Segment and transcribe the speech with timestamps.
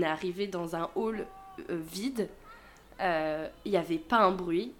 [0.00, 1.26] On est arrivé dans un hall
[1.68, 2.28] euh, vide,
[3.00, 4.72] il n'y avait pas un bruit,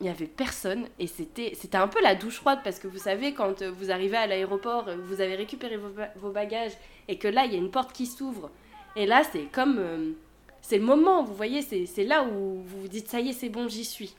[0.00, 2.98] il n'y avait personne et c'était c'était un peu la douche froide parce que vous
[2.98, 5.78] savez quand vous arrivez à l'aéroport vous avez récupéré
[6.16, 6.72] vos, bagages
[7.08, 8.50] et que là il y a une porte qui s'ouvre.
[8.96, 10.14] Et là c'est comme
[10.60, 13.48] c'est le moment vous voyez c'est là où vous vous dites ça y est c'est
[13.48, 14.14] bon j'y suis.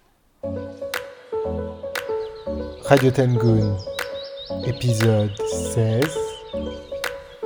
[2.84, 3.78] Radio Tangoon
[4.66, 5.36] épisode
[5.74, 6.23] 16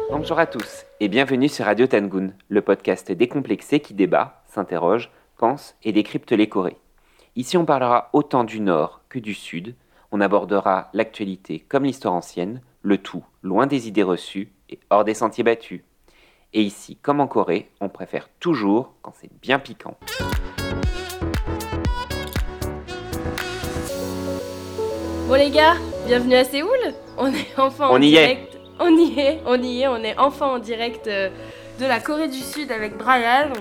[0.10, 5.76] Bonjour à tous et bienvenue sur Radio Tangoon le podcast décomplexé qui débat s'interroge pense
[5.84, 6.78] et décrypte les Corées
[7.36, 9.76] Ici, on parlera autant du Nord que du Sud.
[10.14, 15.14] On abordera l'actualité comme l'histoire ancienne, le tout loin des idées reçues et hors des
[15.14, 15.82] sentiers battus.
[16.54, 19.98] Et ici, comme en Corée, on préfère toujours quand c'est bien piquant.
[25.28, 25.76] Bon les gars,
[26.08, 26.94] bienvenue à Séoul.
[27.18, 28.57] On est enfin en direct.
[28.80, 31.30] On y est, on y est, on est enfin en direct euh,
[31.80, 33.52] de la Corée du Sud avec Brian.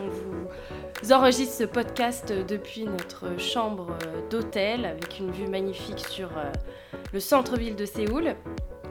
[1.02, 3.97] J'enregistre ce podcast depuis notre chambre
[4.28, 6.53] d'hôtel avec une vue magnifique sur euh,
[7.14, 8.36] le centre-ville de Séoul.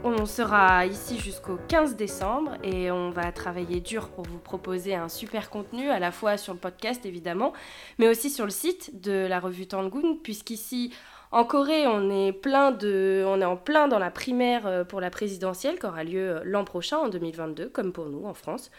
[0.03, 5.09] On sera ici jusqu'au 15 décembre et on va travailler dur pour vous proposer un
[5.09, 7.53] super contenu, à la fois sur le podcast évidemment,
[7.99, 10.91] mais aussi sur le site de la revue Tangoon, puisqu'ici
[11.31, 15.01] en Corée, on est, plein de, on est en plein dans la primaire euh, pour
[15.01, 18.71] la présidentielle qui aura lieu l'an prochain, en 2022, comme pour nous en France.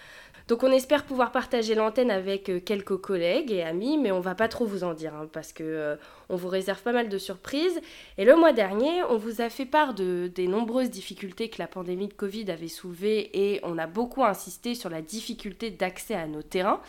[0.49, 4.37] Donc on espère pouvoir partager l'antenne avec euh, quelques collègues et amis, mais on va
[4.37, 5.97] pas trop vous en dire hein, parce que euh,
[6.29, 7.81] on vous réserve pas mal de surprises.
[8.17, 11.67] Et le mois dernier, on vous a fait part de, des nombreuses difficultés que la
[11.67, 16.29] pandémie de Covid avait soulevées et on a beaucoup insisté sur la difficulté d'accès à
[16.29, 16.81] nos terrains.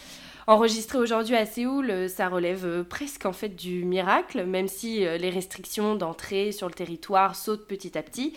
[0.48, 5.30] Enregistré aujourd'hui à Séoul, euh, ça relève presque en fait du miracle, même si les
[5.30, 8.34] restrictions d'entrée sur le territoire sautent petit à petit.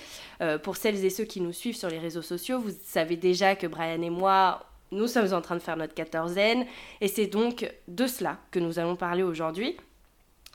[0.63, 3.67] pour celles et ceux qui nous suivent sur les réseaux sociaux, vous savez déjà que
[3.67, 6.67] Brian et moi, nous sommes en train de faire notre quatorzaine
[7.01, 9.77] et c'est donc de cela que nous allons parler aujourd'hui.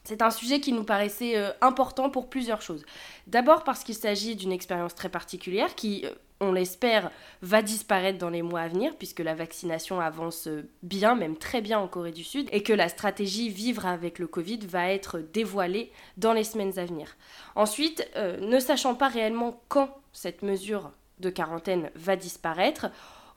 [0.05, 2.85] C'est un sujet qui nous paraissait euh, important pour plusieurs choses.
[3.25, 6.11] D'abord parce qu'il s'agit d'une expérience très particulière qui, euh,
[6.41, 11.15] on l'espère, va disparaître dans les mois à venir puisque la vaccination avance euh, bien,
[11.15, 14.59] même très bien en Corée du Sud et que la stratégie vivre avec le Covid
[14.67, 17.15] va être dévoilée dans les semaines à venir.
[17.55, 22.87] Ensuite, ne sachant pas réellement quand cette mesure de quarantaine va disparaître,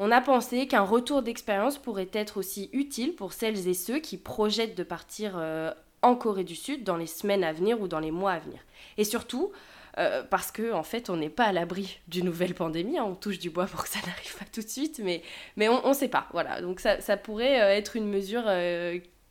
[0.01, 4.17] on a pensé qu'un retour d'expérience pourrait être aussi utile pour celles et ceux qui
[4.17, 5.73] projettent de partir euh,
[6.03, 8.61] en Corée du Sud dans les semaines à venir ou dans les mois à venir.
[8.97, 9.51] Et surtout,
[9.99, 12.99] euh, parce que en fait, on n'est pas à l'abri d'une nouvelle pandémie.
[12.99, 13.05] Hein.
[13.07, 15.23] on touche du bois pour que ça n'arrive pas tout de suite, mais,
[15.69, 16.29] on ne sait pas.
[16.33, 18.45] Voilà, donc ça, pourrait euh, être une mesure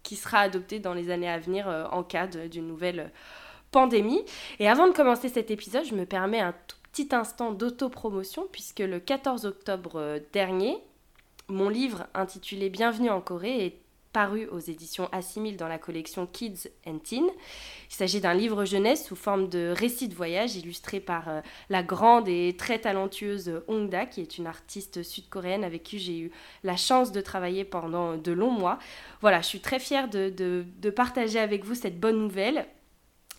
[0.03, 3.11] qui sera adoptée dans les années à venir en cas d'une nouvelle
[3.71, 4.23] pandémie.
[4.59, 8.79] Et avant de commencer cet épisode, je me permets un tout petit instant d'autopromotion puisque
[8.79, 10.77] le 14 octobre euh, dernier,
[11.47, 13.79] mon livre intitulé Bienvenue en Corée est
[14.17, 17.25] paru aux éditions Assimil dans la collection Kids and Teen.
[17.91, 21.83] Il s'agit d'un livre jeunesse sous forme de récit de voyage illustré par euh, la
[21.83, 26.31] grande et très talentueuse Hongda, qui est une artiste sud-coréenne avec qui j'ai eu
[26.63, 28.79] la chance de travailler pendant de longs mois.
[29.21, 32.65] Voilà, je suis très fière de, partager avec vous cette bonne nouvelle.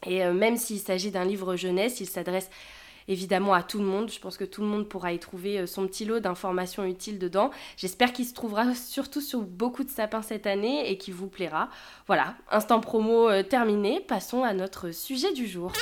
[0.06, 2.50] Et euh, même s'il s'agit d'un livre jeunesse, il s'adresse
[3.08, 4.10] évidemment à tout le monde.
[4.10, 7.18] Je pense que tout le monde pourra y trouver euh, son petit lot d'informations utiles
[7.18, 7.50] dedans.
[7.76, 11.70] J'espère qu'il se trouvera surtout sur beaucoup de sapins cette année et qu'il vous plaira.
[12.06, 15.72] Voilà, instant promo euh, terminé, passons à notre sujet du jour.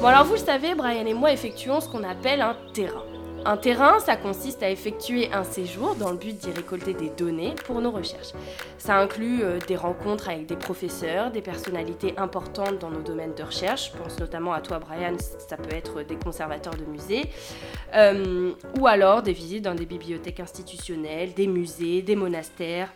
[0.00, 3.04] Bon alors vous le savez, Brian et moi effectuons ce qu'on appelle un terrain.
[3.46, 7.54] Un terrain, ça consiste à effectuer un séjour dans le but d'y récolter des données
[7.66, 8.32] pour nos recherches.
[8.78, 13.42] Ça inclut euh, des rencontres avec des professeurs, des personnalités importantes dans nos domaines de
[13.42, 13.92] recherche.
[13.92, 17.24] Je pense notamment à toi, Brian, ça peut être des conservateurs de musées,
[17.94, 22.90] euh, ou alors des visites dans des bibliothèques institutionnelles, des musées, des monastères,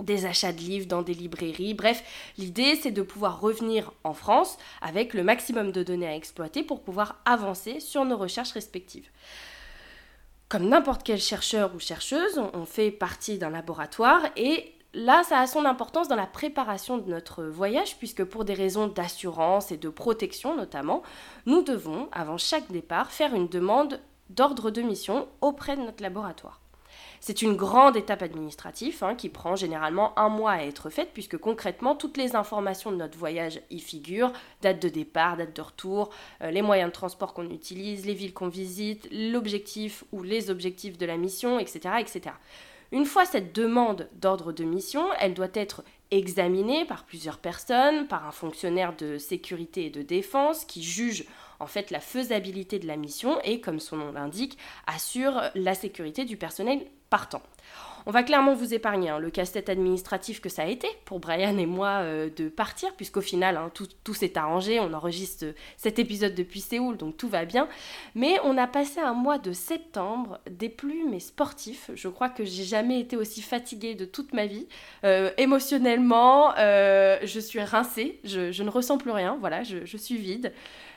[0.00, 1.74] des achats de livres dans des librairies.
[1.74, 2.02] Bref,
[2.38, 6.80] l'idée c'est de pouvoir revenir en France avec le maximum de données à exploiter pour
[6.80, 9.08] pouvoir avancer sur nos recherches respectives
[10.50, 15.46] comme n'importe quel chercheur ou chercheuse, on fait partie d'un laboratoire et là, ça a
[15.46, 19.88] son importance dans la préparation de notre voyage puisque pour des raisons d'assurance et de
[19.88, 21.04] protection notamment,
[21.46, 26.60] nous devons, avant chaque départ, faire une demande d'ordre de mission auprès de notre laboratoire.
[27.22, 31.36] C'est une grande étape administrative hein, qui prend généralement un mois à être faite puisque
[31.36, 34.32] concrètement toutes les informations de notre voyage y figurent,
[34.62, 36.08] date de départ, date de retour,
[36.40, 40.96] euh, les moyens de transport qu'on utilise, les villes qu'on visite, l'objectif ou les objectifs
[40.96, 41.96] de la mission, etc.
[42.00, 42.34] etc.
[42.90, 48.26] Une fois cette demande d'ordre de mission, elle doit être examinée par plusieurs personnes, par
[48.26, 51.26] un fonctionnaire de sécurité et de défense qui juge
[51.60, 56.24] en fait la faisabilité de la mission et, comme son nom l'indique, assure la sécurité
[56.24, 56.80] du personnel
[57.10, 57.42] partant.
[58.06, 61.58] On va clairement vous épargner hein, le casse-tête administratif que ça a été pour Brian
[61.58, 64.80] et moi euh, de partir, puisqu'au final, hein, tout, s'est arrangé.
[64.80, 65.46] On enregistre
[65.76, 67.68] cet épisode depuis Séoul, donc tout va bien.
[68.14, 71.90] Mais on a passé un mois de septembre des plus mais sportifs.
[71.94, 74.66] Je crois que j'ai jamais été aussi fatiguée de toute ma vie.
[75.04, 80.16] Euh, émotionnellement, euh, je suis rincée, je, ne ressens plus rien, voilà, je, je suis
[80.16, 80.52] vide.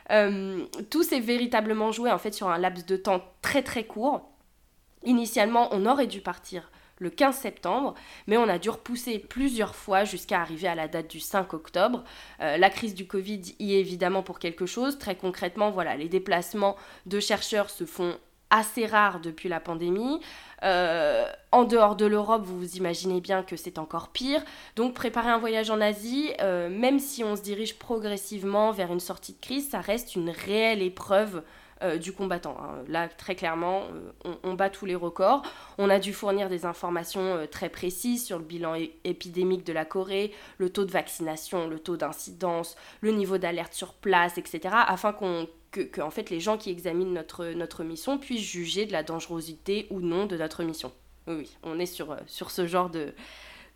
[0.10, 4.30] Tout s'est véritablement joué en fait sur un laps de temps très très court.
[5.04, 7.94] Initialement, on aurait dû partir le 15 septembre,
[8.28, 12.04] mais on a dû repousser plusieurs fois jusqu'à arriver à la date du 5 octobre.
[12.40, 14.98] Euh, la crise du Covid y est évidemment pour quelque chose.
[14.98, 18.16] Très concrètement, voilà, les déplacements de chercheurs se font
[18.50, 20.22] assez rares depuis la pandémie.
[20.64, 24.42] Euh, en dehors de l'Europe, vous vous imaginez bien que c'est encore pire.
[24.76, 29.00] Donc préparer un voyage en Asie, euh, même si on se dirige progressivement vers une
[29.00, 31.44] sortie de crise, ça reste une réelle épreuve
[31.82, 32.58] euh, du combattant.
[32.62, 32.84] Hein.
[32.88, 33.84] Là, très clairement,
[34.44, 35.44] on, bat tous les records.
[35.78, 40.32] On a dû fournir des informations très précises sur le bilan épidémique de la Corée,
[40.60, 45.48] le taux de vaccination, le taux d'incidence, le niveau d'alerte sur place, etc., afin qu'on
[45.80, 49.88] que, en fait, les gens qui examinent notre, notre mission puissent juger de la dangerosité
[49.90, 50.92] ou non de notre mission.
[51.28, 53.14] Oui, on est sur, sur ce genre de,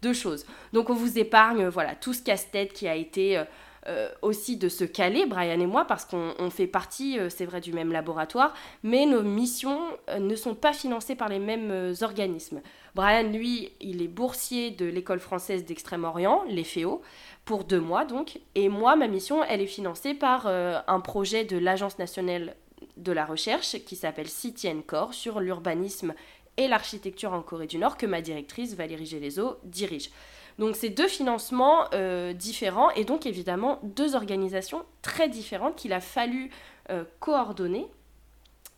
[0.02, 0.46] de choses.
[0.74, 3.42] Donc on vous épargne voilà tout ce casse-tête qui a été
[3.88, 7.62] euh, aussi de se caler, Brian et moi, parce qu'on fait partie, euh, c'est vrai,
[7.62, 8.54] du même laboratoire,
[8.84, 9.80] mais nos missions
[10.10, 12.62] euh, ne sont pas financées par les mêmes organismes.
[12.96, 17.02] Brian, lui, il est boursier de l'école française d'Extrême-Orient, l'EFEO,
[17.48, 21.58] pour deux mois donc, et moi, ma mission, elle est financée par un projet de
[21.58, 22.56] l'Agence nationale
[22.98, 26.14] de la recherche qui s'appelle City Core sur l'urbanisme
[26.58, 30.10] et l'architecture en Corée du Nord que ma directrice Valérie Gélézo dirige.
[30.58, 36.02] Donc c'est deux financements euh, différents et donc évidemment deux organisations très différentes qu'il a
[36.02, 36.50] fallu
[36.90, 37.86] euh, coordonner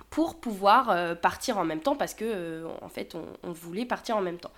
[0.10, 4.22] pour pouvoir euh, partir en même temps parce que en fait on, voulait partir en
[4.22, 4.52] même temps.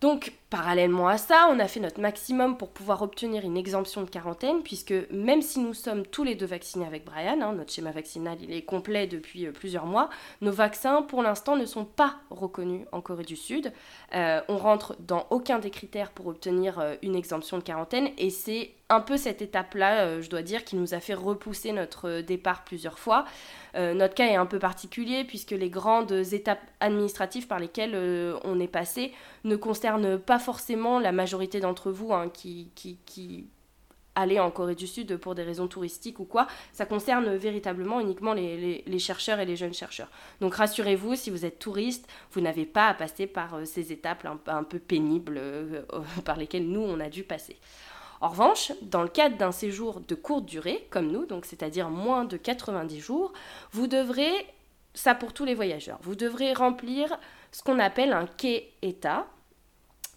[0.00, 4.10] Donc, parallèlement à ça, on a fait notre maximum pour pouvoir obtenir une exemption de
[4.10, 7.90] quarantaine, puisque même si nous sommes tous les deux vaccinés avec Brian, hein, notre schéma
[7.90, 10.10] vaccinal il est complet depuis euh, plusieurs mois,
[10.42, 13.72] nos vaccins pour l'instant ne sont pas reconnus en Corée du Sud.
[14.14, 18.28] Euh, on rentre dans aucun des critères pour obtenir euh, une exemption de quarantaine, et
[18.28, 22.62] c'est un peu cette étape-là, je dois dire, qui nous a fait repousser notre départ
[22.62, 23.24] plusieurs fois.
[23.74, 27.96] Notre cas est un peu particulier puisque les grandes étapes administratives par lesquelles
[28.44, 29.14] on est passé
[29.44, 33.46] ne concernent pas forcément la majorité d'entre vous hein, qui, qui, qui
[34.14, 38.34] aller en Corée du Sud pour des raisons touristiques ou quoi, ça concerne véritablement uniquement
[38.34, 40.10] les, les, chercheurs et les jeunes chercheurs.
[40.40, 44.64] Donc rassurez-vous, si vous êtes touriste, vous n'avez pas à passer par ces étapes un,
[44.64, 45.40] peu pénibles
[46.24, 47.56] par lesquelles nous, on a dû passer.
[48.20, 52.24] En revanche, dans le cadre d'un séjour de courte durée, comme nous, donc c'est-à-dire moins
[52.24, 53.32] de 90 jours,
[53.72, 54.30] vous devrez,
[54.94, 57.18] ça pour tous les voyageurs, vous devrez remplir
[57.50, 58.72] ce qu'on appelle un quai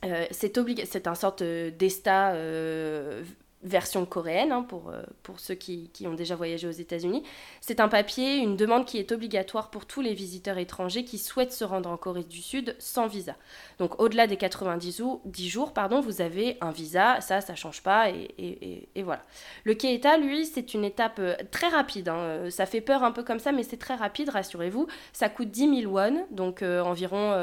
[0.05, 3.23] Euh, c'est un sorte d'ESTA euh,
[3.65, 7.23] version coréenne, hein, pour, euh, pour ceux qui, qui, ont déjà voyagé aux États-Unis.
[7.61, 11.51] C'est un papier, une demande qui est obligatoire pour tous les visiteurs étrangers qui souhaitent
[11.51, 13.35] se rendre en Corée du Sud sans visa.
[13.79, 15.01] Donc au-delà des 90
[15.49, 19.23] jours, pardon, vous avez un visa, ça, ça change pas, et, et, et voilà.
[19.63, 22.09] Le Keita, lui, c'est une étape euh, très rapide.
[22.09, 22.17] Hein.
[22.17, 24.87] Euh, ça fait peur un peu comme ça, mais c'est très rapide, rassurez-vous.
[25.11, 27.33] Ça coûte 10 000 won, donc environ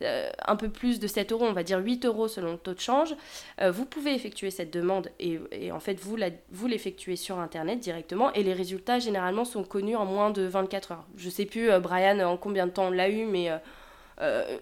[0.00, 2.80] un peu plus de 7 euros, on va dire 8 euros selon le taux de
[2.80, 3.14] change.
[3.62, 6.16] vous pouvez effectuer cette demande et et en fait vous,
[6.50, 10.92] vous l'effectuez sur internet directement et les résultats généralement sont connus en moins de 24
[10.92, 11.04] heures.
[11.16, 13.56] Je sais plus euh, Brian en combien de temps on l'a eu mais euh,
[14.20, 14.58] euh,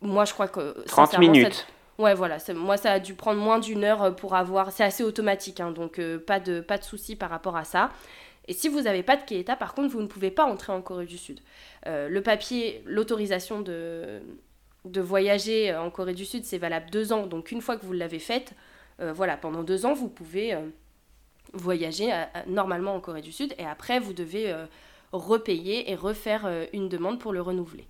[0.00, 1.66] moi je crois que 30 minutes.
[1.98, 5.60] Ouais voilà, moi ça a dû prendre moins d'une heure pour avoir c'est assez automatique
[5.60, 7.90] hein, donc pas de pas de souci par rapport à ça.
[8.48, 10.80] Et si vous n'avez pas de Keita, par contre, vous ne pouvez pas entrer en
[10.80, 11.40] Corée du Sud.
[11.84, 14.20] le papier, l'autorisation de,
[14.84, 17.26] de voyager en Corée du Sud, c'est valable deux ans.
[17.26, 18.54] Donc une fois que vous l'avez faite,
[18.98, 20.60] voilà, pendant deux ans, vous pouvez euh,
[21.52, 24.54] voyager euh, normalement en Corée du Sud et après, vous devez
[25.12, 27.86] repayer et refaire une demande pour le renouveler.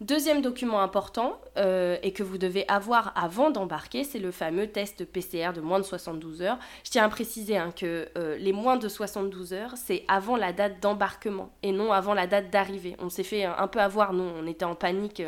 [0.00, 5.52] Deuxième document important et que vous devez avoir avant d'embarquer, c'est le fameux test PCR
[5.54, 6.58] de moins de 72 heures.
[6.84, 8.08] Je tiens à préciser hein, que
[8.38, 12.50] les moins de 72 heures, c'est avant la date d'embarquement et non avant la date
[12.50, 12.96] d'arrivée.
[12.98, 15.22] On s'est fait un peu avoir, nous, on était en panique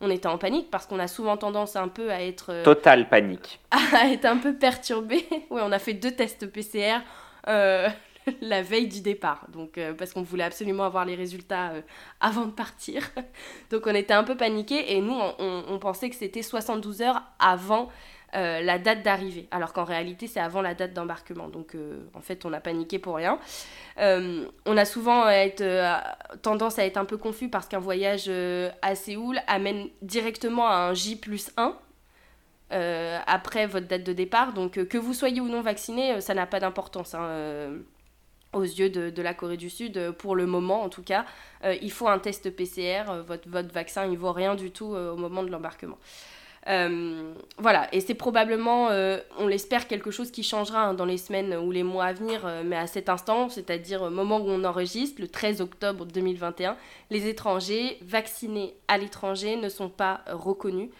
[0.00, 2.52] on était en panique parce qu'on a souvent tendance un peu à être...
[2.52, 3.60] Euh, Total panique.
[3.70, 5.24] À être un peu perturbé.
[5.50, 7.00] oui, on a fait deux tests PCR
[7.48, 7.88] euh,
[8.40, 9.46] la veille du départ.
[9.52, 11.72] Donc, euh, parce qu'on voulait absolument avoir les résultats
[12.20, 13.02] avant de partir.
[13.70, 17.88] Donc on était un peu paniqué et nous, on, pensait que c'était 72 heures avant
[18.36, 21.48] la date d'arrivée, alors qu'en réalité c'est avant la date d'embarquement.
[21.48, 21.74] Donc
[22.14, 23.38] en fait on a paniqué pour rien.
[23.98, 25.24] on a souvent
[26.42, 28.30] tendance à être un peu confus parce qu'un voyage
[28.82, 31.74] à Séoul amène directement à un J plus 1.
[33.26, 34.52] après votre date de départ.
[34.52, 37.14] Donc que vous soyez ou non vacciné, ça n'a pas d'importance.
[37.14, 37.78] Hein,
[38.56, 41.24] aux yeux de, la Corée du Sud, euh, pour le moment en tout cas.
[41.64, 44.86] Euh, il faut un test PCR, euh, votre, votre vaccin, il vaut rien du tout
[44.86, 45.98] au moment de l'embarquement.
[46.66, 48.88] Voilà, et c'est probablement,
[49.38, 52.46] on l'espère, quelque chose qui changera hein, dans les semaines ou les mois à venir,
[52.64, 56.76] mais à cet instant, c'est-à-dire au moment où on enregistre, le 13 octobre 2021,
[57.10, 60.90] les étrangers vaccinés à l'étranger ne sont pas reconnus.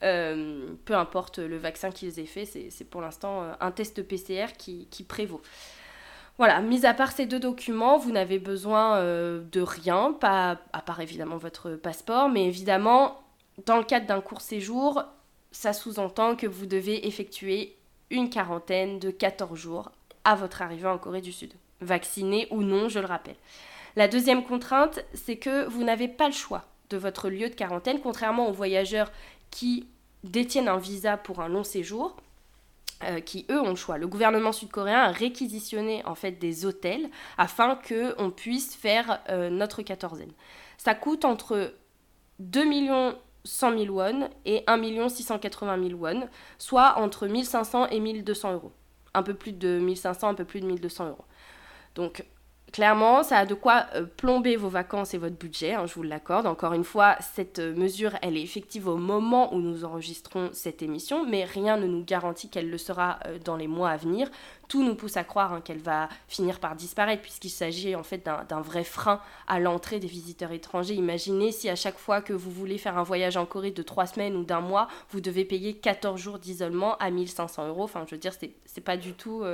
[0.00, 5.40] peu importe le vaccin qu'ils aient fait, c'est pour l'instant un test PCR qui, prévaut.
[6.36, 10.80] Voilà, mis à part ces deux documents, vous n'avez besoin euh, de rien, pas, à
[10.80, 13.23] part évidemment votre passeport, mais évidemment,
[13.66, 15.02] dans le cadre d'un court séjour,
[15.52, 17.76] ça sous-entend que vous devez effectuer
[18.10, 19.90] une quarantaine de 14 jours
[20.24, 21.52] à votre arrivée en Corée du Sud.
[21.80, 23.36] Vacciné ou non, je le rappelle.
[23.96, 28.00] La deuxième contrainte, c'est que vous n'avez pas le choix de votre lieu de quarantaine,
[28.00, 29.12] contrairement aux voyageurs
[29.50, 29.86] qui
[30.24, 32.16] détiennent un visa pour un long séjour.
[33.02, 33.98] Euh, qui eux ont le choix.
[33.98, 39.50] Le gouvernement sud-coréen a réquisitionné en fait des hôtels afin que on puisse faire euh,
[39.50, 40.30] notre quatorzaine.
[40.78, 41.74] Ça coûte entre
[42.38, 48.00] 2 millions 100 000 won et 1 million 680 000 won, soit entre 1500 et
[48.00, 48.72] 1200 euros.
[49.12, 51.24] Un peu plus de 1500, un peu plus de 1200 euros.
[51.94, 52.24] Donc
[52.74, 56.02] Clairement, ça a de quoi euh, plomber vos vacances et votre budget, hein, je vous
[56.02, 56.44] l'accorde.
[56.44, 60.82] Encore une fois, cette euh, mesure, elle est effective au moment où nous enregistrons cette
[60.82, 64.28] émission, mais rien ne nous garantit qu'elle le sera euh, dans les mois à venir.
[64.66, 68.26] Tout nous pousse à croire hein, qu'elle va finir par disparaître, puisqu'il s'agit en fait
[68.26, 70.94] d'un vrai frein à l'entrée des visiteurs étrangers.
[70.94, 74.06] Imaginez si à chaque fois que vous voulez faire un voyage en Corée de trois
[74.06, 77.84] semaines ou d'un mois, vous devez payer 14 jours d'isolement à 1500 euros.
[77.84, 79.44] Enfin, je veux dire, c'est pas tout...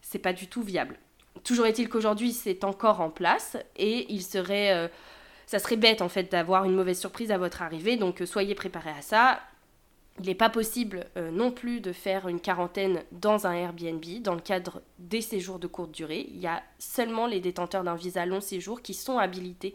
[0.00, 0.98] c'est pas du tout viable.
[1.44, 4.72] Toujours est-il qu'aujourd'hui, c'est encore en place et il serait.
[4.74, 4.88] Euh,
[5.46, 8.54] ça serait bête en fait d'avoir une mauvaise surprise à votre arrivée, donc euh, soyez
[8.54, 9.40] préparés à ça.
[10.20, 14.34] Il n'est pas possible euh, non plus de faire une quarantaine dans un Airbnb dans
[14.34, 16.26] le cadre des séjours de courte durée.
[16.28, 19.74] Il y a seulement les détenteurs d'un visa long séjour qui sont habilités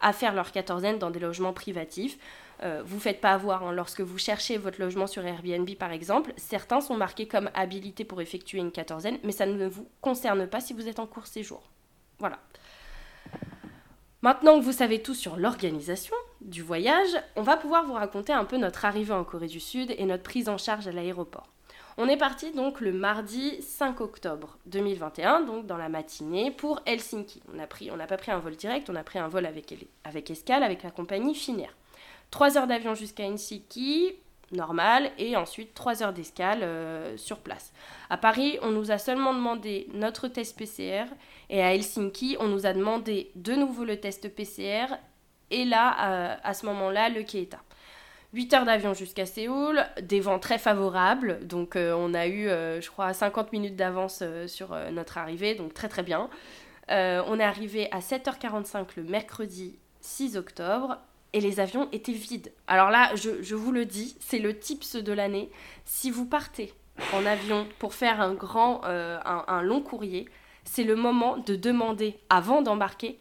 [0.00, 2.18] à faire leur quatorzaine dans des logements privatifs.
[2.62, 3.72] Euh, vous ne faites pas avoir hein.
[3.72, 6.32] lorsque vous cherchez votre logement sur Airbnb par exemple.
[6.36, 10.60] Certains sont marqués comme habilités pour effectuer une quatorzaine, mais ça ne vous concerne pas
[10.60, 11.62] si vous êtes en court séjour.
[12.18, 12.38] Voilà.
[14.22, 18.44] Maintenant que vous savez tout sur l'organisation du voyage, on va pouvoir vous raconter un
[18.44, 21.48] peu notre arrivée en Corée du Sud et notre prise en charge à l'aéroport.
[21.98, 27.42] On est parti donc le mardi 5 octobre 2021, donc dans la matinée, pour Helsinki.
[27.50, 30.62] On n'a pas pris un vol direct, on a pris un vol avec, avec escale
[30.62, 31.74] avec la compagnie Finnair.
[32.32, 34.14] 3 heures d'avion jusqu'à Helsinki,
[34.52, 37.72] normal, et ensuite 3 heures d'escale euh, sur place.
[38.10, 41.04] À Paris, on nous a seulement demandé notre test PCR,
[41.50, 44.86] et à Helsinki, on nous a demandé de nouveau le test PCR,
[45.50, 47.58] et là, à ce moment-là, le Keita.
[48.32, 52.80] 8 heures d'avion jusqu'à Séoul, des vents très favorables, donc euh, on a eu, euh,
[52.80, 56.30] je crois, 50 minutes d'avance sur notre arrivée, donc très très bien.
[56.88, 60.98] on est arrivé à 7h45 le mercredi 6 octobre
[61.32, 62.52] et les avions étaient vides.
[62.66, 65.50] Alors là, je, vous le dis, c'est le tips de l'année.
[65.84, 66.72] Si vous partez
[67.12, 70.28] en avion pour faire un grand, euh, un, long courrier,
[70.64, 73.18] c'est le moment de demander, avant d'embarquer,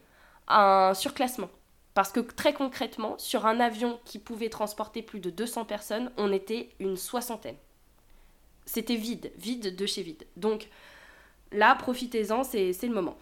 [0.47, 1.49] un surclassement.
[1.93, 6.31] Parce que très concrètement, sur un avion qui pouvait transporter plus de 200 personnes, on
[6.31, 7.57] était une soixantaine.
[8.65, 10.25] C'était vide, vide de chez vide.
[10.37, 10.69] Donc
[11.51, 13.17] là, profitez-en, c'est le moment.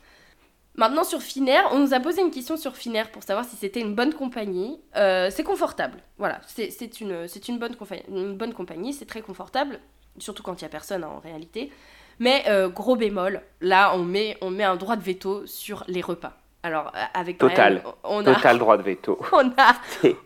[0.76, 3.82] Maintenant sur Finnair, on nous a posé une question sur Finnair pour savoir si c'était
[3.82, 4.80] une bonne compagnie.
[4.96, 7.76] Euh, c'est confortable, voilà, c'est une, une, bonne
[8.10, 9.80] une bonne compagnie, c'est très confortable,
[10.20, 11.72] surtout quand il n'y a personne hein, en réalité.
[12.20, 16.02] Mais euh, gros bémol, là on met, on met un droit de veto sur les
[16.02, 16.38] repas.
[16.64, 19.18] Alors euh, avec Total, on a, Total droit de veto.
[19.32, 19.76] On a,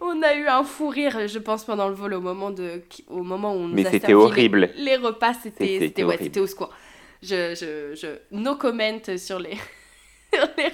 [0.01, 3.21] on a eu un fou rire, je pense, pendant le vol au moment, de, au
[3.21, 4.71] moment où on nous Mais c'était horrible.
[4.75, 6.71] Les, repas, c'était ouais, au secours.
[7.21, 9.57] Je, je, je, no comment sur les...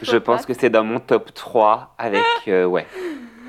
[0.01, 2.85] Je pense que c'est dans mon top 3 avec, euh, ouais,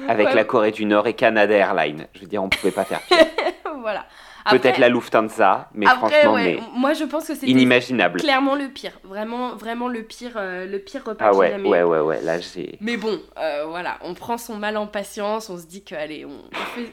[0.08, 2.06] avec la Corée du Nord et Canada Airlines.
[2.14, 3.18] Je veux dire, on ne pouvait pas faire pire.
[3.80, 4.06] voilà.
[4.50, 8.20] Peut-être la Lufthansa, mais franchement, mais moi je pense que c'est inimaginable.
[8.20, 12.00] Clairement le pire, vraiment, vraiment le pire, euh, le pire repas ah ouais, ouais, ouais,
[12.00, 12.78] ouais, là j'ai.
[12.80, 16.24] Mais bon, euh, voilà, on prend son mal en patience, on se dit que allez,
[16.24, 16.30] on,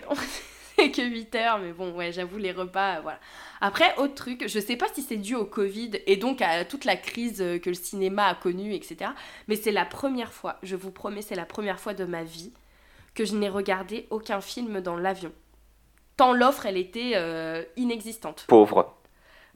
[0.09, 0.43] on fait,
[0.93, 3.19] que 8 heures, mais bon, ouais, j'avoue les repas, voilà.
[3.62, 6.86] Après, autre truc, je sais pas si c'est dû au Covid et donc à toute
[6.86, 9.12] la crise euh, que le cinéma a connue, etc.
[9.48, 12.53] Mais c'est la première fois, je vous promets, c'est la première fois de ma vie
[13.15, 15.31] que je n'ai regardé aucun film dans l'avion.
[16.15, 18.46] tant l'offre, elle était euh, inexistante.
[18.48, 18.93] Pauvre.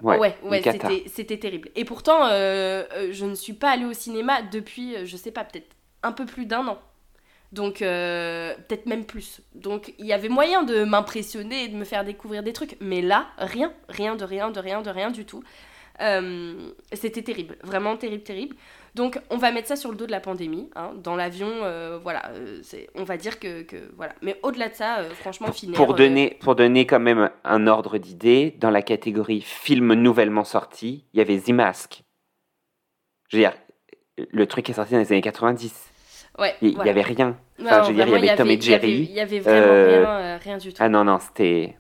[0.02, 0.64] Ouais, ouais,
[1.06, 1.70] c'était terrible.
[1.76, 5.76] Et pourtant, euh, je ne suis pas allée au cinéma depuis, je sais pas, peut-être
[6.02, 6.80] un peu plus d'un an.
[7.52, 9.42] Donc, peut-être même plus.
[9.56, 12.78] Donc, il y avait moyen de m'impressionner et de me faire découvrir des trucs.
[12.80, 15.44] Mais là, rien, rien de rien, de rien, de rien du tout.
[16.94, 18.56] c'était terrible, vraiment terrible, terrible.
[18.96, 20.70] Donc on va mettre ça sur le dos de la pandémie.
[20.76, 20.92] Hein.
[21.02, 22.62] Dans l'avion, euh, voilà, euh,
[22.96, 23.66] on va dire que,
[23.96, 24.14] voilà.
[24.22, 27.98] Mais au-delà de ça, euh, franchement, finir, pour donner pour donner quand même un ordre
[27.98, 32.04] d'idée, dans la catégorie film nouvellement sorti, il y avait The Mask.
[33.30, 33.54] Je veux dire,
[34.18, 35.91] le truc est sorti dans les années 90.
[36.40, 37.38] Ouais, il n'y avait rien.
[37.62, 39.08] Enfin, je veux dire, il y avait Tom et Jerry.
[39.10, 40.82] Il y avait, vraiment rien, rien du tout.
[40.82, 41.76] Ah non, non, c'était.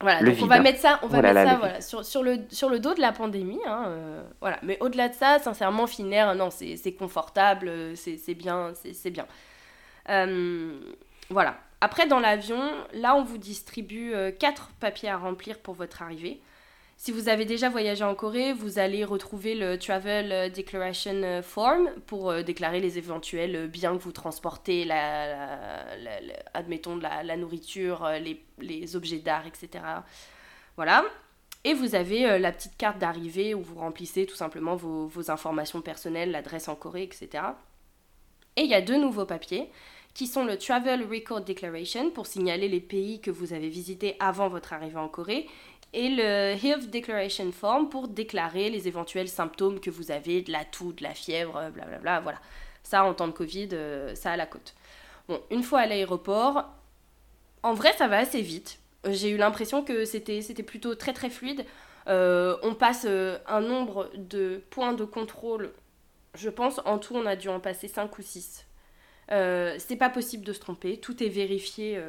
[0.00, 2.38] Voilà, donc on va mettre ça, on va oh mettre ça voilà, sur, sur, le,
[2.50, 3.60] sur le dos de la pandémie.
[3.66, 4.58] Hein, euh, voilà.
[4.62, 9.26] Mais au-delà de ça, sincèrement, Finnair, non, c'est confortable, euh, c'est bien, c'est bien.
[10.08, 10.78] Euh,
[11.28, 11.56] voilà.
[11.80, 12.60] Après, dans l'avion,
[12.92, 16.40] là, on vous distribue quatre papiers à remplir pour votre arrivée.
[17.02, 21.40] Si vous avez déjà voyagé en Corée, vous allez retrouver le Travel euh, Declaration euh,
[21.40, 25.86] Form pour euh, déclarer les éventuels biens que vous transportez, la,
[26.52, 28.06] admettons la, nourriture,
[28.60, 29.82] les, objets d'art, etc.
[30.76, 31.06] Voilà.
[31.64, 35.80] Et vous avez la petite carte d'arrivée où vous remplissez tout simplement vos, vos informations
[35.80, 37.44] personnelles, l'adresse en Corée, etc.
[38.56, 39.70] Et il y a deux nouveaux papiers
[40.14, 44.48] qui sont le Travel Record Declaration pour signaler les pays que vous avez visités avant
[44.48, 45.46] votre arrivée en Corée
[45.92, 50.64] et le Health Declaration Form pour déclarer les éventuels symptômes que vous avez, de la
[50.64, 51.98] toux, de la fièvre, blablabla.
[51.98, 52.38] Bla, voilà.
[52.82, 54.74] Ça, en temps de Covid, euh, ça à la côte.
[55.28, 56.64] Bon, une fois à l'aéroport,
[57.62, 58.78] en vrai, ça va assez vite.
[59.08, 61.64] J'ai eu l'impression que c'était plutôt très très fluide.
[62.06, 65.72] Euh, on passe euh, un nombre de points de contrôle.
[66.34, 68.66] Je pense en tout, on a dû en passer 5 ou 6.
[69.28, 70.98] c'est pas possible de se tromper.
[70.98, 72.00] Tout est vérifié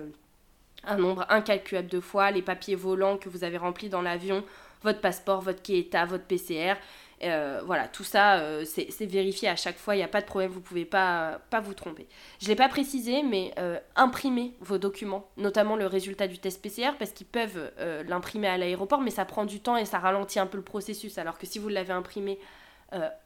[0.84, 4.44] un nombre incalculable de fois, les papiers volants que vous avez remplis dans l'avion,
[4.84, 6.76] votre passeport, votre Kieta, votre PCR.
[7.24, 10.26] Euh, voilà, tout ça, euh, c'est vérifié à chaque fois, il n'y a pas de
[10.26, 12.08] problème, vous ne pouvez pas, pas vous tromper.
[12.40, 16.62] Je ne l'ai pas précisé, mais euh, imprimez vos documents, notamment le résultat du test
[16.62, 17.72] PCR, parce qu'ils peuvent
[18.08, 21.18] l'imprimer à l'aéroport, mais ça prend du temps et ça ralentit un peu le processus,
[21.18, 22.40] alors que si vous l'avez imprimé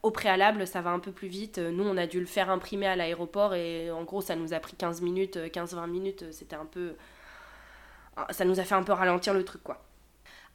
[0.04, 1.58] au préalable, ça va un peu plus vite.
[1.58, 4.60] Nous, on a dû le faire imprimer à l'aéroport et en gros, ça nous a
[4.60, 6.94] pris 15 minutes, 15-20 minutes, c'était un peu
[8.30, 9.82] ça nous a fait un peu ralentir le truc quoi.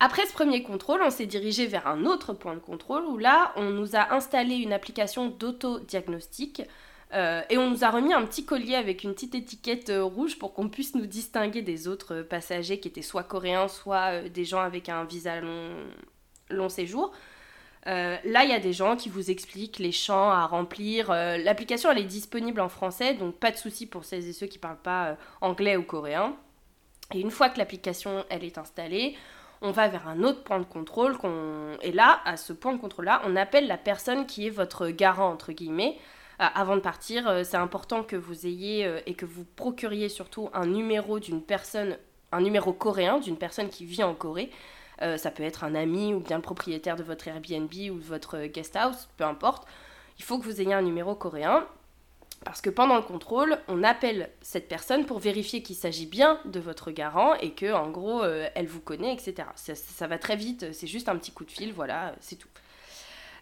[0.04, 3.54] Après ce premier contrôle, on s'est dirigé vers un autre point de contrôle où là,
[3.56, 6.64] on nous a installé une application d'auto-diagnostic
[7.14, 10.40] euh, et on nous a remis un petit collier avec une petite étiquette euh, rouge
[10.40, 14.44] pour qu'on puisse nous distinguer des autres passagers qui étaient soit coréens, soit euh, des
[14.44, 15.40] gens avec un visa
[16.50, 17.12] long, séjour.
[17.86, 21.10] là, il y a des gens qui vous expliquent les champs à remplir.
[21.10, 24.58] L'application, elle est disponible en français, donc pas de souci pour celles et ceux qui
[24.58, 26.36] ne parlent pas anglais ou coréen.
[27.14, 29.16] Et une fois que l'application est installée,
[29.62, 31.18] on va vers un autre point de contrôle.
[31.82, 35.30] Et là, à ce point de contrôle-là, on appelle la personne qui est votre garant,
[35.30, 35.98] entre guillemets.
[36.42, 40.10] Euh, avant de partir, euh, c'est important que vous ayez euh, et que vous procuriez
[40.10, 41.98] surtout un numéro d'une personne,
[42.32, 44.50] un numéro coréen d'une personne qui vit en Corée.
[45.18, 48.46] ça peut être un ami ou bien le propriétaire de votre Airbnb ou de votre
[48.46, 49.68] guest house, peu importe.
[50.20, 51.66] Il faut que vous ayez un numéro coréen.
[52.44, 56.60] Parce que pendant le contrôle, on appelle cette personne pour vérifier qu'il s'agit bien de
[56.60, 59.48] votre garant et que, en gros, euh, elle vous connaît, etc.
[59.56, 62.48] Ça, va très vite, c'est juste un petit coup de fil, voilà, c'est tout.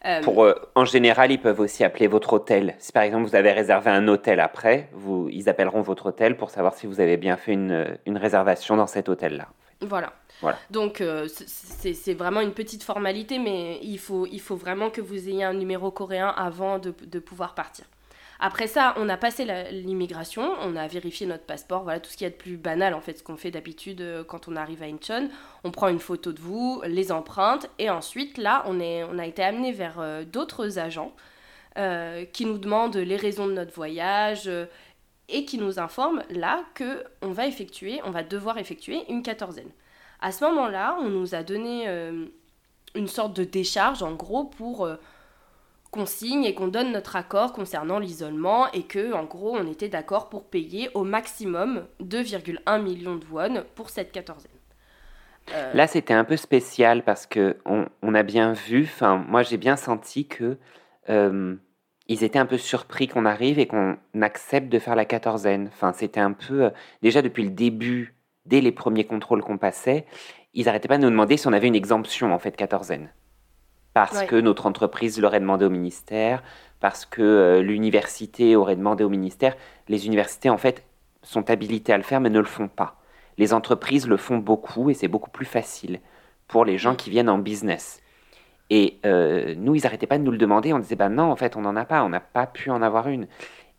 [0.05, 2.75] Euh, pour, euh, en général, ils peuvent aussi appeler votre hôtel.
[2.79, 6.49] Si par exemple vous avez réservé un hôtel après, vous, ils appelleront votre hôtel pour
[6.49, 9.47] savoir si vous avez bien fait une, une réservation dans cet hôtel-là.
[9.81, 10.13] Voilà.
[10.41, 10.57] voilà.
[10.71, 15.43] Donc c'est vraiment une petite formalité, mais il faut, il faut vraiment que vous ayez
[15.43, 17.85] un numéro coréen avant de, de pouvoir partir.
[18.41, 22.23] Après ça, on a passé l'immigration, on a vérifié notre passeport, voilà tout ce qu'il
[22.23, 24.81] y a de plus banal en fait, ce qu'on fait d'habitude euh, quand on arrive
[24.81, 25.29] à Incheon.
[25.65, 29.25] On prend une photo de vous, les empreintes, et ensuite là, on, est, on a
[29.25, 31.13] été amené vers euh, d'autres agents
[31.77, 34.49] euh, qui nous demandent les raisons de notre voyage
[35.27, 39.71] et qui nous informent là que on va effectuer, on va devoir effectuer une quatorzaine.
[40.21, 41.87] À ce moment-là, on nous a donné
[42.95, 44.89] une sorte de décharge en gros pour
[45.91, 49.89] qu'on signe et qu'on donne notre accord concernant l'isolement et que en gros on était
[49.89, 54.51] d'accord pour payer au maximum 2,1 millions de won pour cette quatorzaine.
[55.53, 59.57] Euh, Là c'était un peu spécial parce que on, a bien vu, enfin moi j'ai
[59.57, 60.57] bien senti que
[61.09, 61.55] euh,
[62.07, 65.69] ils étaient un peu surpris qu'on arrive et qu'on accepte de faire la quatorzaine.
[65.73, 66.69] Enfin c'était un peu euh,
[67.01, 68.13] déjà depuis le début,
[68.45, 70.05] dès les premiers contrôles qu'on passait,
[70.53, 73.09] ils n'arrêtaient pas de nous demander si on avait une exemption en fait quatorzaine
[73.93, 76.43] parce que notre entreprise l'aurait demandé au ministère,
[76.79, 79.55] parce que euh, l'université aurait demandé au ministère.
[79.87, 80.85] Les universités, en fait,
[81.23, 82.95] sont habilitées à le faire, mais ne le font pas.
[83.37, 85.99] les entreprises le font beaucoup et c'est beaucoup plus facile
[86.47, 86.97] pour les gens mm.
[86.97, 88.01] qui viennent en business.
[88.69, 90.73] Et euh, nous, ils n'arrêtaient pas de nous le demander.
[90.73, 92.81] On disait, bah non, en fait, on n'en a pas, on n'a pas pu en
[92.81, 93.27] avoir une.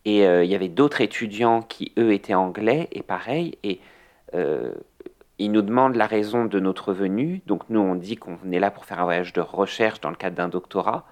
[0.04, 3.58] Et euh, il y avait d'autres étudiants qui, eux, étaient anglais, et pareil.
[3.62, 3.80] Et
[4.34, 4.72] euh,
[5.44, 7.42] ils nous demandent la raison de notre venue.
[7.46, 10.16] Donc nous, on dit qu'on est là pour faire un voyage de recherche dans le
[10.16, 11.06] cadre d'un doctorat.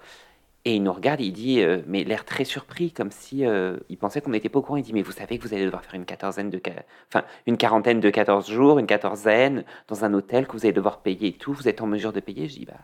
[0.64, 3.44] Et il nous regarde, il dit, mais l'air très surpris, comme si
[3.88, 4.76] il pensait qu'on n'était pas au courant.
[4.76, 6.60] Il dit, mais vous savez que vous allez devoir faire une quatorzaine de,
[7.08, 11.00] enfin, une quarantaine de 14 jours, une quatorzaine dans un hôtel que vous allez devoir
[11.00, 11.54] payer et tout.
[11.54, 12.48] Vous êtes en mesure de payer?
[12.48, 12.74] Je dis, bah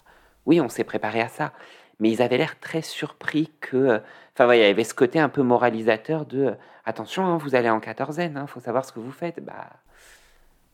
[0.46, 1.52] oui, on s'est préparé à ça.
[2.00, 3.76] Mais ils avaient l'air très surpris que.
[3.76, 3.98] Euh,
[4.34, 6.54] enfin, il y avait ce côté un peu moralisateur de euh,
[6.84, 9.44] attention, hein, vous allez en quatorzaine, il hein, faut savoir ce que vous faites.
[9.44, 9.70] Bah,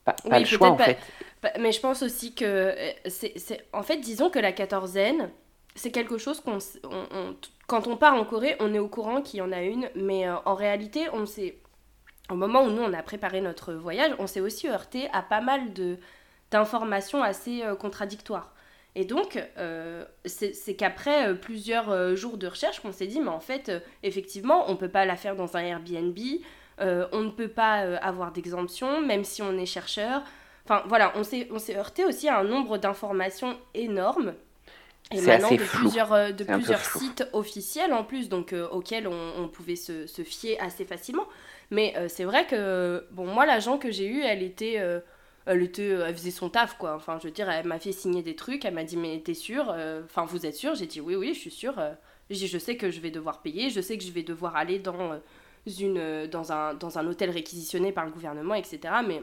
[0.05, 0.97] pas, le choix, en fait.
[1.59, 2.45] mais je pense aussi que.
[2.45, 5.29] Euh, c'est, en fait, disons que la quatorzaine,
[5.75, 6.57] c'est quelque chose qu'on.
[7.67, 10.29] quand on part en Corée, on est au courant qu'il y en a une, mais
[10.29, 11.57] en réalité, on s'est.
[12.29, 15.41] Au moment où nous, on a préparé notre voyage, on s'est aussi heurté à pas
[15.41, 15.97] mal de,
[16.49, 18.53] d'informations assez contradictoires.
[18.95, 23.29] Et donc, euh, c'est qu'après euh, plusieurs euh, jours de recherche qu'on s'est dit, mais
[23.29, 23.71] en fait,
[24.03, 26.17] effectivement, on ne peut pas la faire dans un Airbnb,
[26.79, 30.23] on ne peut pas avoir d'exemption, même si on est chercheur.
[30.65, 34.33] Enfin, voilà, on s'est heurté aussi à un nombre d'informations énormes.
[35.13, 39.75] Et maintenant, de plusieurs, de plusieurs sites officiels en plus, donc auxquels on, on pouvait
[39.75, 41.27] se, se, fier assez facilement.
[41.69, 44.79] Mais c'est vrai que, bon, moi, l'agent que j'ai eu, elle était
[45.45, 46.95] elle, était, elle faisait son taf, quoi.
[46.95, 49.33] Enfin, je veux dire, elle m'a fait signer des trucs, elle m'a dit, mais t'es
[49.33, 50.75] sûr euh, Enfin, vous êtes sûr?
[50.75, 51.67] J'ai dit, oui, oui, je suis.
[51.67, 51.93] Euh.
[52.29, 54.79] J'ai je sais que je vais devoir payer, je sais que je vais devoir aller
[54.79, 55.17] dans, euh,
[55.65, 58.79] une, dans, un, dans un hôtel réquisitionné par le gouvernement, etc.
[59.07, 59.21] Mais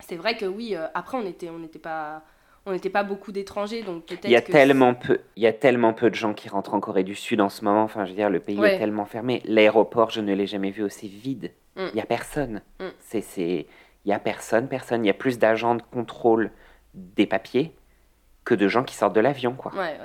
[0.00, 2.22] c'est vrai que oui, après, on n'était on pas...
[2.66, 4.26] On n'était pas beaucoup d'étrangers, donc peut-être.
[4.26, 6.80] Il y a tellement peu, il y a tellement peu de gens qui rentrent en
[6.80, 7.82] Corée du Sud en ce moment.
[7.82, 9.40] Enfin, je veux dire, le pays est tellement fermé.
[9.46, 11.52] L'aéroport, je ne l'ai jamais vu aussi vide.
[11.76, 11.86] Mm.
[11.92, 12.60] Il y a personne.
[12.78, 12.88] Mm.
[12.98, 13.66] C'est, il
[14.04, 15.04] n'y a personne, personne.
[15.04, 16.50] Il y a plus d'agents de contrôle
[16.92, 17.74] des papiers
[18.44, 19.72] que de gens qui sortent de l'avion, quoi.
[19.74, 19.96] Ouais,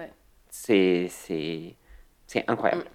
[0.49, 1.75] c'est, c'est
[2.47, 2.83] incroyable.
[2.83, 2.94] Mm.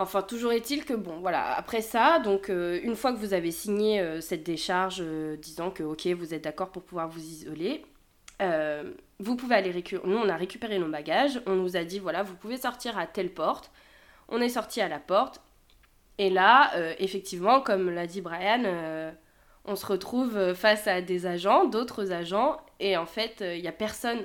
[0.00, 3.50] Enfin, toujours est-il que, bon, voilà, après ça, donc, euh, une fois que vous avez
[3.50, 7.84] signé euh, cette décharge euh, disant que, ok, vous êtes d'accord pour pouvoir vous isoler,
[9.18, 10.08] vous pouvez aller récupérer.
[10.08, 13.06] Nous, on a récupéré nos bagages, on nous a dit, voilà, vous pouvez sortir à
[13.06, 13.70] telle porte.
[14.30, 15.42] On est sorti à la porte,
[16.16, 19.12] et là, effectivement, comme l'a dit Brian,
[19.66, 23.72] on se retrouve face à des agents, d'autres agents, et en fait, il n'y a
[23.72, 24.20] personne.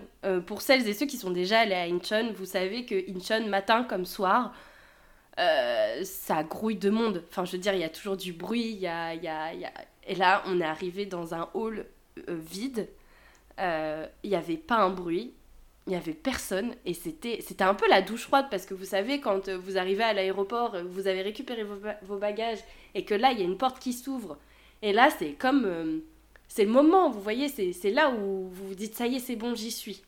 [0.45, 3.83] Pour celles et ceux qui sont déjà allés à Incheon, vous savez que Incheon, matin
[3.83, 4.53] comme soir,
[5.37, 7.23] ça grouille de monde.
[7.29, 9.71] Enfin, je veux dire, il y a toujours du bruit, y a, y, y a...
[10.07, 11.85] Et là, on est arrivé dans un hall
[12.27, 12.87] vide,
[13.57, 15.33] il n'y avait pas un bruit,
[15.87, 19.19] il n'y avait personne, et c'était un peu la douche froide, parce que vous savez,
[19.19, 22.59] quand vous arrivez à l'aéroport, vous avez récupéré vos, vos bagages,
[22.93, 24.37] et que là, il y a une porte qui s'ouvre,
[24.81, 25.65] et là, c'est comme.
[25.65, 25.99] Euh,
[26.47, 29.35] c'est le moment, vous voyez, c'est là où vous vous dites ça y est, c'est
[29.35, 30.03] bon, j'y suis.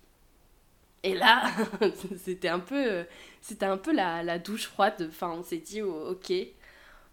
[1.07, 1.43] Et là,
[2.17, 3.03] c'était un peu, euh,
[3.41, 5.07] c'était un peu la, la, douche froide.
[5.09, 6.33] Enfin, on s'est dit, oh, ok,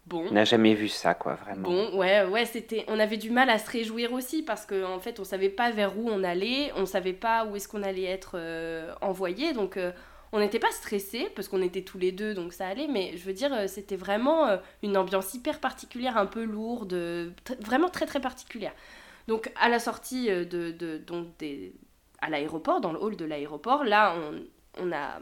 [0.05, 0.25] bon.
[0.29, 1.69] On n'a jamais vu ça, quoi, vraiment.
[1.69, 2.85] Bon, ouais, ouais, c'était.
[2.87, 5.71] On avait du mal à se réjouir aussi parce qu'en en fait, on savait pas
[5.71, 9.77] vers où on allait, on savait pas où est-ce qu'on allait être euh, envoyé, donc
[10.35, 13.23] on n'était pas stressés parce qu'on était tous les deux, donc ça allait, mais je
[13.23, 18.05] veux dire, euh, c'était vraiment euh, une ambiance hyper particulière, un peu lourde, vraiment très
[18.05, 18.73] très particulière.
[19.29, 21.73] Donc à la sortie euh, de, de donc des,
[22.25, 24.15] à l'aéroport, dans le hall de l'aéroport, là
[24.79, 25.19] on, a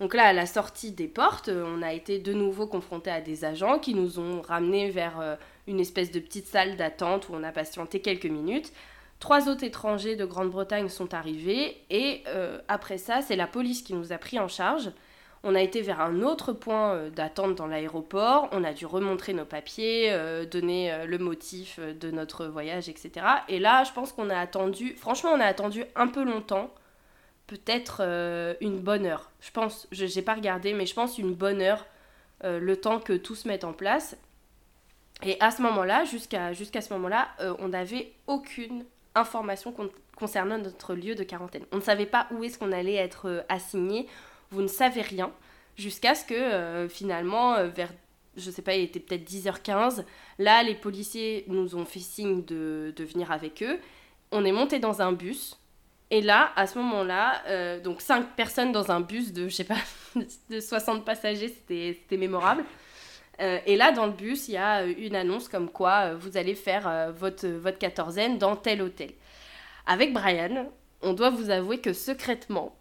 [0.00, 3.44] donc là, à la sortie des portes, on a été de nouveau confronté à des
[3.44, 7.52] agents qui nous ont ramenés vers une espèce de petite salle d'attente où on a
[7.52, 8.72] patienté quelques minutes.
[9.20, 13.92] Trois autres étrangers de Grande-Bretagne sont arrivés et euh, après ça, c'est la police qui
[13.92, 14.90] nous a pris en charge.
[15.42, 19.32] On a été vers un autre point euh, d'attente dans l'aéroport, on a dû remontrer
[19.32, 23.26] nos papiers, euh, donner le motif de notre voyage, etc.
[23.48, 26.70] Et là, je pense qu'on a attendu, franchement, on a attendu un peu longtemps,
[27.46, 28.02] peut-être
[28.60, 29.30] une bonne heure.
[29.40, 31.86] Je pense, je n'ai pas regardé, mais je pense une bonne heure,
[32.44, 34.16] le temps que tout se mette en place.
[35.22, 39.74] Et à ce moment-là, jusqu'à ce moment-là, on n'avait aucune informations
[40.16, 41.64] concernant notre lieu de quarantaine.
[41.72, 44.06] On ne savait pas où est-ce qu'on allait être euh, assigné,
[44.50, 45.32] vous ne savez rien,
[45.76, 47.92] jusqu'à ce que euh, finalement, euh, vers,
[48.36, 50.04] je sais pas, il était peut-être 10h15,
[50.38, 53.78] là, les policiers nous ont fait signe de, de, venir avec eux.
[54.32, 55.58] On est monté dans un bus,
[56.10, 59.78] et là, à ce moment-là, donc 5 personnes dans un bus de, je sais pas,
[60.50, 62.64] de 60 passagers, c'était mémorable.
[63.38, 67.12] et là, dans le bus, il y a une annonce comme quoi vous allez faire
[67.12, 69.10] votre, votre quatorzaine dans tel hôtel.
[69.86, 70.68] Avec Brian,
[71.02, 72.76] on doit vous avouer que secrètement,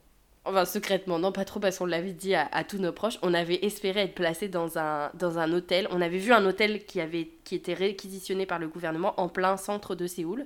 [0.50, 3.64] enfin secrètement, non pas trop parce qu'on l'avait dit à, tous nos proches, on avait
[3.66, 5.88] espéré être placé dans un, dans un hôtel.
[5.92, 9.58] On avait vu un hôtel qui, avait, qui était réquisitionné par le gouvernement en plein
[9.58, 10.46] centre de Séoul.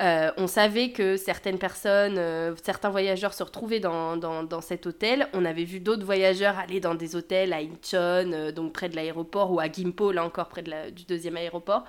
[0.00, 5.28] Euh, on savait que certaines personnes, euh, certains voyageurs se retrouvaient dans, dans, cet hôtel.
[5.32, 8.96] On avait vu d'autres voyageurs aller dans des hôtels à Incheon, euh, donc près de
[8.96, 11.84] l'aéroport, ou à Gimpo, là encore près de du deuxième aéroport.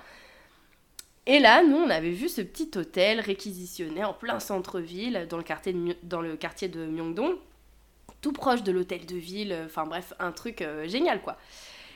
[1.26, 5.42] Et là, nous, on avait vu ce petit hôtel réquisitionné en plein centre-ville, dans, le
[5.42, 7.36] quartier de, dans Myeongdong,
[8.20, 11.36] tout proche de l'hôtel de ville, enfin bref, un truc euh, génial quoi.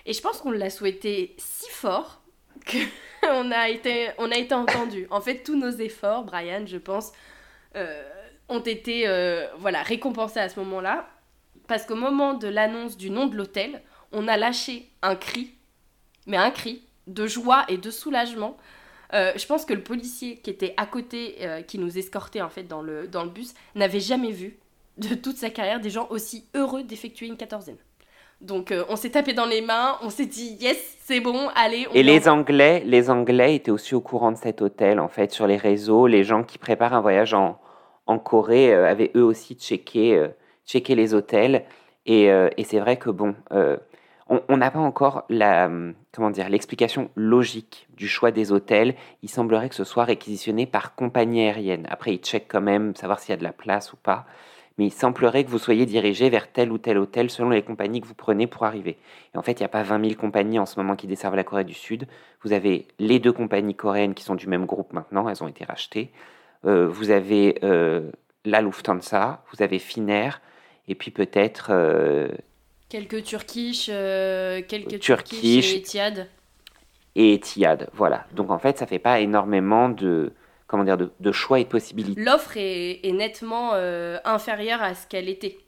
[0.07, 2.23] Et je pense qu'on l'a souhaité si fort
[2.67, 5.07] qu'on a été, on a été entendu.
[5.11, 7.12] En fait, tous nos efforts, Brian, je pense,
[7.77, 8.03] euh,
[8.49, 11.09] ont été euh, voilà, récompensés à ce moment-là.
[11.67, 15.55] Parce qu'au moment de l'annonce du nom de l'hôtel, on a lâché un cri,
[16.27, 18.57] mais un cri de joie et de soulagement
[19.14, 22.51] euh, je pense que le policier qui était à côté, euh, qui nous escortait en
[22.51, 24.59] fait dans le, dans le bus, n'avait jamais vu
[24.99, 27.79] de toute sa carrière des gens aussi heureux d'effectuer une quatorzaine.
[28.40, 31.87] Donc euh, on s'est tapé dans les mains, on s'est dit yes, c'est bon, allez.
[31.90, 35.33] On Et les Anglais, les Anglais étaient aussi au courant de cet hôtel en fait
[35.33, 36.07] sur les réseaux.
[36.07, 37.59] Les gens qui préparent un voyage en,
[38.07, 40.23] en Corée avaient eux aussi checké,
[40.66, 41.64] checké les hôtels.
[42.07, 43.35] Et, et c'est vrai que bon,
[44.29, 45.71] on n'a pas encore la,
[46.12, 48.95] comment dire, l'explication logique du choix des hôtels.
[49.23, 51.87] Il semblerait que ce soit réquisitionné par compagnie aérienne.
[51.91, 54.27] Après, ils checkent quand même, savoir s'il y a de la place ou pas.
[54.77, 58.01] Mais il semblerait que vous soyez dirigé vers tel ou tel hôtel selon les compagnies
[58.01, 58.97] que vous prenez pour arriver.
[59.35, 61.35] Et en fait, il n'y a pas 20 000 compagnies en ce moment qui desservent
[61.35, 62.07] la Corée du Sud.
[62.45, 65.64] Vous avez les deux compagnies coréennes qui sont du même groupe maintenant, elles ont été
[65.64, 66.12] rachetées.
[66.64, 68.11] Euh, vous avez euh,
[68.45, 70.41] la Lufthansa, vous avez Finnair,
[70.87, 72.29] et puis peut-être euh,
[72.88, 76.29] Quelques Turkish, euh, quelques Turkish, et Etihad.
[77.16, 78.27] Et Etihad, voilà.
[78.33, 80.33] Donc en fait, ça fait pas énormément de,
[80.66, 82.18] comment dire, de, choix et de possibilités.
[82.18, 85.59] L'offre est, nettement euh, inférieure à ce qu'elle était.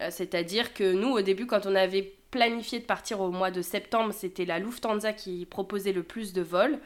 [0.00, 3.62] Euh, c'est-à-dire que nous, au début, quand on avait planifié de partir au mois de
[3.62, 6.78] septembre, c'était la Lufthansa qui proposait le plus de vols.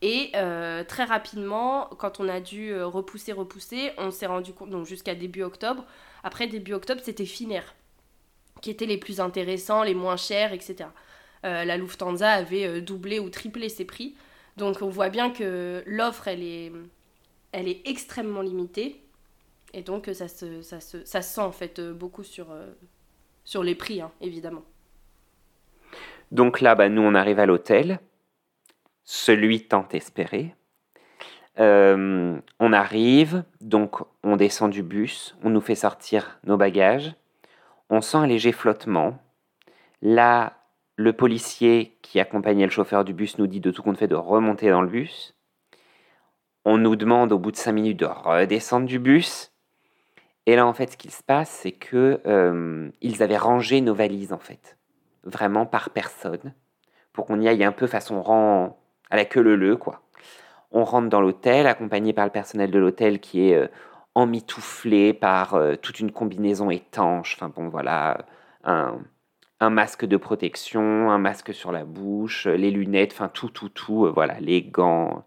[0.00, 0.30] Et
[0.86, 5.42] très rapidement, quand on a dû repousser, repousser, on s'est rendu compte, donc jusqu'à début
[5.42, 5.84] octobre,
[6.22, 7.74] après début octobre, c'était Finnair
[8.60, 10.88] qui étaient les plus intéressants, les moins chers, etc.
[11.44, 14.16] Euh, la Lufthansa avait euh, doublé ou triplé ses prix.
[14.56, 16.72] Donc on voit bien que l'offre, elle est,
[17.52, 19.02] elle est extrêmement limitée.
[19.74, 22.66] Et donc ça se, ça se, ça sent en fait beaucoup sur, euh,
[23.44, 24.64] sur les prix, hein, évidemment.
[26.32, 28.00] Donc là, bah, nous, on arrive à l'hôtel,
[29.04, 30.54] celui tant espéré.
[31.56, 37.14] on arrive, donc on descend du bus, on nous fait sortir nos bagages
[37.90, 39.18] on sent un léger flottement.
[40.02, 40.54] Là,
[40.96, 44.14] le policier qui accompagnait le chauffeur du bus nous dit de tout compte fait de
[44.14, 45.34] remonter dans le bus.
[46.64, 49.52] On nous demande au bout de cinq minutes de redescendre du bus.
[50.46, 53.94] Et là, en fait, ce qui se passe, c'est que euh, ils avaient rangé nos
[53.94, 54.76] valises, en fait,
[55.24, 56.54] vraiment par personne,
[57.12, 58.78] pour qu'on y aille un peu façon rang
[59.10, 60.02] à la queue leu quoi.
[60.70, 63.68] On rentre dans l'hôtel, accompagné par le personnel de l'hôtel qui est euh,
[64.14, 67.36] emmitouflé par euh, toute une combinaison étanche.
[67.36, 68.26] Enfin bon, voilà,
[68.64, 69.00] un,
[69.70, 74.10] masque de protection, un masque sur la bouche, les lunettes, enfin tout, tout, tout, euh,
[74.10, 75.24] voilà, les gants,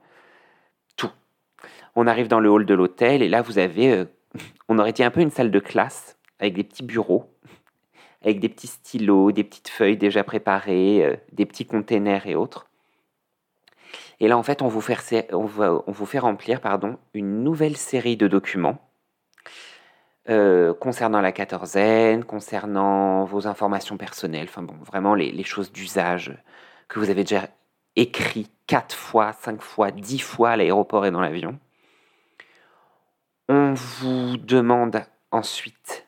[0.98, 1.12] tout.
[1.96, 4.06] On arrive dans le hall de l'hôtel et là vous avez, euh,
[4.70, 7.34] on aurait dit un peu une salle de classe avec des petits bureaux,
[8.24, 12.71] avec des petits stylos, des petites feuilles déjà préparées, des petits containers et autres.
[14.22, 15.48] Et là, en fait, on vous fait, on
[16.20, 18.78] remplir pardon, une nouvelle série de documents
[20.30, 26.38] euh, concernant la quatorzaine, concernant vos informations personnelles, enfin bon, vraiment les, choses d'usage
[26.88, 27.48] que vous avez déjà
[27.96, 31.58] écrit quatre fois, cinq fois, dix fois à l'aéroport et dans l'avion.
[33.50, 36.06] On vous demande ensuite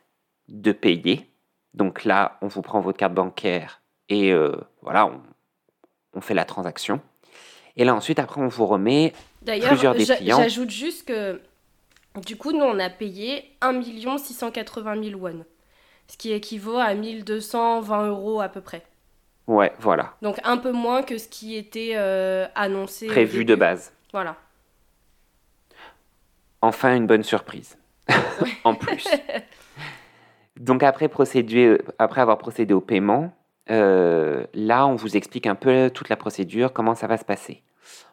[0.50, 1.32] de payer.
[1.74, 5.10] Donc là, on vous prend votre carte bancaire et euh, voilà,
[6.14, 7.02] on fait la transaction.
[7.76, 10.38] Et là, ensuite, après, on vous remet plusieurs des clients.
[10.38, 11.42] J'ajoute juste que,
[12.26, 13.82] du coup, nous, on a payé 1
[14.18, 15.44] 680 000 won,
[16.08, 18.84] ce qui équivaut à 1220 euros à peu près.
[19.48, 20.14] Ouais, voilà.
[20.22, 23.08] Donc un peu moins que ce qui était euh, annoncé.
[23.08, 23.92] Prévu de base.
[24.14, 24.38] Voilà.
[26.62, 27.78] Enfin, une bonne surprise.
[28.64, 29.06] en plus.
[30.60, 33.34] Donc après, procéder, après avoir procédé au paiement,
[33.70, 37.64] euh, là, on vous explique un peu toute la procédure, comment ça va se passer.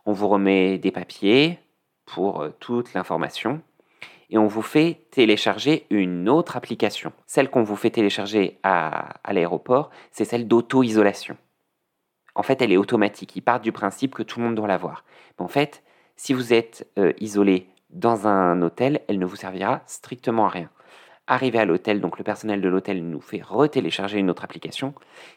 [0.06, 1.58] On vous remet des papiers
[2.06, 3.60] pour euh, toute l'information
[4.30, 7.12] et on vous fait télécharger une autre application.
[7.26, 11.36] Celle qu'on vous fait télécharger à, l'aéroport, c'est celle d'auto-isolation.
[12.36, 13.34] En fait, elle est automatique.
[13.34, 15.04] Il part du principe que tout le monde doit l'avoir.
[15.38, 15.82] Mais en fait,
[16.16, 20.70] si vous êtes euh, isolé dans un hôtel, elle ne vous servira strictement à rien.
[21.32, 24.94] Arrivé à l'hôtel, donc le personnel de l'hôtel nous fait retélécharger une autre application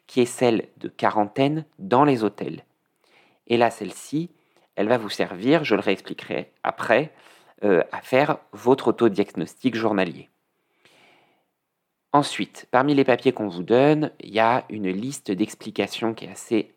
[0.08, 2.65] qui est celle de quarantaine dans les hôtels.
[3.45, 4.32] Et là, celle-ci,
[4.75, 7.13] elle va vous servir, je le réexpliquerai après,
[7.63, 10.32] euh, à faire votre autodiagnostic journalier.
[12.12, 16.32] Ensuite, parmi les papiers qu'on vous donne, il y a une liste d'explications qui est
[16.32, 16.73] assez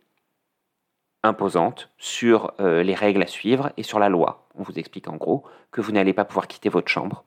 [1.22, 4.46] imposante sur euh, les règles à suivre et sur la loi.
[4.56, 7.24] On vous explique en gros que vous n'allez pas pouvoir quitter votre chambre.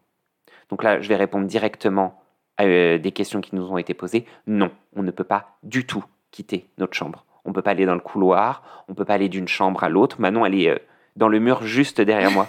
[0.69, 2.21] Donc là, je vais répondre directement
[2.57, 4.25] à euh, des questions qui nous ont été posées.
[4.47, 7.25] Non, on ne peut pas du tout quitter notre chambre.
[7.45, 9.83] On ne peut pas aller dans le couloir, on ne peut pas aller d'une chambre
[9.83, 10.19] à l'autre.
[10.19, 10.77] Manon, elle est euh,
[11.15, 12.47] dans le mur juste derrière moi.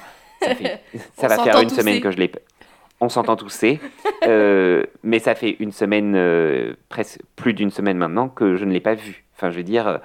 [1.17, 2.31] Ça, va faire une semaine que je l'ai.
[3.03, 3.81] On s'entend tousser,
[4.27, 8.81] euh, mais ça fait une semaine, presque plus d'une semaine maintenant, que je ne l'ai
[8.81, 9.25] pas vue.
[9.35, 10.01] Enfin, je veux dire,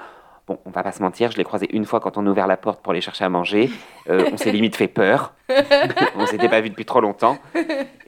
[0.47, 2.45] Bon, on va pas se mentir, je l'ai croisé une fois quand on a ouvert
[2.45, 3.71] la porte pour aller chercher à manger.
[4.09, 5.33] Euh, on s'est limite fait peur.
[6.15, 7.39] on s'était pas vu depuis trop longtemps.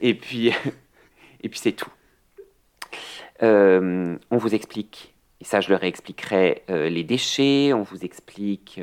[0.00, 0.52] Et puis,
[1.42, 1.90] et puis c'est tout.
[3.42, 8.80] Euh, on vous explique, et ça je le réexpliquerai, euh, les déchets, on vous explique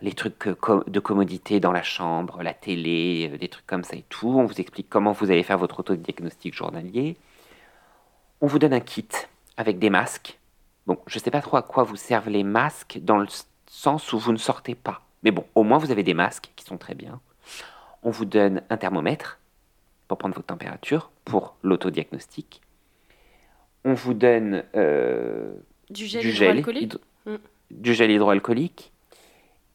[0.00, 0.48] les trucs
[0.86, 4.30] de commodité dans la chambre, la télé, des trucs comme ça et tout.
[4.38, 7.16] On vous explique comment vous allez faire votre autodiagnostic journalier.
[8.40, 9.08] On vous donne un kit
[9.56, 10.38] avec des masques
[10.86, 13.26] Bon, je ne sais pas trop à quoi vous servent les masques dans le
[13.68, 15.02] sens où vous ne sortez pas.
[15.22, 17.20] Mais bon, au moins vous avez des masques qui sont très bien.
[18.02, 19.38] On vous donne un thermomètre
[20.08, 22.60] pour prendre votre température, pour l'autodiagnostic.
[23.84, 25.54] On vous donne euh,
[25.90, 26.94] du gel hydroalcoolique.
[27.26, 27.36] Mm.
[27.70, 28.92] Du gel hydroalcoolique.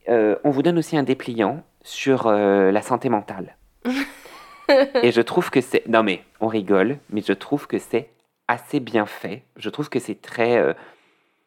[0.10, 3.56] Euh, on vous donne aussi un dépliant sur euh, la santé mentale.
[5.02, 5.88] Et je trouve que c'est...
[5.88, 8.10] Non mais, on rigole, mais je trouve que c'est
[8.50, 9.44] assez bien fait.
[9.56, 10.76] Je trouve que c'est très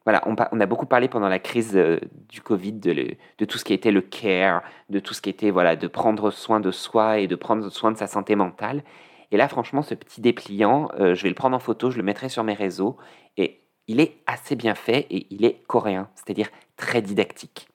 [0.05, 3.75] voilà, on, a beaucoup parlé pendant la crise euh, du Covid de, tout ce qui
[3.75, 7.27] était le care, de tout ce qui était voilà, de prendre soin de soi et
[7.27, 8.83] de prendre soin de sa santé mentale.
[9.31, 12.03] Et là, franchement, ce petit dépliant, euh, je vais le prendre en photo, je le
[12.03, 12.97] mettrai sur mes réseaux.
[13.37, 17.69] Et il est assez bien fait et il est coréen, c'est-à-dire très didactique.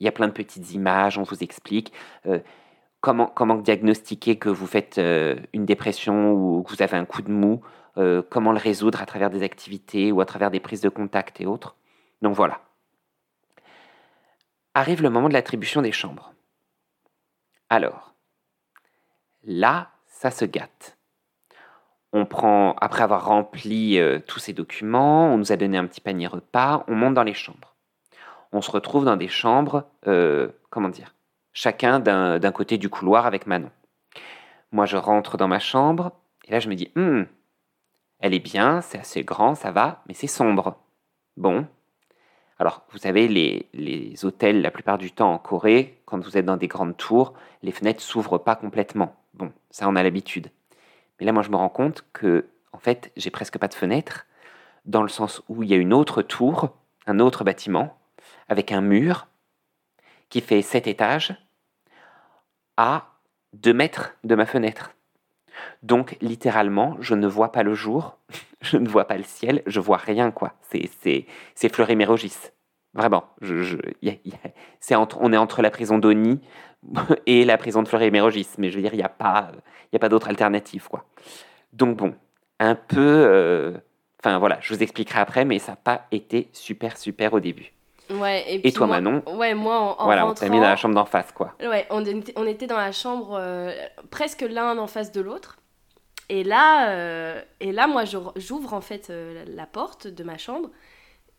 [0.00, 1.92] Il y a plein de petites images, on vous explique
[2.26, 2.40] euh,
[3.00, 5.00] comment, comment diagnostiquer que vous faites
[5.52, 7.62] une dépression ou que vous avez un coup de mou.
[7.96, 11.40] Euh, comment le résoudre à travers des activités ou à travers des prises de contact
[11.40, 11.76] et autres.
[12.22, 12.60] Donc voilà.
[14.74, 16.32] Arrive le moment de l'attribution des chambres.
[17.70, 18.14] Alors,
[19.44, 20.98] là, ça se gâte.
[22.12, 26.00] On prend, après avoir rempli euh, tous ces documents, on nous a donné un petit
[26.00, 27.74] panier repas, on monte dans les chambres.
[28.52, 31.14] On se retrouve dans des chambres, euh, comment dire,
[31.52, 33.70] chacun d'un côté du couloir avec Manon.
[34.72, 36.12] Moi, je rentre dans ma chambre,
[36.46, 37.26] et là, je me dis, hum,
[38.24, 40.78] elle est bien, c'est assez grand, ça va, mais c'est sombre.
[41.36, 41.66] Bon.
[42.58, 46.56] Alors, vous savez, les, hôtels, la plupart du temps en Corée, quand vous êtes dans
[46.56, 49.14] des grandes tours, les fenêtres s'ouvrent pas complètement.
[49.34, 50.48] Bon, ça, on a l'habitude.
[51.20, 54.24] Mais là, moi, je me rends compte que, en fait, j'ai presque pas de fenêtre,
[54.86, 56.70] dans le sens où il y a une autre tour,
[57.06, 57.98] un autre bâtiment,
[58.48, 59.26] avec un mur
[60.30, 61.36] qui fait sept étages
[62.78, 63.18] à
[63.52, 64.94] deux mètres de ma fenêtre.
[65.82, 68.18] Donc, littéralement, je ne vois pas le jour,
[68.60, 70.54] je ne vois pas le ciel, je vois rien, quoi.
[70.70, 72.50] C'est Fleury-Mérogis.
[72.94, 73.24] Vraiment.
[73.40, 73.76] Je,
[74.94, 76.40] entre, on est entre la prison d'Oni
[77.26, 78.50] et la prison de Fleury-Mérogis.
[78.58, 79.50] Mais je veux dire, il n'y a pas,
[79.92, 81.04] y a pas d'autre alternative, quoi.
[81.72, 82.14] Donc, bon,
[82.60, 83.26] un peu.
[83.28, 83.72] Euh,
[84.20, 87.72] enfin, voilà, je vous expliquerai après, mais ça n'a pas été super, super au début.
[88.10, 91.06] Ouais, et, toi, Manon Ouais, moi, en, voilà, on t'a mis dans la chambre d'en
[91.06, 91.54] face, quoi.
[91.60, 92.04] Ouais, on,
[92.36, 93.72] on était dans la chambre euh,
[94.10, 95.58] presque l'un en face de l'autre.
[96.28, 98.04] Et là, euh, et là, moi,
[98.36, 100.70] j'ouvre en fait euh, la porte de ma chambre.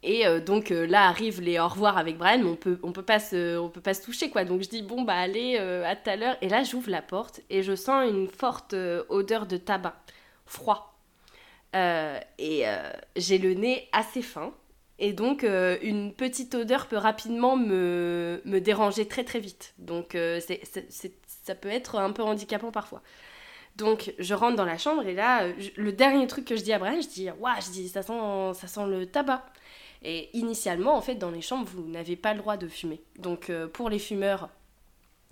[0.08, 3.18] Et donc là arrivent les au revoir avec Brian, mais on peut, on peut pas
[3.18, 4.44] se, on peut pas se toucher quoi.
[4.44, 6.38] Donc je dis bon bah allez à tout à l'heure.
[6.44, 8.76] Et là j'ouvre la porte et je sens une forte
[9.10, 9.96] odeur de tabac
[10.46, 10.96] froid.
[11.74, 12.66] et
[13.16, 14.54] j'ai le nez assez fin.
[14.98, 19.74] Et donc, euh, une petite odeur peut rapidement me, me déranger très très vite.
[19.78, 20.62] Donc, euh, c'est,
[21.44, 23.02] ça peut être un peu handicapant parfois.
[23.76, 26.80] Donc, je rentre dans la chambre et là, le dernier truc que je dis à
[26.80, 28.14] Brian, je dis Waouh, je dis, ça sent,
[28.54, 29.46] ça sent le tabac.
[30.02, 33.02] Et initialement, en fait, dans les chambres, vous n'avez pas le droit de fumer.
[33.20, 34.50] Donc, euh, pour les fumeurs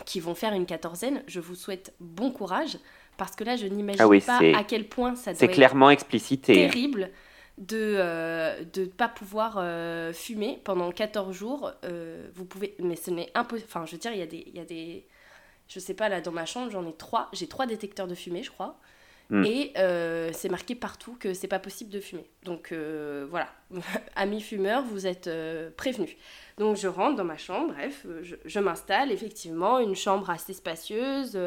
[0.05, 2.77] qui vont faire une quatorzaine, je vous souhaite bon courage
[3.15, 6.53] parce que là, je n'imagine ah pas à quel point ça doit c'est clairement explicité.
[6.53, 7.11] terrible
[7.57, 11.71] de ne euh, pas pouvoir euh, fumer pendant 14 jours.
[11.83, 13.67] Euh, vous pouvez, mais ce n'est impossible.
[13.69, 15.05] Enfin, je veux dire, il y, a des, il y a des.
[15.67, 17.29] Je sais pas, là, dans ma chambre, j'en ai trois.
[17.33, 18.79] J'ai trois détecteurs de fumée, je crois.
[19.29, 19.43] Hmm.
[19.45, 19.71] Et
[20.33, 22.25] c'est marqué partout que c'est pas possible de fumer.
[22.43, 23.47] Donc voilà,
[24.15, 25.29] amis fumeurs, vous êtes
[25.77, 26.15] prévenus.
[26.57, 29.11] Donc je rentre dans ma chambre, bref, je, je m'installe.
[29.11, 31.39] Effectivement, une chambre assez spacieuse,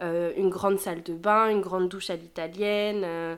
[0.00, 3.36] une grande salle de bain, une grande douche à l'italienne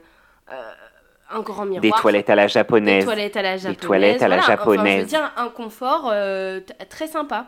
[1.31, 1.83] un grand miroir.
[1.83, 3.01] Des toilettes à la japonaise.
[3.01, 3.81] Des toilettes à la japonaise.
[3.81, 4.79] Des toilettes à la japonaise.
[4.79, 6.13] Enfin, je veux dire, un confort
[6.89, 7.47] très sympa.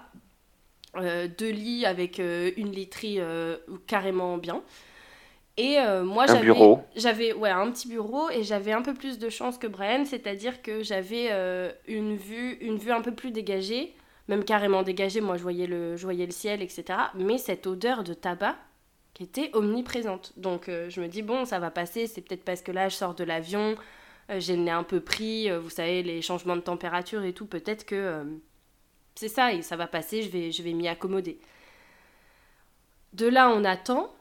[0.97, 3.21] deux lits avec une literie
[3.87, 4.63] carrément bien.
[5.57, 6.53] Et moi, j'avais,
[6.97, 10.63] j'avais ouais, un petit bureau et j'avais un peu plus de chance que Brian, c'est-à-dire
[10.63, 11.31] que j'avais
[11.89, 13.95] une, vue, une vue un peu plus dégagée
[14.31, 16.85] même carrément dégagé, moi je voyais, le, je voyais le ciel, etc.
[17.17, 18.55] Mais cette odeur de tabac
[19.15, 20.33] qui était omniprésente.
[20.37, 22.97] Donc euh, je me dis, bon, ça va passer, c'est peut-être parce que là je
[22.97, 23.77] sors de l'avion,
[24.31, 27.33] euh, j'ai le nez un peu pris, euh, vous savez, les changements de température et
[27.33, 28.25] tout, peut-être que
[29.15, 31.39] c'est ça et ça va passer, je vais, je vais m'y accommoder.
[33.13, 34.15] De là, on attend.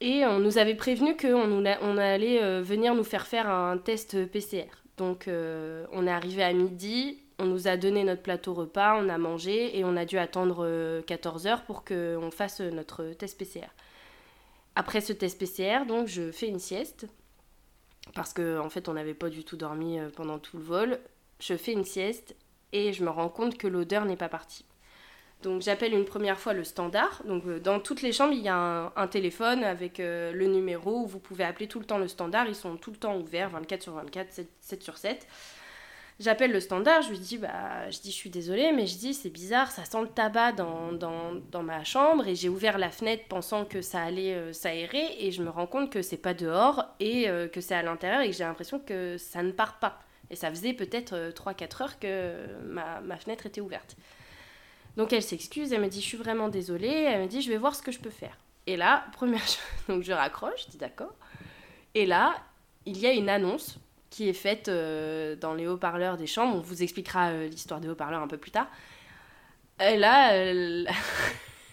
[0.00, 4.66] Et on nous avait prévenu qu'on on allait venir nous faire faire un test PCR.
[4.98, 9.18] Donc on est arrivé à midi, on nous a donné notre plateau repas, on a
[9.18, 13.66] mangé et on a dû attendre 14 euh, heures pour qu'on fasse notre test PCR.
[14.76, 17.06] Après ce test PCR, donc je fais une sieste
[18.14, 21.00] parce qu'en en fait on n'avait pas du tout dormi euh, pendant tout le vol.
[21.40, 22.34] Je fais une sieste
[22.72, 24.64] et je me rends compte que l'odeur n'est pas partie.
[25.42, 27.22] Donc j'appelle une première fois le standard.
[27.28, 31.20] Euh, dans toutes les chambres, il y a un, téléphone avec le numéro où vous
[31.20, 32.46] pouvez appeler tout le temps le standard.
[32.48, 35.26] Ils sont tout le temps ouverts, 24 sur 24, 7 sur 7.
[36.20, 39.14] J'appelle le standard, je lui dis, bah, je dis, je suis désolée, mais je dis,
[39.14, 42.90] c'est bizarre, ça sent le tabac dans, dans, dans ma chambre, et j'ai ouvert la
[42.90, 46.32] fenêtre pensant que ça allait euh, s'aérer, et je me rends compte que c'est pas
[46.32, 49.80] dehors, et euh, que c'est à l'intérieur, et que j'ai l'impression que ça ne part
[49.80, 49.98] pas.
[50.30, 53.96] Et ça faisait peut-être 3-4 euh, heures que ma, ma, fenêtre était ouverte.
[54.96, 57.58] Donc elle s'excuse, elle me dit, je suis vraiment désolée, elle me dit, je vais
[57.58, 58.38] voir ce que je peux faire.
[58.68, 59.58] Et là, première chose,
[59.88, 61.12] donc je raccroche, je dis d'accord.
[61.96, 62.36] Et là,
[62.86, 63.80] il y a une annonce
[64.14, 66.54] qui est faite euh, dans les haut-parleurs des chambres.
[66.54, 68.68] On vous expliquera euh, l'histoire des haut-parleurs un peu plus tard.
[69.80, 70.30] Là,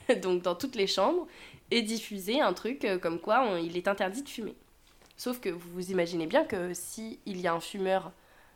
[0.23, 1.27] donc dans toutes les chambres,
[1.69, 4.55] est diffusé un truc euh, comme quoi il est interdit de fumer.
[5.17, 8.11] Sauf que vous vous imaginez bien que si il y a un fumeur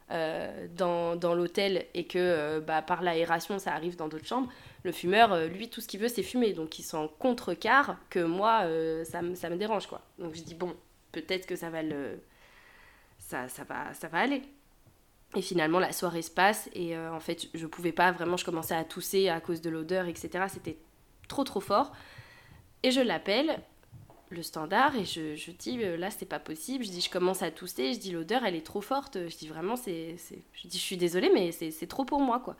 [0.10, 4.52] dans, dans l'hôtel et que bah, par l'aération ça arrive dans d'autres chambres,
[4.84, 6.54] le fumeur, lui, tout ce qu'il veut, c'est fumer.
[6.54, 8.68] Donc il s'en contrecarre que moi,
[9.04, 9.86] ça, ça me dérange.
[9.86, 10.02] quoi.
[10.18, 10.76] Donc je dis, bon,
[11.12, 12.20] peut-être que ça va le
[13.26, 14.44] ça, ça, va, ça va aller.
[15.36, 18.46] Et finalement, la soirée se passe et euh, en fait, je pouvais pas vraiment, je
[18.46, 20.46] commençais à tousser à cause de l'odeur, etc.
[20.48, 20.78] C'était
[21.28, 21.92] trop trop fort.
[22.84, 23.60] Et je l'appelle,
[24.30, 26.86] le standard, et je, je dis euh, là, c'est pas possible.
[26.86, 29.18] Je dis, je commence à tousser, je dis l'odeur, elle est trop forte.
[29.28, 30.16] Je dis vraiment, c'est.
[30.54, 32.56] Je dis, je suis désolée, mais c'est trop pour moi, quoi.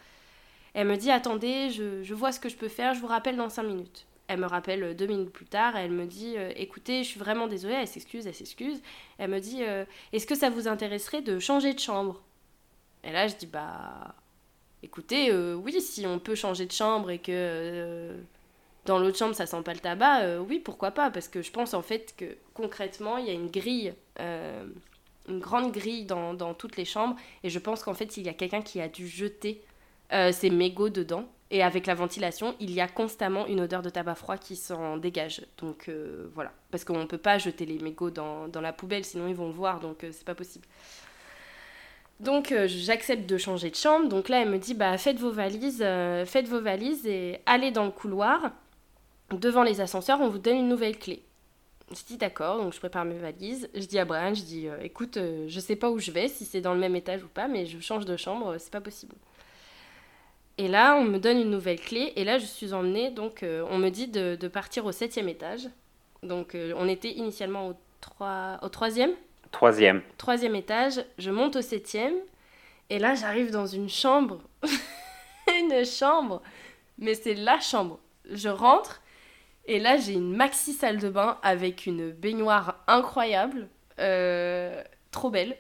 [0.74, 3.38] Elle me dit, attendez, je, je vois ce que je peux faire, je vous rappelle
[3.38, 4.06] dans 5 minutes.
[4.28, 7.20] Elle me rappelle euh, deux minutes plus tard, elle me dit euh, Écoutez, je suis
[7.20, 8.82] vraiment désolée, elle s'excuse, elle s'excuse.
[9.18, 12.22] Elle me dit euh, Est-ce que ça vous intéresserait de changer de chambre?
[13.04, 14.16] Et là, je dis Bah,
[14.82, 18.16] écoutez, oui, si on peut changer de chambre et que
[18.86, 21.12] dans l'autre chambre ça sent pas le tabac, oui, pourquoi pas?
[21.12, 23.94] Parce que je pense en fait que concrètement, il y a une grille.
[24.20, 28.30] une grande grille dans, dans, toutes les chambres et je pense qu'en fait il y
[28.30, 29.62] a quelqu'un qui a dû jeter
[30.12, 34.16] ses mégots dedans et avec la ventilation, il y a constamment une odeur de tabac
[34.16, 35.42] froid qui s'en dégage.
[35.60, 36.52] Donc euh, voilà.
[36.72, 39.54] Parce qu'on ne peut pas jeter les mégots dans, la poubelle, sinon ils vont le
[39.54, 40.66] voir, donc euh, c'est pas possible.
[42.20, 44.10] Donc euh, j'accepte de changer de chambre.
[44.10, 45.86] Donc là, elle me dit bah faites vos valises,
[46.26, 48.52] faites vos valises et allez dans le couloir.
[49.32, 51.24] Devant les ascenseurs, on vous donne une nouvelle clé.
[51.92, 53.70] Je dis d'accord, donc je prépare mes valises.
[53.76, 56.62] Je dis à Brian, je dis écoute, je sais pas où je vais, si c'est
[56.62, 59.16] dans le même étage ou pas, mais je change de chambre, c'est pas possible.
[60.58, 62.14] Et là, on me donne une nouvelle clé.
[62.16, 63.12] Et là, je suis emmenée.
[63.12, 65.68] Donc, euh, on me dit de, partir au septième étage.
[66.24, 68.60] Donc, euh, on était initialement au, 3...
[68.62, 69.12] au troisième.
[69.52, 70.02] Troisième.
[70.18, 71.04] Troisième étage.
[71.18, 72.16] Je monte au septième.
[72.90, 74.40] Et là, j'arrive dans une chambre.
[75.60, 76.42] une chambre.
[76.98, 78.00] Mais c'est la chambre.
[78.32, 79.02] Je rentre.
[79.66, 83.68] Et là, j'ai une maxi salle de bain avec une baignoire incroyable.
[84.00, 85.58] Euh, trop belle.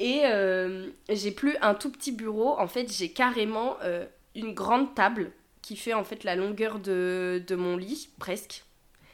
[0.00, 4.94] Et euh, j'ai plus un tout petit bureau, en fait j'ai carrément euh, une grande
[4.94, 5.30] table
[5.60, 8.64] qui fait en fait la longueur de, de, mon lit, presque,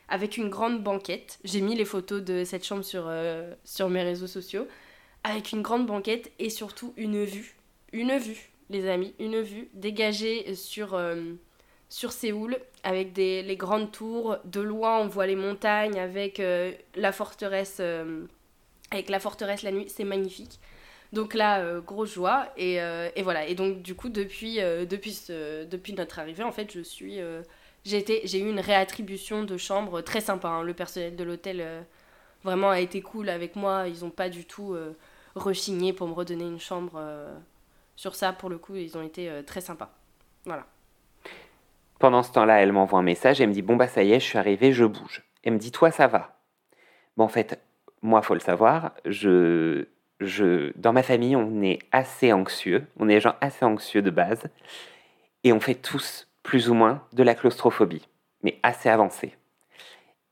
[0.09, 1.41] avec une grande banquette.
[1.43, 4.69] J'ai mis les photos de cette chambre sur, euh, sur mes réseaux sociaux,
[5.25, 7.57] avec une grande banquette et surtout une vue.
[7.93, 10.97] Une vue, les amis, une vue dégagée sur,
[11.89, 14.37] sur Séoul, avec des, les grandes tours.
[14.45, 16.41] De loin on voit les montagnes avec
[16.95, 17.81] la forteresse.
[18.93, 20.61] avec la forteresse la nuit, c'est magnifique.
[21.13, 22.47] Donc là, euh, grosse joie.
[22.57, 23.47] Et, euh, et, voilà.
[23.47, 27.21] Et donc, du coup, depuis, euh, depuis, ce, depuis notre arrivée, en fait, je suis.
[27.85, 30.49] j'ai, été, j'ai eu une réattribution de chambre très sympa.
[30.49, 30.63] Hein.
[30.63, 31.65] Le personnel de l'hôtel
[32.45, 33.89] vraiment a été cool avec moi.
[33.89, 34.77] Ils n'ont pas du tout
[35.35, 37.01] rechigné pour me redonner une chambre.
[37.97, 39.91] sur ça, pour le coup, ils ont été très sympas.
[40.45, 40.67] Voilà.
[41.99, 43.41] Pendant ce temps-là, elle m'envoie un message.
[43.41, 45.23] Elle me dit Bon, bah, ça y est, je suis arrivée, je bouge.
[45.43, 46.37] Elle me dit Toi, ça va.
[47.17, 47.59] Bon, en fait,
[48.03, 49.87] moi, faut le savoir, je,
[50.21, 52.87] je, dans ma famille, on est assez anxieux.
[52.99, 54.49] On est des gens assez anxieux de base.
[55.45, 58.09] Et on fait tous, plus ou moins, de la claustrophobie,
[58.43, 59.37] mais assez avancée.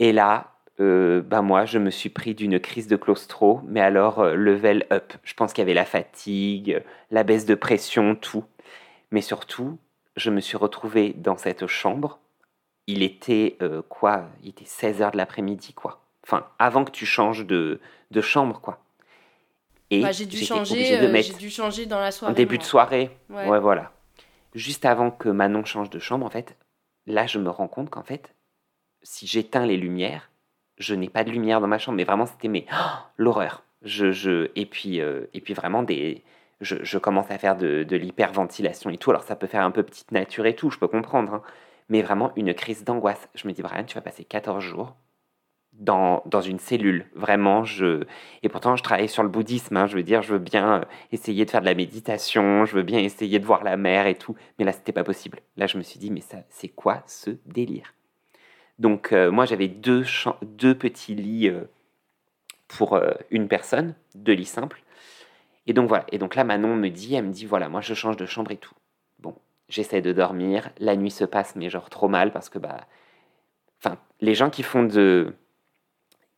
[0.01, 4.35] Et là, ben moi, je me suis pris d'une crise de claustro, mais alors euh,
[4.35, 5.12] level up.
[5.22, 8.45] Je pense qu'il y avait la fatigue, la baisse de pression, tout.
[9.11, 9.78] Mais surtout,
[10.16, 12.18] je me suis retrouvé dans cette chambre.
[12.87, 14.26] Il était euh, quoi?
[14.43, 16.01] Il était 16 h de l'après-midi, quoi.
[16.24, 17.80] Enfin, avant que tu changes de,
[18.11, 18.84] de chambre, quoi.
[19.91, 20.99] Et bah, j'ai dû changer.
[20.99, 22.32] De mettre dû changer dans la soirée.
[22.32, 23.11] En début de soirée.
[23.30, 23.93] ouais, voilà.
[24.55, 26.57] Juste avant que Manon change de chambre, en fait,
[27.07, 28.35] là, je me rends compte qu'en fait,
[29.03, 30.30] si j'éteins les lumières,
[30.78, 32.66] je n'ai pas de lumière dans ma chambre, mais vraiment, c'était mais
[33.16, 33.62] l'horreur.
[33.82, 36.22] Je, je, et, puis, euh, et puis vraiment, des,
[36.61, 39.11] je, je commence à faire de, de l'hyperventilation et tout.
[39.11, 41.35] Alors, ça peut faire un peu petite nature et tout, je peux comprendre.
[41.35, 41.43] Hein.
[41.89, 43.28] mais vraiment, une crise d'angoisse.
[43.35, 44.95] Je me dis, Brian, tu vas passer 14 jours
[45.78, 47.06] dans, dans, une cellule.
[47.14, 48.04] Vraiment, je...
[48.42, 49.76] Et pourtant, je travaille sur le bouddhisme.
[49.76, 52.76] Hein, je veux dire, je veux bien euh, essayer de faire de la méditation, je
[52.76, 54.36] veux bien essayer de voir la mer et tout.
[54.58, 55.40] Mais là, c'était pas possible.
[55.56, 57.94] Là, je me suis dit, mais ça, c'est quoi ce délire?
[58.80, 60.04] Donc euh, moi j'avais deux,
[60.42, 61.62] deux petits lits euh,
[62.66, 62.98] pour
[63.30, 64.82] une personne, deux lits simples.
[65.66, 66.06] Et donc voilà.
[66.10, 68.50] Et donc là Manon me dit, elle me dit voilà, moi je change de chambre
[68.50, 68.74] et tout.
[69.20, 69.36] Bon,
[69.68, 70.70] j'essaie de dormir.
[70.78, 72.80] La nuit se passe, mais genre trop mal parce que bah,
[73.78, 75.34] enfin, les gens qui font de,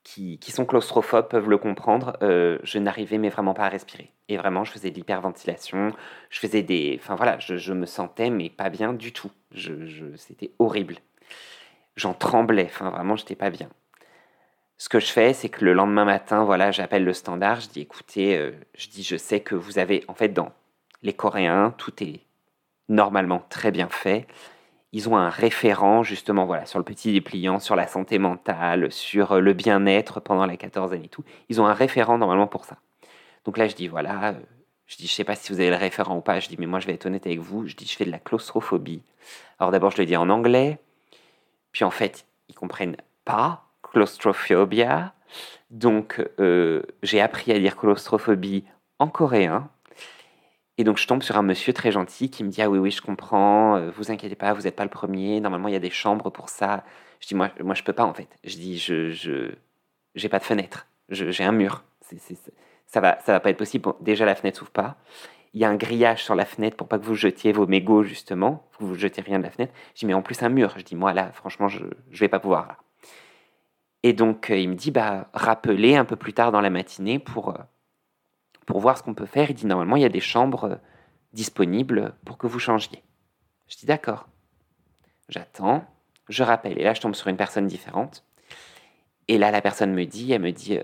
[0.07, 2.17] qui, sont claustrophobes peuvent le comprendre.
[2.21, 4.13] je n'arrivais mais vraiment pas à respirer.
[4.29, 5.93] Et vraiment, je faisais de l'hyperventilation.
[6.31, 9.31] Je faisais des, enfin voilà, je, je, me sentais mais pas bien du tout.
[9.53, 9.73] Je
[10.17, 10.97] c'était horrible
[11.97, 13.69] j'en tremblais, enfin vraiment, j'étais pas bien.
[14.79, 17.81] Ce que je fais, c'est que le lendemain matin, voilà, j'appelle le standard, je dis
[17.81, 20.53] écoutez, euh, je dis je sais que vous avez, en fait, dans
[21.03, 22.21] les Coréens, tout est
[22.89, 24.27] normalement très bien fait.
[24.97, 29.43] Ils ont un référent justement voilà sur le petit dépliant, sur la santé mentale, sur
[29.43, 31.23] le bien-être pendant la quatorzaine et tout.
[31.51, 32.79] Ils ont un référent normalement pour ça.
[33.45, 34.33] Donc là, je dis voilà, euh,
[34.87, 36.41] je dis je sais pas si vous avez le référent ou pas.
[36.41, 37.67] Je dis mais moi je vais être honnête avec vous.
[37.67, 39.03] Je dis je fais de la claustrophobie.
[39.59, 40.79] Alors d'abord je le dis en anglais,
[41.73, 45.13] puis en fait, ils comprennent pas claustrophobia.
[45.69, 48.65] Donc euh, j'ai appris à dire claustrophobie
[48.99, 49.69] en coréen.
[50.79, 52.91] Et donc je tombe sur un monsieur très gentil qui me dit ah oui oui
[52.91, 55.41] je comprends, euh, vous inquiétez pas, vous n'êtes pas le premier.
[55.41, 56.85] Normalement il y a des chambres pour ça.
[57.21, 58.29] Je dis moi moi je peux pas en fait.
[58.45, 59.53] Je dis je je
[60.15, 60.87] j'ai pas de fenêtre.
[61.09, 61.85] J'ai un mur.
[62.87, 63.91] ça va ça va pas être possible.
[64.01, 64.99] déjà la fenêtre s'ouvre pas
[65.57, 68.03] il y a un grillage sur la fenêtre pour pas que vous jetiez vos mégots,
[68.03, 68.69] justement.
[68.79, 69.73] Vous ne jetez rien de la fenêtre.
[69.95, 70.75] Je dis, mais en plus, un mur.
[70.77, 72.67] Je dis, moi, là, franchement, je ne vais pas pouvoir.
[72.69, 72.77] Là.
[74.03, 77.19] Et donc, euh, il me dit, bah, rappelez un peu plus tard dans la matinée
[77.19, 77.59] pour, euh,
[78.67, 79.51] pour voir ce qu'on peut faire.
[79.51, 80.77] Il dit, normalement, il y a des chambres euh,
[81.33, 83.03] disponibles pour que vous changiez.
[83.69, 84.29] Je dis, d'accord.
[85.29, 85.85] J'attends,
[86.29, 86.79] je rappelle.
[86.79, 88.25] Et là, je tombe sur une personne différente.
[89.29, 90.79] Et là, la personne me dit, elle me dit,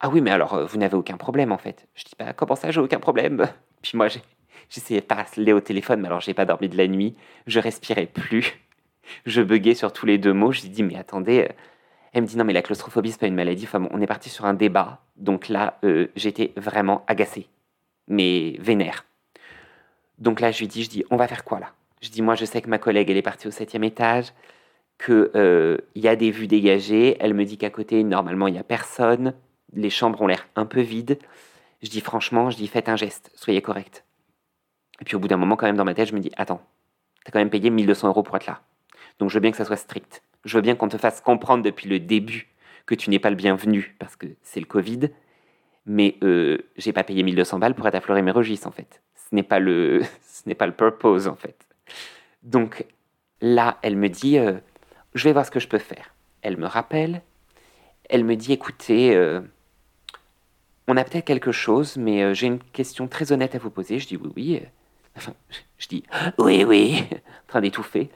[0.00, 1.88] ah oui, mais alors, vous n'avez aucun problème, en fait.
[1.94, 3.46] Je dis, bah, comment ça, j'ai aucun problème?
[3.82, 4.08] Puis moi,
[4.68, 7.14] j'essayais de parler au téléphone, mais alors j'ai pas dormi de la nuit.
[7.46, 8.58] Je respirais plus.
[9.26, 10.52] Je buguais sur tous les deux mots.
[10.52, 11.50] Je dis, mais attendez.
[12.14, 13.64] Elle me dit, non, mais la claustrophobie, c'est pas une maladie.
[13.64, 15.02] Enfin, on est parti sur un débat.
[15.16, 17.48] Donc là, euh, j'étais vraiment agacée,
[18.06, 19.04] mais vénère.
[20.18, 21.72] Donc là, je lui dis, je dis, on va faire quoi là?
[22.00, 24.32] Je dis, moi, je sais que ma collègue, elle est partie au septième étage,
[25.04, 27.16] qu'il euh, y a des vues dégagées.
[27.18, 29.34] Elle me dit qu'à côté, normalement, il y a personne.
[29.72, 31.18] Les chambres ont l'air un peu vides.
[31.82, 34.04] Je dis franchement, je dis faites un geste, soyez correct.
[35.00, 36.62] Et puis au bout d'un moment, quand même, dans ma tête, je me dis attends,
[37.24, 38.62] t'as quand même payé 1200 euros pour être là.
[39.18, 40.22] Donc je veux bien que ça soit strict.
[40.44, 42.48] Je veux bien qu'on te fasse comprendre depuis le début
[42.86, 45.10] que tu n'es pas le bienvenu parce que c'est le Covid.
[45.86, 49.02] Mais euh, j'ai pas payé 1200 balles pour être à Fleury-Mérogis en fait.
[49.14, 51.56] Ce n'est pas le, ce n'est pas le purpose en fait.
[52.42, 52.84] Donc
[53.40, 54.54] là, elle me dit, euh,
[55.14, 56.14] je vais voir ce que je peux faire.
[56.42, 57.22] Elle me rappelle.
[58.10, 59.40] Elle me dit, écoutez, euh,
[60.86, 63.98] on a peut-être quelque chose, mais euh, j'ai une question très honnête à vous poser.
[63.98, 64.62] Je dis oui, oui.
[65.16, 65.32] Enfin,
[65.78, 66.04] je dis
[66.38, 68.10] oui, oui, en train d'étouffer.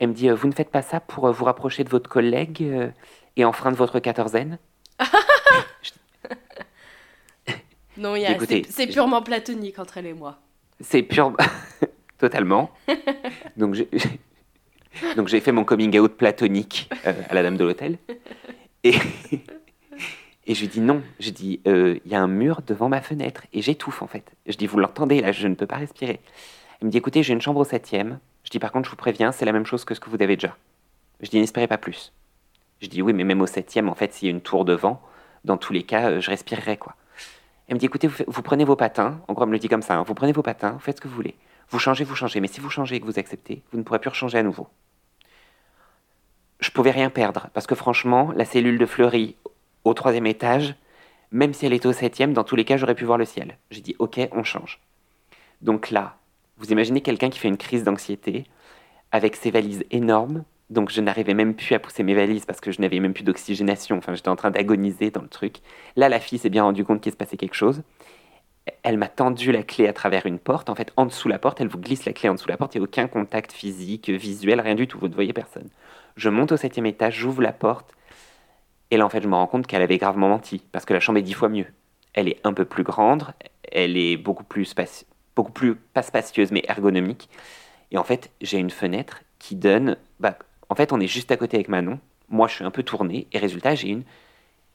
[0.00, 2.10] Elle me dit, euh, vous ne faites pas ça pour euh, vous rapprocher de votre
[2.10, 2.92] collègue
[3.36, 4.58] et enfreindre votre quatorzaine
[7.96, 8.14] Non,
[8.68, 10.40] c'est purement platonique entre elle et moi.
[10.80, 11.36] C'est purement...
[12.18, 12.70] Totalement.
[13.56, 13.88] Donc j'ai...
[15.16, 17.98] Donc j'ai fait mon coming out platonique à la dame de l'hôtel.
[18.82, 18.94] Et...
[20.46, 21.02] Et je lui dis non.
[21.20, 23.46] Je dis, euh, il y a un mur devant ma fenêtre.
[23.52, 24.24] Et j'étouffe en fait.
[24.46, 26.20] Je dis, vous l'entendez là, je ne peux pas respirer.
[26.80, 28.18] Il me dit, écoutez, j'ai une chambre au septième.
[28.50, 30.16] Je dis, par contre, je vous préviens, c'est la même chose que ce que vous
[30.20, 30.56] avez déjà.
[31.20, 32.12] Je dis, n'espérez pas plus.
[32.80, 35.00] Je dis, oui, mais même au septième, en fait, s'il y a une tour devant,
[35.44, 36.96] dans tous les cas, euh, je respirerai quoi.
[37.68, 39.20] Elle me dit, écoutez, vous, prenez vos patins.
[39.28, 39.94] En gros, elle me le dit comme ça.
[39.94, 40.02] Hein.
[40.02, 41.36] vous prenez vos patins, vous faites ce que vous voulez.
[41.68, 42.40] Vous changez, vous changez.
[42.40, 44.66] Mais si vous changez et que vous acceptez, vous ne pourrez plus rechanger à nouveau.
[46.58, 49.36] Je pouvais rien perdre parce que franchement, la cellule de Fleury
[49.84, 50.74] au troisième étage,
[51.30, 53.56] Même si elle était au septième, dans tous les cas, j'aurais pu voir le ciel.
[53.70, 54.80] J'ai dit, ok, on change.
[55.62, 56.16] Donc là,
[56.60, 58.44] vous imaginez quelqu'un qui fait une crise d'anxiété
[59.10, 60.44] avec ses valises énormes.
[60.68, 63.24] Donc je n'arrivais même plus à pousser mes valises parce que je n'avais même plus
[63.24, 63.96] d'oxygénation.
[63.98, 65.56] Enfin, j'étais en train d'agoniser dans le truc.
[65.96, 67.82] Là, la fille s'est bien rendue compte qu'il se passait quelque chose.
[68.82, 70.70] Elle m'a tendu la clé à travers une porte.
[70.70, 72.74] En fait, en dessous la porte, elle vous glisse la clé en dessous la porte.
[72.74, 74.98] Il n'y a aucun contact physique, visuel, rien du tout.
[74.98, 75.68] Vous ne voyez personne.
[76.16, 77.92] Je monte au septième étage, j'ouvre la porte.
[78.90, 81.00] Et là, en fait, je me rends compte qu'elle avait gravement menti, parce que la
[81.00, 81.66] chambre est dix fois mieux.
[82.12, 83.24] Elle est un peu plus grande,
[83.70, 84.74] elle est beaucoup plus,
[85.36, 87.28] beaucoup plus pas spacieuse, mais ergonomique.
[87.90, 89.96] Et en fait, j'ai une fenêtre qui donne.
[90.20, 91.98] Bah, en fait, on est juste à côté avec Manon.
[92.28, 94.04] Moi, je suis un peu tourné, et résultat, j'ai une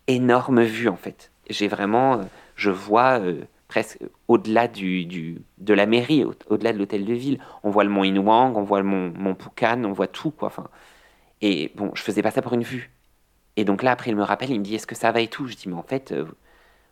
[0.08, 1.32] énorme vue, en fait.
[1.50, 2.20] J'ai vraiment.
[2.20, 2.24] Euh,
[2.56, 7.40] je vois euh, presque au-delà du, du, de la mairie, au-delà de l'hôtel de ville.
[7.64, 10.48] On voit le mont Inouang, on voit le mont, mont Pukan, on voit tout, quoi.
[10.48, 10.68] Enfin,
[11.42, 12.92] et bon, je faisais pas ça pour une vue.
[13.58, 15.28] Et donc là, après, il me rappelle, il me dit Est-ce que ça va et
[15.28, 15.48] tout?
[15.48, 16.26] Je dis Mais en fait, euh,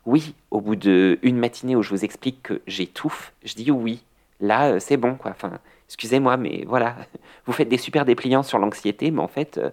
[0.05, 4.03] oui, au bout d'une matinée où je vous explique que j'étouffe, je dis oui.
[4.39, 5.31] Là, euh, c'est bon, quoi.
[5.31, 6.97] Enfin, excusez-moi, mais voilà,
[7.45, 9.57] vous faites des super dépliants sur l'anxiété, mais en fait.
[9.57, 9.69] Euh,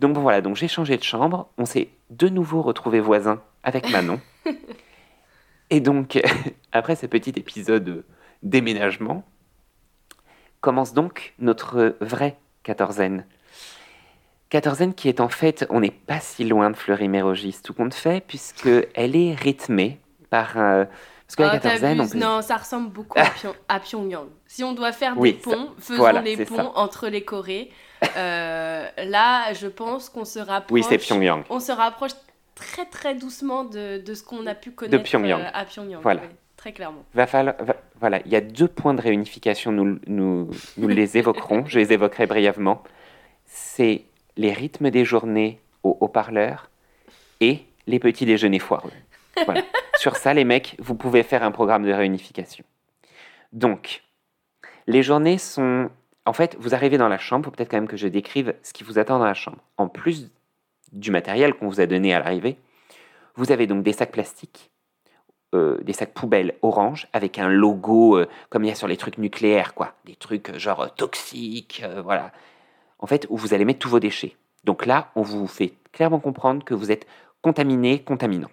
[0.00, 1.48] donc bon, voilà, donc j'ai changé de chambre.
[1.58, 4.20] On s'est de nouveau retrouvés voisins avec Manon.
[5.70, 6.22] et donc,
[6.72, 8.04] après ce petit épisode
[8.42, 9.24] déménagement,
[10.60, 13.26] commence donc notre vraie quatorzaine.
[14.54, 18.24] Quatorzaine qui est en fait, on n'est pas si loin de Fleury-Mérogis, tout compte fait,
[18.24, 19.98] puisqu'elle est rythmée
[20.30, 20.56] par...
[20.56, 20.84] Euh,
[21.26, 22.08] parce que la ah, quatorzaine...
[22.14, 23.18] Non, ça ressemble beaucoup
[23.66, 24.28] à, Pyongyang.
[24.46, 27.72] Si on doit faire des ponts, faisons les ponts entre les Corées.
[28.16, 30.70] Euh, là, je pense qu'on se rapproche...
[30.70, 31.42] Oui, c'est Pyongyang.
[31.50, 32.12] On se rapproche
[32.54, 35.40] très très doucement de, de ce qu'on a pu connaître de Pyongyang.
[35.40, 36.00] Euh, à Pyongyang.
[36.00, 36.20] Voilà.
[36.56, 37.04] très clairement.
[37.12, 37.56] Va falloir,
[37.98, 41.92] voilà, il y a deux points de réunification, nous, nous, nous les évoquerons, je les
[41.92, 42.84] évoquerai brièvement.
[43.46, 44.04] C'est
[44.36, 46.70] les rythmes des journées au haut-parleur
[47.40, 48.92] et les petits déjeuners foireux.
[49.96, 52.64] Sur ça, les mecs, vous pouvez faire un programme de réunification.
[53.52, 54.02] Donc,
[54.86, 55.90] les journées sont...
[56.26, 58.82] En fait, vous arrivez dans la chambre, peut-être quand même que je décrive ce qui
[58.82, 59.58] vous attend dans la chambre.
[59.76, 60.30] En plus
[60.92, 62.56] du matériel qu'on vous a donné à l'arrivée,
[63.36, 64.70] vous avez donc des sacs plastiques,
[65.54, 68.96] euh, des sacs poubelles orange avec un logo euh, comme il y a sur les
[68.96, 69.94] trucs nucléaires, quoi.
[70.04, 72.32] Des trucs euh, genre toxiques, voilà
[73.04, 74.34] en fait, où vous allez mettre tous vos déchets.
[74.64, 77.06] Donc là, on vous fait clairement comprendre que vous êtes
[77.42, 78.48] contaminé, contaminant.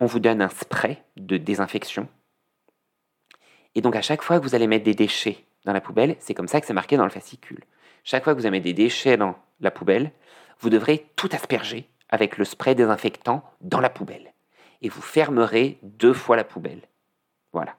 [0.00, 2.08] On vous donne un spray de désinfection.
[3.74, 6.32] Et donc à chaque fois que vous allez mettre des déchets dans la poubelle, c'est
[6.32, 7.62] comme ça que c'est marqué dans le fascicule.
[8.04, 10.10] Chaque fois que vous allez des déchets dans la poubelle,
[10.60, 14.32] vous devrez tout asperger avec le spray désinfectant dans la poubelle.
[14.80, 16.80] Et vous fermerez deux fois la poubelle.
[17.52, 17.76] Voilà.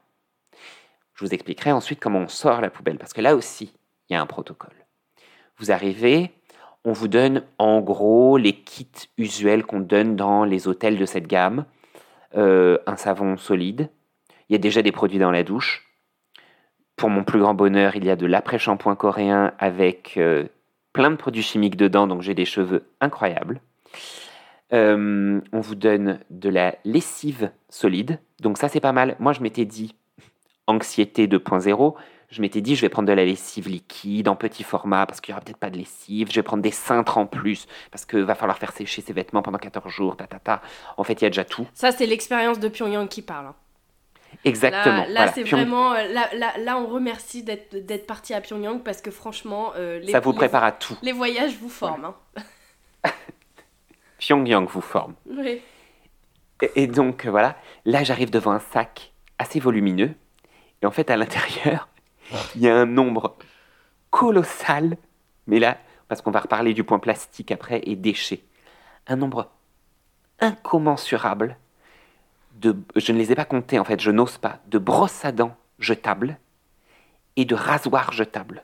[1.16, 3.74] Je vous expliquerai ensuite comment on sort la poubelle, parce que là aussi,
[4.08, 4.79] il y a un protocole.
[5.60, 6.32] Vous arrivez,
[6.86, 8.88] on vous donne en gros les kits
[9.18, 11.66] usuels qu'on donne dans les hôtels de cette gamme.
[12.38, 13.90] Euh, un savon solide.
[14.48, 15.86] Il y a déjà des produits dans la douche.
[16.96, 20.46] Pour mon plus grand bonheur, il y a de l'après-shampoing coréen avec euh,
[20.94, 23.62] plein de produits chimiques dedans, donc j'ai des cheveux incroyables.
[24.72, 29.16] Euh, on vous donne de la lessive solide, donc ça c'est pas mal.
[29.20, 29.96] Moi je m'étais dit
[30.68, 31.96] anxiété 2.0
[32.30, 35.34] je m'étais dit, je vais prendre de la lessive liquide en petit format parce qu'il
[35.34, 36.30] n'y aura peut-être pas de lessive.
[36.30, 39.42] Je vais prendre des cintres en plus parce qu'il va falloir faire sécher ses vêtements
[39.42, 40.16] pendant 14 jours.
[40.16, 40.62] Ta, ta, ta.
[40.98, 41.68] En fait, il y a déjà tout.
[41.74, 43.48] Ça, c'est l'expérience de Pyongyang qui parle.
[43.48, 43.56] Hein.
[44.46, 45.06] Exactement.
[45.10, 45.94] Là, c'est vraiment.
[45.94, 49.72] Euh, là, là, là, on remercie d'être parti à Pyongyang parce que franchement.
[49.76, 50.98] Euh, les, ça vous prépare à tout.
[51.02, 52.14] Les voyages vous forment.
[52.36, 52.44] Hein.
[54.20, 55.16] Pyongyang vous forme.
[55.28, 55.62] Oui.
[56.76, 57.56] et donc, voilà.
[57.86, 60.12] Là, j'arrive devant un sac assez volumineux.
[60.84, 61.90] Et en fait, à l'intérieur,
[62.56, 63.38] il y a un nombre
[64.10, 64.98] colossal,
[65.48, 65.78] mais là,
[66.08, 68.44] parce qu'on va reparler du point plastique après et déchets,
[69.08, 69.50] un nombre
[70.40, 71.58] incommensurable
[72.56, 75.32] de, je ne les ai pas comptés en fait, je n'ose pas, de brosses à
[75.32, 76.38] dents jetables
[77.36, 78.64] et de rasoirs jetables.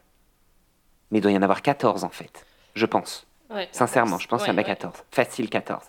[1.11, 3.27] Mais il doit y en avoir 14 en fait, je pense.
[3.71, 5.03] Sincèrement, je pense qu'il y en a 14.
[5.11, 5.85] Facile 14.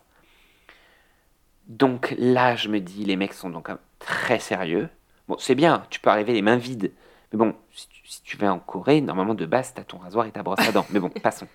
[1.66, 4.88] Donc là, je me dis, les mecs sont donc très sérieux.
[5.26, 6.92] Bon, c'est bien, tu peux arriver les mains vides.
[7.36, 10.30] Mais bon, si tu, vas en Corée, normalement de base, tu as ton rasoir et
[10.30, 10.86] ta brosse à dents.
[10.90, 11.46] Mais bon, passons.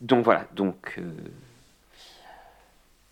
[0.00, 0.94] Donc voilà, donc.
[0.98, 1.10] Euh,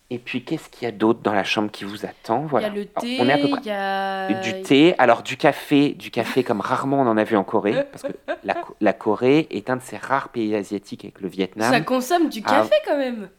[0.09, 2.45] et puis, qu'est-ce qu'il y a d'autre dans la chambre qui vous attend?
[2.45, 2.69] Voilà.
[2.69, 3.59] Il y a le thé, on est à peu près...
[3.63, 4.33] il y a...
[4.39, 7.83] Du thé, alors du café, du café comme rarement on en a vu en Corée,
[7.91, 8.13] parce que
[8.79, 11.69] la, Corée est un de ces rares pays asiatiques avec le Vietnam.
[11.69, 13.29] Ça consomme du café quand même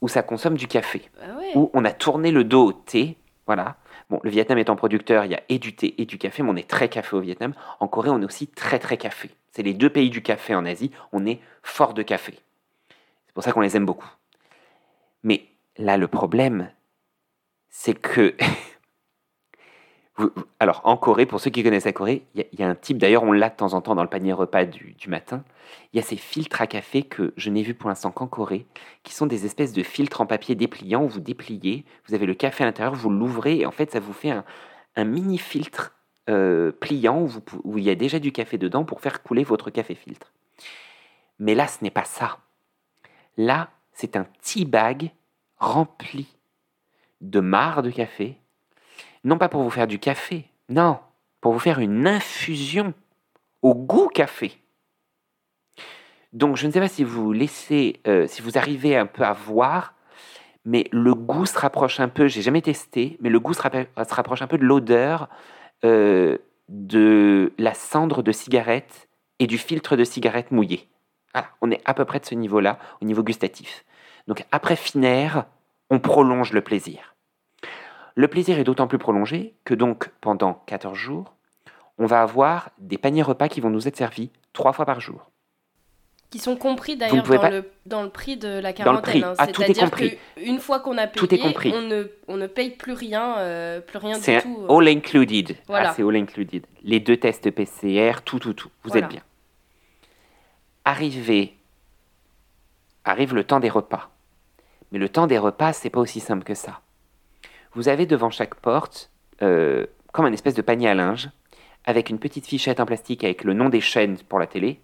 [0.00, 1.02] Où ça consomme du café.
[1.20, 1.50] Ah ouais.
[1.56, 3.76] Où on a tourné le dos au thé, voilà.
[4.12, 6.50] Bon, le Vietnam étant producteur, il y a et du thé et du café, mais
[6.50, 7.54] on est très café au Vietnam.
[7.80, 9.30] En Corée, on est aussi très très café.
[9.52, 10.90] C'est les deux pays du café en Asie.
[11.12, 12.38] On est fort de café.
[13.26, 14.10] C'est pour ça qu'on les aime beaucoup.
[15.22, 15.46] Mais
[15.78, 16.70] là, le problème,
[17.70, 18.36] c'est que
[20.60, 23.22] alors, en Corée, pour ceux qui connaissent la Corée, il y, a un type, d'ailleurs,
[23.22, 25.42] on l'a de temps en temps dans le panier repas du, matin.
[25.92, 28.66] Il y a ces filtres à café que je n'ai vu pour l'instant qu'en Corée,
[29.04, 32.34] qui sont des espèces de filtres en papier dépliant où vous dépliez, vous avez le
[32.34, 34.30] café à l'intérieur, vous l'ouvrez et en fait, ça vous fait
[34.96, 35.94] un, mini filtre
[36.28, 37.30] euh, pliant où,
[37.64, 40.30] où il y a déjà du café dedans pour faire couler votre café filtre.
[41.38, 42.38] Mais là, ce n'est pas ça.
[43.38, 45.10] Là, c'est un tea bag
[45.56, 46.28] rempli
[47.22, 48.36] de marre de café
[49.24, 50.98] non pas pour vous faire du café, non,
[51.40, 52.94] pour vous faire une infusion
[53.62, 54.52] au goût café.
[56.32, 59.32] Donc je ne sais pas si vous laissez, euh, si vous arrivez un peu à
[59.32, 59.94] voir,
[60.64, 64.42] mais le goût se rapproche un peu, j'ai jamais testé, mais le goût se, rapproche
[64.42, 65.28] un peu de l'odeur
[65.84, 69.08] euh, de la cendre de cigarette
[69.38, 70.88] et du filtre de cigarette mouillé.
[71.34, 73.84] Voilà, on est à peu près de ce niveau-là, au niveau gustatif.
[74.26, 75.44] Donc après finir,
[75.90, 77.11] on prolonge le plaisir.
[78.14, 81.34] Le plaisir est d'autant plus prolongé que donc pendant 14 jours,
[81.98, 85.30] on va avoir des paniers repas qui vont nous être servis trois fois par jour.
[86.30, 89.22] Qui sont compris d'ailleurs dans, le, dans le prix de la quarantaine.
[89.22, 89.34] Hein.
[89.36, 90.16] Ah, tout est compris.
[90.38, 91.72] Une fois qu'on a payé, tout est compris.
[91.74, 94.24] On, ne, on ne paye plus rien, euh, plus rien du tout.
[94.24, 94.74] C'est euh.
[94.74, 95.56] all included.
[95.66, 95.90] Voilà.
[95.90, 96.66] Ah, c'est all included.
[96.82, 98.70] Les deux tests PCR, tout, tout, tout.
[98.82, 99.20] Vous êtes bien.
[100.86, 101.54] Arrivé,
[103.04, 104.10] arrive le temps des repas.
[104.90, 106.80] Mais le temps des repas, c'est pas aussi simple que ça
[107.74, 109.10] vous avez devant chaque porte
[109.42, 111.30] euh, comme un espèce de panier à linge
[111.84, 114.80] avec une petite fichette en plastique avec le nom des chaînes pour la télé.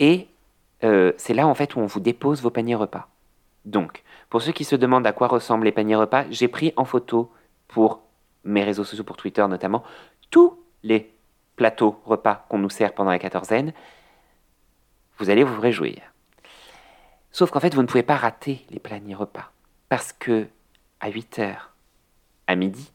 [0.00, 0.28] Et
[0.82, 3.08] euh, c'est là en fait où on vous dépose vos paniers repas.
[3.64, 6.84] Donc, pour ceux qui se demandent à quoi ressemblent les paniers repas, j'ai pris en
[6.84, 7.32] photo
[7.68, 8.02] pour
[8.44, 9.82] mes réseaux sociaux, pour Twitter notamment,
[10.30, 11.10] tous les
[11.56, 13.72] plateaux repas qu'on nous sert pendant la quatorzaine.
[15.18, 16.00] Vous allez vous réjouir.
[17.30, 19.50] Sauf qu'en fait, vous ne pouvez pas rater les paniers repas.
[19.88, 20.46] Parce que
[21.00, 21.73] à 8 heures,
[22.46, 22.92] à midi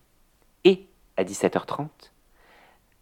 [0.64, 0.88] et
[1.18, 1.88] à 17h30,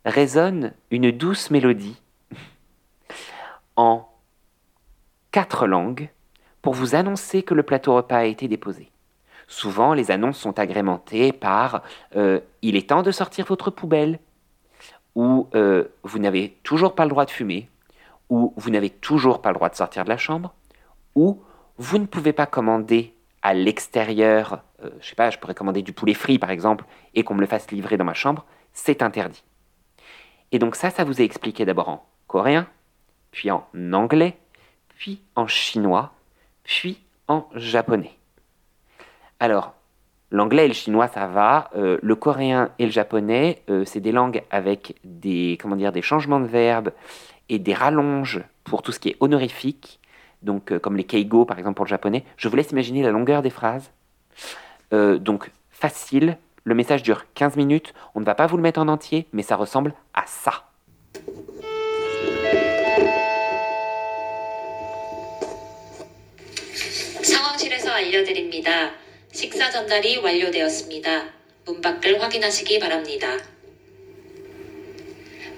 [0.05, 2.01] résonne une douce mélodie
[3.75, 4.07] en
[5.31, 6.09] quatre langues
[6.61, 8.91] pour vous annoncer que le plateau repas a été déposé.
[9.47, 11.81] Souvent, les annonces sont agrémentées par
[12.15, 14.19] euh, Il est temps de sortir votre poubelle
[15.15, 17.69] ou euh, Vous n'avez toujours pas le droit de fumer
[18.29, 20.53] ou Vous n'avez toujours pas le droit de sortir de la chambre
[21.15, 21.41] ou
[21.77, 23.13] Vous ne pouvez pas commander
[23.47, 26.83] à l'extérieur, euh, je sais pas, je pourrais commander du poulet frit par exemple,
[27.15, 28.43] et qu'on me le fasse livrer dans ma chambre,
[28.73, 29.41] c'est interdit.
[30.51, 32.67] Et donc ça, ça vous est expliqué d'abord en coréen,
[33.31, 34.35] puis en anglais,
[34.97, 36.11] puis en chinois,
[36.65, 38.11] puis en japonais.
[39.39, 39.75] Alors,
[40.29, 41.69] l'anglais et le chinois, ça va.
[41.73, 46.01] Euh, le coréen et le japonais, euh, c'est des langues avec des, comment dire, des
[46.01, 46.91] changements de verbes
[47.47, 50.01] et des rallonges pour tout ce qui est honorifique
[50.41, 52.23] donc euh, comme les keigo par exemple pour le japonais.
[52.37, 53.91] Je vous laisse imaginer la longueur des phrases.
[54.93, 58.79] Euh, donc facile, le message dure 15 minutes, on ne va pas vous le mettre
[58.79, 60.63] en entier, mais ça ressemble à ça.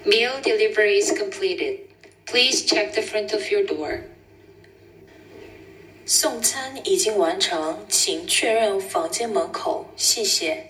[0.06, 1.82] Meal delivery is completed.
[2.26, 4.06] Please check the front of your door.
[6.12, 10.66] 送餐已经完成，请确认房间门口，谢谢。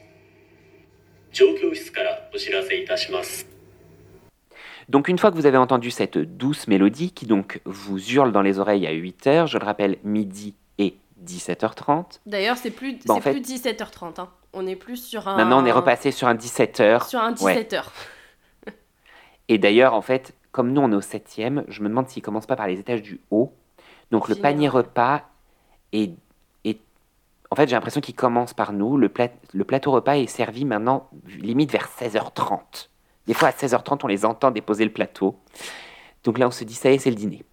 [1.32, 3.46] 状況室からお知らせいたします。
[4.90, 8.60] Donc une fois que vous avez entendu cette douce mélodie qui donc vous hurle dans les
[8.60, 12.20] oreilles à 8h, je le rappelle, midi et 17h30.
[12.26, 14.20] D'ailleurs, c'est plus, bah, plus 17h30.
[14.20, 14.30] Hein.
[14.52, 15.38] On est plus sur un...
[15.38, 17.08] Maintenant, on est repassé sur un 17h.
[17.08, 17.86] Sur un 17h.
[19.48, 21.34] Et d'ailleurs, en fait, comme nous, on est au 7
[21.70, 23.54] je me demande s'il commence pas par les étages du haut
[24.12, 25.22] donc le panier repas
[25.94, 26.12] est,
[27.52, 28.98] en fait j'ai l'impression qu'il commence par nous.
[28.98, 29.12] Le,
[29.54, 32.90] le plateau repas est servi maintenant limite vers 16h30.
[33.28, 35.40] Des fois à 16h30 on les entend déposer le plateau.
[36.24, 37.44] Donc là on se dit ça y est c'est le dîner.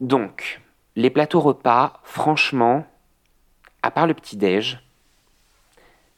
[0.00, 0.60] Donc
[0.98, 2.84] les plateaux repas, franchement,
[3.82, 4.82] à part le petit-déj,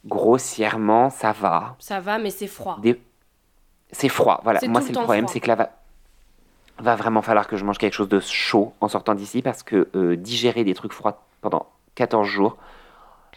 [0.07, 1.77] grossièrement, ça va.
[1.79, 2.81] Ça va, mais c'est froid.
[3.93, 4.61] C'est froid, voilà.
[4.69, 5.80] Moi, c'est le problème, c'est que là,
[6.81, 9.89] va vraiment falloir que je mange quelque chose de chaud en sortant d'ici parce que
[9.95, 12.57] euh, digérer des trucs froids pendant 14 jours,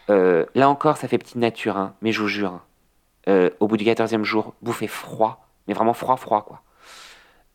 [0.10, 2.62] euh, là encore, ça fait petite nature, hein, mais je vous jure, hein.
[3.30, 6.62] euh, au bout du 14e jour, bouffer froid, mais vraiment froid, froid, quoi.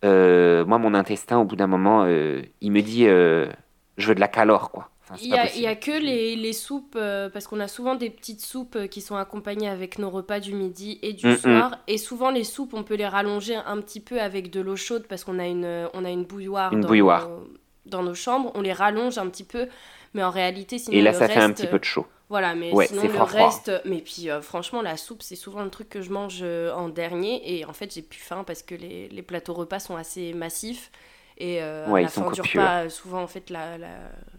[0.03, 4.71] moi, mon intestin, au bout d'un moment, il me dit je veux de la calore,
[4.71, 4.91] quoi
[5.23, 8.77] il n'y a, que les, les soupes, euh, parce qu'on a souvent des petites soupes
[8.77, 11.37] euh, qui sont accompagnées avec nos repas du midi et du mm, mm.
[11.37, 11.79] soir.
[11.87, 15.07] Et souvent, les soupes, on peut les rallonger un petit peu avec de l'eau chaude
[15.09, 17.29] parce qu'on a une, on a une bouilloire, une dans, bouilloire.
[17.29, 17.49] Nos,
[17.87, 18.53] dans nos chambres.
[18.55, 19.69] On les rallonge un petit peu.
[20.15, 20.97] Mais en réalité, sinon.
[20.97, 22.07] Et là, le ça reste, fait un petit peu de chaud.
[22.29, 23.47] Voilà, mais Ouais, sinon le froid, froid.
[23.47, 23.73] reste.
[23.85, 26.89] Mais puis euh, franchement, la soupe, c'est souvent le truc que je mange euh, en
[26.89, 27.59] dernier.
[27.59, 30.91] Et en fait, j'ai plus faim parce que les, les plateaux repas sont assez massifs.
[31.39, 33.89] Et euh, Ouais, à la fin du repas, euh, souvent, en fait, la, la,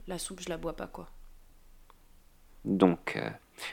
[0.08, 1.08] la soupe, je la bois pas, quoi.
[2.66, 3.30] Donc, euh,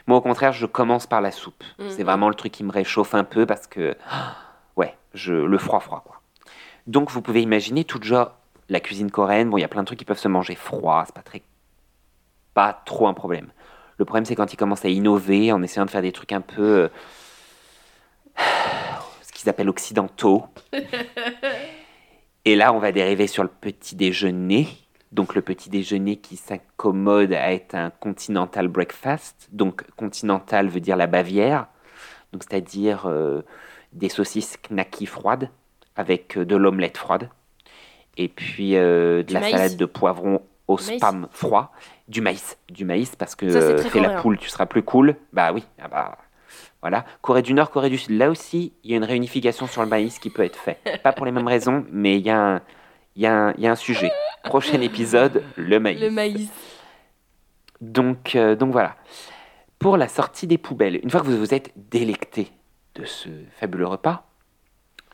[0.07, 1.63] moi, au contraire, je commence par la soupe.
[1.77, 1.89] Mhm.
[1.89, 3.95] C'est vraiment le truc qui me réchauffe un peu parce que,
[4.77, 6.21] ouais, je, le froid, froid, quoi.
[6.87, 8.31] Donc, vous pouvez imaginer tout genre
[8.69, 9.49] la cuisine coréenne.
[9.49, 11.03] Bon, il y a plein de trucs qui peuvent se manger froid.
[11.05, 11.41] C'est pas très,
[12.53, 13.51] pas trop un problème.
[13.97, 16.39] Le problème, c'est quand ils commencent à innover en essayant de faire des trucs un
[16.39, 16.89] peu, euh,
[19.21, 20.45] ce qu'ils appellent occidentaux.
[22.47, 24.69] Et là, on va dériver sur le petit déjeuner.
[25.11, 29.49] Donc le petit déjeuner qui s'accommode à être un continental breakfast.
[29.51, 31.67] Donc continental veut dire la Bavière.
[32.31, 33.41] Donc c'est-à-dire euh,
[33.91, 35.49] des saucisses knacky froides
[35.97, 37.29] avec euh, de l'omelette froide.
[38.15, 39.51] Et puis euh, de Du la maïs.
[39.51, 40.99] salade de poivron au Du maïs.
[40.99, 41.73] spam froid.
[42.07, 42.57] Du maïs.
[42.69, 45.17] Du maïs parce que Ça, fais la poule, tu seras plus cool.
[45.33, 45.65] Bah oui.
[45.81, 46.17] Ah bah,
[46.81, 47.05] voilà.
[47.21, 48.17] Corée du Nord, Corée du Sud.
[48.17, 50.77] Là aussi, il y a une réunification sur le maïs qui peut être fait.
[51.03, 52.61] Pas pour les mêmes raisons, mais il y, a un-
[53.15, 54.11] il y, a un- il y a un sujet.
[54.43, 55.99] Prochain épisode, le maïs.
[56.01, 56.49] Le maïs.
[57.81, 58.95] Donc, euh, donc voilà.
[59.79, 62.51] Pour la sortie des poubelles, une fois que vous vous êtes délecté
[62.95, 64.23] de ce fabuleux repas,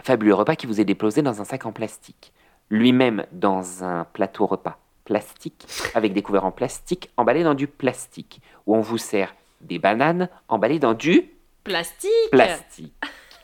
[0.01, 2.31] fabuleux repas qui vous est déposé dans un sac en plastique,
[2.69, 8.41] lui-même dans un plateau repas plastique, avec des couverts en plastique, emballés dans du plastique,
[8.65, 11.29] où on vous sert des bananes emballées dans du
[11.63, 12.93] Plastique plastique.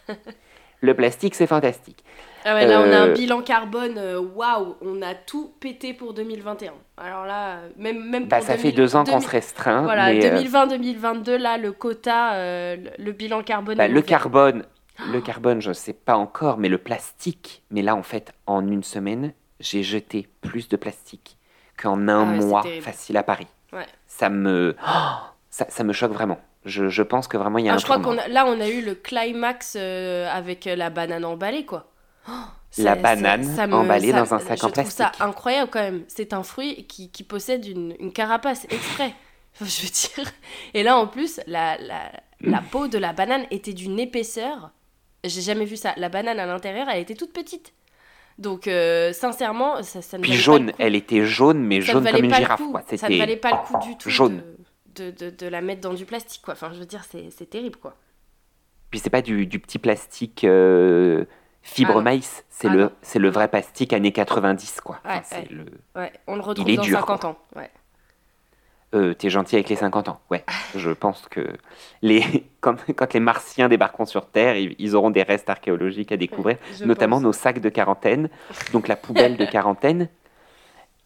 [0.82, 2.04] Le plastique, c'est fantastique.
[2.46, 5.94] Ah ouais, là, on a un Euh, bilan carbone, euh, waouh, on a tout pété
[5.94, 6.72] pour 2021.
[6.98, 9.30] Alors là, euh, même, même pour Bah, ça 2000 fait deux ans qu'on 2000 se
[9.30, 9.82] restreint.
[9.84, 13.76] Voilà, mais, euh, 2020-2022, là, le quota, euh, le, bilan carbone.
[13.76, 14.64] Bah, le carbone,
[15.12, 17.64] le carbone, je ne sais pas encore, mais le plastique.
[17.72, 21.38] Mais là, en fait, en une semaine, j'ai jeté plus de plastique
[21.78, 23.48] qu'en un Ah ouais, mois facile à Paris.
[23.74, 23.86] Ouais.
[24.08, 24.90] Ça me, oh,
[25.50, 26.40] ça, ça me choque vraiment.
[26.70, 28.60] Je, je pense que vraiment il y a Ah, un je crois qu'on là, on
[28.62, 31.92] a eu le climax euh, avec euh, la banane emballée, quoi.
[32.28, 32.32] Oh,
[32.78, 35.22] La banane ça- ça me- emballée dans un sac je en trouve ça plastique.
[35.22, 36.04] incroyable quand même.
[36.08, 39.14] C'est un fruit qui, qui possède une, une carapace exprès.
[39.62, 39.90] Enfin, je veux
[40.24, 40.32] dire.
[40.76, 42.12] Et là, en plus, la, la,
[42.42, 44.70] la peau de la banane était d'une épaisseur.
[45.24, 45.94] J'ai jamais vu ça.
[45.98, 47.74] La banane à l'intérieur, elle était toute petite.
[48.38, 50.78] Donc, euh, sincèrement, ça, ça ne Puis valait pas jaune, le coup.
[50.80, 52.62] elle était jaune, mais Ça jaune comme une girafe.
[52.72, 52.84] quoi.
[52.96, 54.38] Ça ne valait pas le coup du tout jaune.
[54.38, 54.58] De,
[55.00, 56.54] de, de- de la mettre dans du plastique, quoi.
[56.54, 57.96] Enfin, je veux dire, c'est terrible, quoi.
[58.92, 61.26] Puis c'est pas du, du petit plastique euh,
[61.62, 65.00] fibre Ah maïs, c'est Ah le, c'est le vrai plastique années 90 quoi.
[65.06, 65.48] Enfin, Ouais, c'est ouais.
[65.52, 65.66] le...
[65.96, 67.30] Ouais, on le retrouve est dans dur, 50 quoi.
[67.30, 67.38] ans.
[67.56, 67.70] Ouais.
[68.96, 70.20] Euh, T'es gentil avec les 50 ans.
[70.32, 70.44] Ouais,
[70.76, 71.42] je pense que
[72.02, 72.24] les...
[72.62, 76.58] quand, quand les martiens débarqueront sur Terre, ils, ils auront des restes archéologiques à découvrir,
[76.74, 77.24] Je notamment pense.
[77.24, 78.30] nos sacs de quarantaine.
[78.74, 80.10] Donc la poubelle de quarantaine,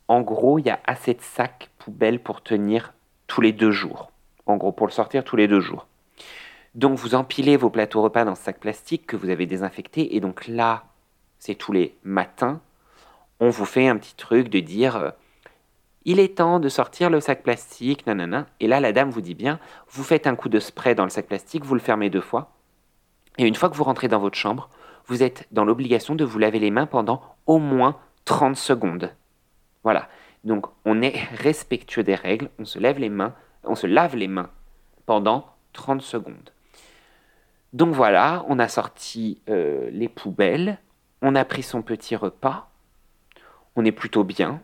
[0.08, 2.94] en gros, il y a assez de sacs poubelles pour tenir
[3.28, 4.12] tous les deux jours.
[4.46, 5.88] En gros, pour le sortir tous les deux jours.
[6.76, 10.16] Donc vous empilez vos plateaux repas dans ce sac plastique que vous avez désinfecté.
[10.16, 10.84] Et donc là,
[11.40, 12.62] c'est tous les matins,
[13.40, 15.10] on vous fait un petit truc de dire euh,
[16.06, 18.48] il est temps de sortir le sac plastique, nanana.
[18.60, 19.60] Et là, la dame vous dit bien,
[19.90, 22.52] vous faites un coup de spray dans le sac plastique, vous le fermez deux fois.
[23.38, 24.70] Et une fois que vous rentrez dans votre chambre,
[25.08, 29.12] vous êtes dans l'obligation de vous laver les mains pendant au moins 30 secondes.
[29.84, 30.08] Voilà.
[30.44, 33.34] Donc, on est respectueux des règles, on se lève les mains,
[33.64, 34.50] on se lave les mains
[35.06, 36.52] pendant 30 secondes.
[37.74, 40.78] Donc voilà, on a sorti euh, les poubelles,
[41.22, 42.70] on a pris son petit repas,
[43.76, 44.62] on est plutôt bien.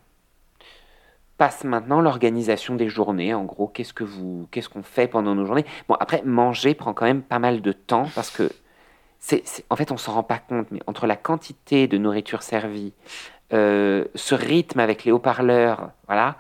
[1.37, 3.33] Passe maintenant l'organisation des journées.
[3.33, 5.65] En gros, qu'est-ce que vous, qu'est-ce qu'on fait pendant nos journées?
[5.87, 8.51] Bon, après, manger prend quand même pas mal de temps parce que
[9.19, 12.93] c'est, en fait, on s'en rend pas compte, mais entre la quantité de nourriture servie,
[13.53, 16.35] euh, ce rythme avec les haut-parleurs, voilà,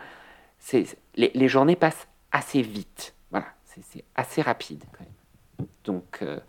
[0.59, 0.85] c'est,
[1.15, 3.13] les, les journées passent assez vite.
[3.31, 5.67] Voilà, c'est, c'est assez rapide quand même.
[5.85, 6.39] Donc, euh,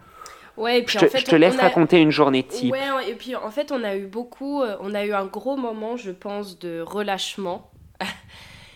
[0.57, 2.43] Ouais, et puis je te, en fait, je te laisse on a- raconter une journée
[2.43, 2.73] type.
[2.73, 5.57] Ouais, et puis en fait, on a eu beaucoup, euh, on a eu un gros
[5.57, 7.71] moment, je pense, de relâchement.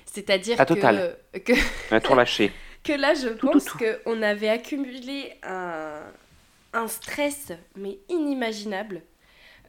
[0.06, 1.16] C'est-à-dire Ah, que, total.
[1.44, 1.52] que,
[1.90, 2.52] Un tour lâché.
[2.84, 6.00] que là, je Tout, pense tout, qu'on avait accumulé un,
[6.72, 9.02] un stress, mais inimaginable.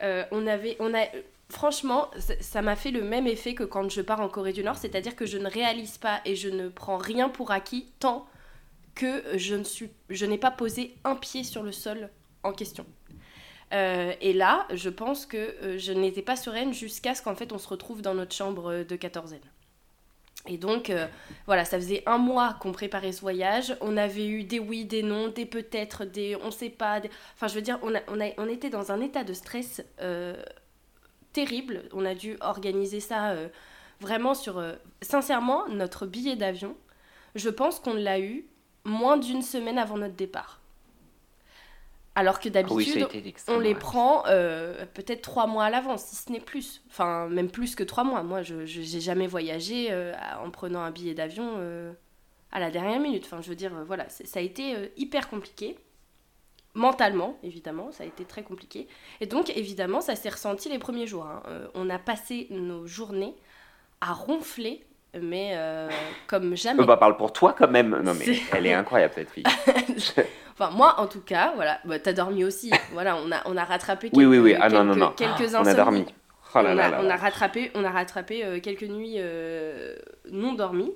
[0.03, 1.05] Euh, on avait, on a,
[1.49, 2.09] franchement,
[2.41, 5.15] ça- m'a fait le même effet que quand je pars en Corée du Nord, c'est-à-dire
[5.15, 8.25] que je ne réalise pas et je ne prends rien pour acquis tant
[8.95, 12.09] que je n'ai pas posé un pied sur le sol
[12.43, 12.85] en question.
[13.73, 17.51] Euh, et là, je pense que euh, je n'étais pas sereine jusqu'à ce qu'en fait
[17.51, 19.41] on se retrouve dans notre chambre de quatorzaine.
[20.47, 21.07] Et donc, euh,
[21.47, 23.75] voilà, ça faisait un mois qu'on préparait ce voyage.
[23.81, 27.01] On avait eu des oui, des non, des peut-être, des on sait pas.
[27.33, 29.83] Enfin, je veux dire, on, a, était dans un état de stress
[31.35, 31.83] terrible.
[31.93, 33.47] On a dû organiser ça euh,
[33.99, 34.63] vraiment sur...
[35.01, 36.75] sincèrement, notre billet d'avion,
[37.35, 38.45] je pense qu'on l'a eu
[38.85, 40.61] moins d'une semaine avant notre départ.
[42.17, 43.07] Alors que d'habitude,
[43.49, 46.81] on les prend euh, peut-être trois mois à l'avance, si ce n'est plus.
[46.87, 48.23] Enfin, même plus que trois mois.
[48.23, 51.91] Moi, je n'ai jamais voyagé euh, en prenant un billet d'avion euh,
[52.53, 53.25] à la dernière minute.
[53.25, 55.77] Enfin, je veux dire, voilà, ça a été hyper compliqué.
[56.75, 58.87] Mentalement, évidemment, ça a été très compliqué.
[59.21, 61.25] Et donc, évidemment, ça s'est ressenti les premiers jours.
[61.25, 61.41] Hein.
[61.73, 63.33] on a passé nos journées
[64.01, 64.85] à ronfler
[65.21, 65.89] mais euh,
[66.27, 66.83] comme jamais.
[66.83, 68.01] Bah, parle pour toi quand même.
[68.01, 69.43] Non, mais elle est incroyable cette fille.
[70.53, 71.79] enfin, moi en tout cas, voilà.
[71.85, 72.71] Bah, T'as dormi aussi.
[72.91, 74.55] voilà, on a, on a rattrapé quelques, oui, oui, oui.
[74.59, 75.11] Ah, non, non, non.
[75.11, 76.05] quelques On a dormi.
[76.57, 79.95] Oh là on, a, on, a, rattrapé, on a rattrapé euh, quelques nuits euh,
[80.31, 80.93] non dormies.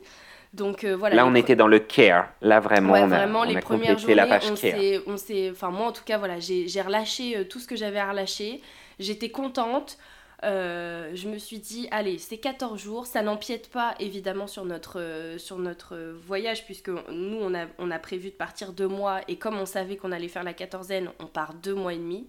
[0.53, 1.15] Donc voilà.
[1.15, 2.29] Là, on était dans le care.
[2.41, 5.01] Là, vraiment, ouais, on a, vraiment on les a premières journées, la page on care.
[5.05, 8.09] On s'est, enfin moi en tout cas, voilà, j'ai relâché tout ce que j'avais à
[8.09, 8.61] relâcher.
[8.99, 9.97] J'étais contente.
[10.43, 14.99] Euh, je me suis dit, allez, c'est 14 jours, ça n'empiète pas évidemment sur notre,
[14.99, 19.19] euh, sur notre voyage, puisque nous, on a, on a prévu de partir deux mois,
[19.27, 22.27] et comme on savait qu'on allait faire la quatorzaine, on part deux mois et demi.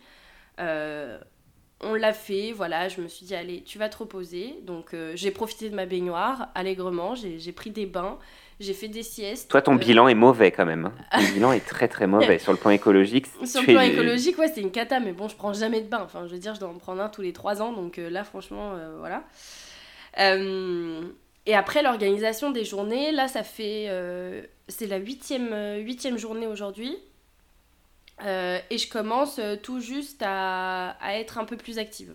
[0.59, 1.19] Euh,
[1.83, 4.57] on l'a fait, voilà, je me suis dit, allez, tu vas te reposer.
[4.63, 8.19] Donc j'ai profité de ma baignoire allègrement, j'ai pris des bains,
[8.61, 9.51] j'ai fait des siestes.
[9.51, 10.87] Toi, ton euh, bilan est mauvais quand même.
[10.87, 11.19] Hein.
[11.19, 13.27] Ton bilan est très très mauvais sur le plan écologique.
[13.45, 16.03] Sur le plan écologique, ouais, c'est une cata, mais bon, je prends jamais de bain.
[16.05, 18.11] Enfin, je veux dire, je dois en prendre un tous les trois ans, donc euh,
[18.11, 19.25] là, franchement, euh, voilà.
[21.47, 23.89] et après, l'organisation des journées, là, ça fait.
[24.69, 26.97] c'est la huitième, huitième journée aujourd'hui.
[28.23, 32.15] Et je commence tout juste à, à être un peu plus active.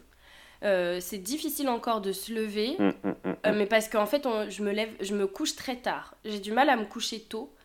[0.62, 4.72] c'est difficile encore de se lever, hum, hum, hum, mais parce qu'en fait, je me
[4.72, 6.16] lève, je me couche très tard.
[6.26, 7.56] J'ai du mal à me coucher tôt,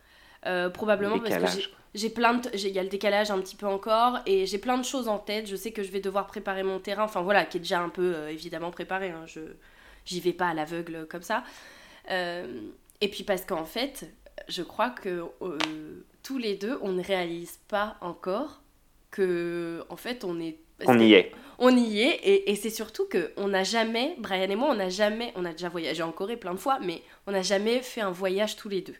[0.47, 1.61] euh, probablement parce que
[1.93, 4.77] j'ai plein de, il y a le décalage un petit peu encore, et j'ai plein
[4.77, 5.47] de choses en tête.
[5.47, 7.89] Je sais que je vais devoir préparer mon terrain, enfin voilà, qui est déjà un
[7.89, 9.09] peu euh, évidemment préparé.
[9.11, 9.23] Hein.
[9.27, 9.41] je,
[10.05, 11.43] j'y vais pas à l'aveugle comme ça.
[12.09, 12.61] Euh,
[13.01, 14.09] et puis parce qu'en fait,
[14.47, 15.25] je crois que
[16.31, 18.61] tous les deux, on ne réalise pas encore
[19.09, 21.31] que en fait, on est on y est.
[21.59, 24.75] On y est, et, et c'est surtout que on n'a jamais, Brian et moi, on
[24.75, 27.81] n'a jamais, on a déjà voyagé en Corée plein de fois, mais on n'a jamais
[27.81, 28.95] fait un voyage tous les deux.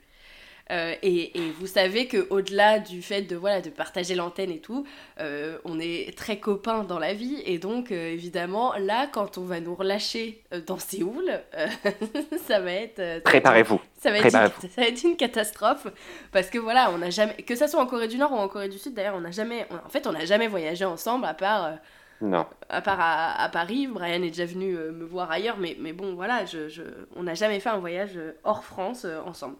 [0.71, 4.85] Euh, et, vous savez que au-delà du fait de voilà de partager l'antenne et tout,
[5.19, 9.43] euh, on est très copains dans la vie et donc euh, évidemment là quand on
[9.43, 11.29] va nous relâcher dans Séoul,
[12.47, 13.81] ça va être préparez-vous.
[13.99, 15.87] Ça va être une, ça va être une catastrophe
[16.31, 18.47] parce que voilà on n'a jamais que ça soit en Corée du Nord ou en
[18.47, 21.33] Corée du Sud d'ailleurs on n'a jamais en fait on n'a jamais voyagé ensemble à
[21.33, 21.73] part
[22.21, 22.45] non.
[22.69, 26.45] À part à, Paris, Brian est déjà venu me voir ailleurs, mais, mais bon, voilà,
[26.45, 26.83] je, je
[27.15, 28.11] on n'a jamais fait un voyage
[28.43, 29.55] hors France ensemble.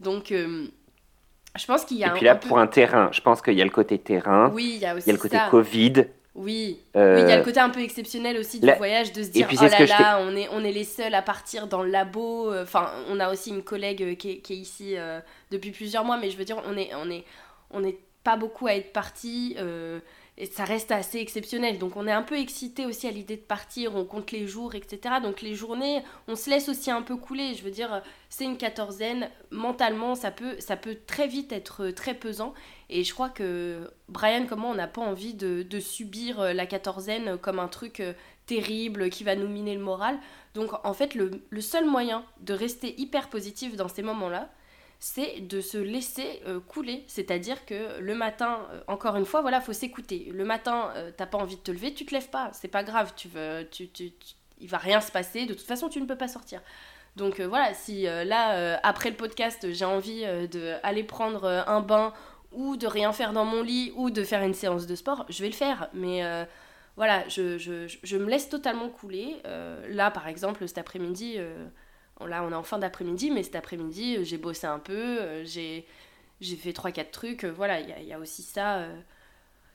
[0.00, 0.66] Donc, euh,
[1.56, 3.62] je pense qu'il y a Et puis là, pour un terrain, je pense qu'il y
[3.62, 4.50] a le côté terrain.
[4.52, 6.06] Oui, il y a aussi Il y a le côté Covid.
[6.34, 6.78] Oui.
[6.94, 9.48] oui, il y a le côté un peu exceptionnel aussi du voyage, de se dire,
[9.50, 12.54] oh là là, on est, on est les seuls à partir dans le labo.
[12.54, 15.18] Enfin, on a aussi une collègue euh, qui est, qui est ici euh,
[15.50, 17.24] depuis plusieurs mois, mais je veux dire, on est, on est,
[17.72, 19.56] on est pas beaucoup à être partis
[20.40, 21.78] et ça reste assez exceptionnel.
[21.78, 24.76] Donc on est un peu excité aussi à l'idée de partir, on compte les jours,
[24.76, 25.16] etc.
[25.20, 27.54] Donc les journées, on se laisse aussi un peu couler.
[27.54, 32.14] Je veux dire, c'est une quatorzaine, mentalement, ça peut, ça peut très vite être très
[32.14, 32.54] pesant.
[32.88, 37.58] Et je crois que Brian, comment on n'a pas envie de, subir la quatorzaine comme
[37.58, 38.12] un truc euh,
[38.46, 40.18] terrible qui va nous miner le moral.
[40.54, 44.48] Donc en fait, le seul moyen de rester hyper positif dans ces moments-là,
[45.00, 47.04] c'est de se laisser euh, couler.
[47.06, 50.30] C'est-à-dire que le matin, euh, encore une fois, voilà, faut s'écouter.
[50.34, 52.50] Le matin, euh, t'as pas envie de te lever, tu te lèves pas.
[52.52, 54.12] C'est pas grave, tu veux, tu, tu,
[54.62, 55.46] va rien se passer.
[55.46, 56.60] De toute façon, tu ne peux pas sortir.
[57.16, 62.12] Donc voilà, si là, après le podcast, j'ai envie d'aller prendre un bain
[62.52, 65.42] ou de rien faire dans mon lit ou de faire une séance de sport, je
[65.42, 65.88] vais le faire.
[65.94, 66.22] Mais
[66.96, 69.36] voilà, je, je, je, me laisse totalement couler.
[69.88, 71.38] là, par exemple, cet après-midi
[72.26, 75.44] Là, on est en fin d'après-midi, mais cet après-midi, euh, j'ai bossé un peu, euh,
[75.44, 75.86] j'ai,
[76.40, 77.44] j'ai fait 3-4 trucs.
[77.44, 78.86] Euh, voilà, il y, a, aussi ça.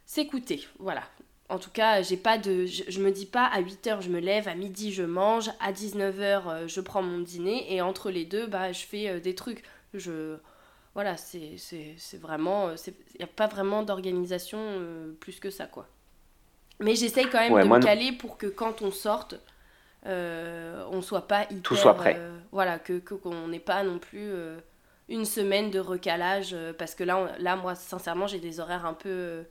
[0.06, 1.04] s'écouter, voilà.
[1.50, 2.66] En tout cas, j'ai pas de.
[2.66, 6.68] Je, me dis pas à 8h je me lève, à midi je mange, à 19h
[6.68, 9.64] je prends mon dîner, et entre les deux, bah, je fais des trucs.
[9.94, 10.38] Je.
[10.96, 12.72] Voilà, c'est, c'est, c'est vraiment.
[12.72, 14.60] Il n'y a pas vraiment d'organisation
[15.20, 15.88] plus que ça, quoi.
[16.80, 19.36] Mais j'essaye quand même de me caler pour que quand on sorte,
[20.06, 21.62] euh, on soit pas hyper.
[21.64, 22.16] Tout soit prêt.
[22.18, 24.58] Euh, voilà, que qu'on n'ait pas non plus euh,
[25.10, 29.44] une semaine de recalage, parce que là, là moi, sincèrement, j'ai des horaires un peu,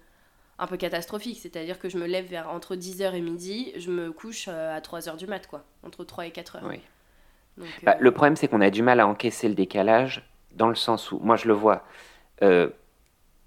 [0.58, 1.38] un peu catastrophiques.
[1.40, 5.16] C'est-à-dire que je me lève vers entre 10h et midi, je me couche à 3h
[5.16, 5.64] du mat, quoi.
[5.82, 6.60] Entre 3 et 4h.
[6.64, 6.80] Oui.
[7.82, 11.12] Bah, le problème, c'est qu'on a du mal à encaisser le décalage, dans le sens
[11.12, 11.84] où, moi, je le vois,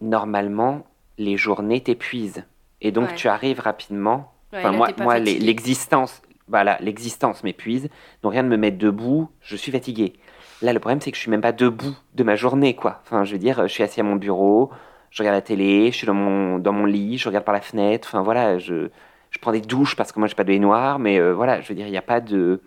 [0.02, 0.86] normalement,
[1.18, 2.44] les journées t'épuisent.
[2.82, 4.32] Et donc, tu arrives rapidement.
[4.54, 7.90] Enfin, moi, moi l'existence, voilà, l'existence m'épuise,
[8.22, 10.14] donc rien ne me met debout, je suis fatigué.
[10.62, 13.02] Là, le problème, c'est que je suis même pas debout de ma journée, quoi.
[13.04, 14.72] Enfin, je veux dire, je suis assis à mon bureau,
[15.10, 17.62] je regarde la télé, je suis dans mon, dans mon lit, je regarde par la
[17.62, 18.90] fenêtre, enfin voilà, je,
[19.32, 21.68] je prends des douches parce que moi, j'ai pas de baignoire, mais euh, voilà, je
[21.70, 22.62] veux dire, il n'y a pas de.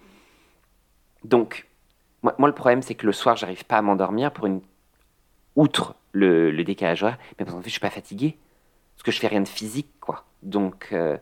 [1.25, 1.67] Donc,
[2.23, 4.61] moi, moi le problème, c'est que le soir, j'arrive pas à m'endormir pour une.
[5.57, 8.37] Outre le, le décalage horaire, mais qu'en fait, je suis pas fatigué.
[8.95, 10.25] Parce que je fais rien de physique, quoi.
[10.43, 10.89] Donc.
[10.93, 11.17] Euh,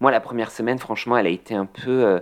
[0.00, 2.04] moi, la première semaine, franchement, elle a été un peu.
[2.04, 2.20] Euh,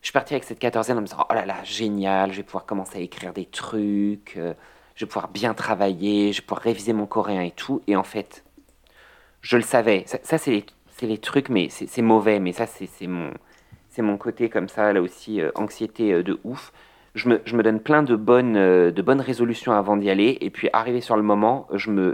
[0.00, 2.42] je suis parti avec cette quatorzaine en me disant Oh là là, génial, je vais
[2.44, 4.54] pouvoir commencer à écrire des trucs, euh,
[4.94, 7.82] je vais pouvoir bien travailler, je vais pouvoir réviser mon coréen et tout.
[7.88, 8.44] Et en fait,
[9.42, 10.04] je le savais.
[10.06, 10.64] Ça, c'est
[11.02, 15.50] les, trucs, mais c'est mauvais, mais ça, c'est mon, côté comme ça, là aussi, euh,
[15.56, 16.72] anxiété de ouf.
[17.16, 21.00] Je me, donne plein de bonnes, de bonnes résolutions avant d'y aller, et puis arrivé
[21.00, 21.66] sur le moment,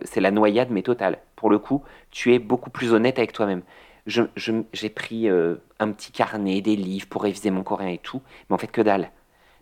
[0.05, 1.19] c'est la noyade, mais totale.
[1.35, 3.61] Pour le coup, tu es beaucoup plus honnête avec toi-même
[4.07, 8.55] j'ai pris euh, un petit carnet, des livres pour réviser mon coréen et tout, mais
[8.55, 9.11] en fait que dalle.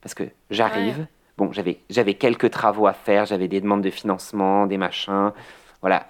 [0.03, 1.07] Parce que j'arrive,
[1.39, 5.33] bon, j'avais quelques travaux à faire, j'avais des demandes de financement, des machins,
[5.81, 6.07] voilà.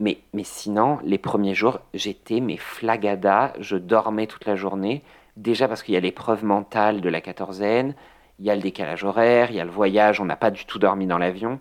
[0.00, 5.02] Mais, mais sinon, les premiers jours, j'étais mais flagada, je dormais toute la journée,
[5.36, 7.94] déjà parce qu'il y a l'épreuve mentale de la quatorzaine,
[8.38, 10.64] il y a le décalage horaire, il y a le voyage, on n'a pas du
[10.64, 11.58] tout dormi dans l'avion.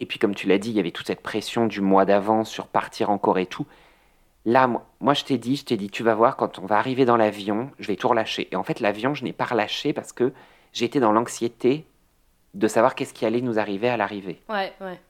[0.00, 2.50] Et puis, comme tu l'as dit, il y avait toute cette pression du mois d'avance
[2.50, 3.66] sur partir en Corée et tout.
[4.44, 4.68] Là,
[5.00, 7.16] moi, je t'ai dit, je t'ai dit, tu vas voir, quand on va arriver dans
[7.16, 8.48] l'avion, je vais tout relâcher.
[8.50, 10.32] Et en fait, l'avion, je n'ai pas relâché parce que
[10.72, 11.86] j'étais dans l'anxiété
[12.54, 14.40] de savoir qu'est-ce qui allait nous arriver à l'arrivée.
[14.48, 15.00] Ouais, ouais.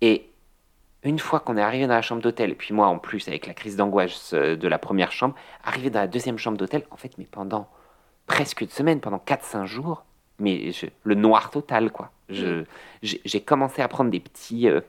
[0.00, 0.30] Et
[1.02, 3.46] une fois qu'on est arrivé dans la chambre d'hôtel, et puis moi en plus avec
[3.46, 6.96] la crise d'angoisse euh, de la première chambre, arrivé dans la deuxième chambre d'hôtel, en
[6.96, 7.68] fait, mais pendant
[8.26, 10.04] presque une semaine, pendant 4-5 jours,
[10.38, 10.70] mais
[11.04, 12.10] le noir total, quoi.
[12.28, 12.62] Mm.
[13.02, 14.80] J'ai commencé à prendre des, petits, euh,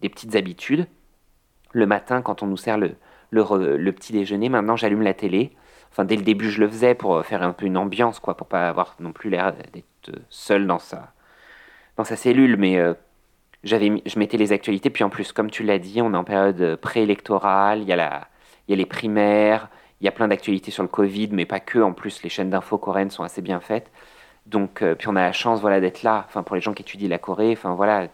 [0.00, 0.86] des petites habitudes.
[1.72, 2.96] Le matin, quand on nous sert le,
[3.30, 4.48] le, petit déjeuner.
[4.48, 5.52] Maintenant, j'allume la télé.
[5.90, 8.36] Enfin, dès le début, je le faisais pour euh, faire un peu une ambiance, quoi,
[8.36, 11.12] pour pas avoir non plus l'air d'être euh, seul dans sa,
[11.96, 12.56] dans sa cellule.
[12.56, 12.94] Mais euh,
[13.64, 14.90] je mettais les actualités.
[14.90, 17.82] Puis en plus, comme tu l'as dit, on est en période préélectorale.
[17.82, 18.28] Il y a
[18.66, 19.68] il y a les primaires.
[20.00, 21.78] Il y a plein d'actualités sur le Covid, mais pas que.
[21.78, 23.90] En plus, les chaînes d'infos coréennes sont assez bien faites.
[24.46, 26.24] Donc, puis on a la chance, voilà, d'être là.
[26.28, 28.08] Enfin, pour les gens qui étudient la Corée, enfin voilà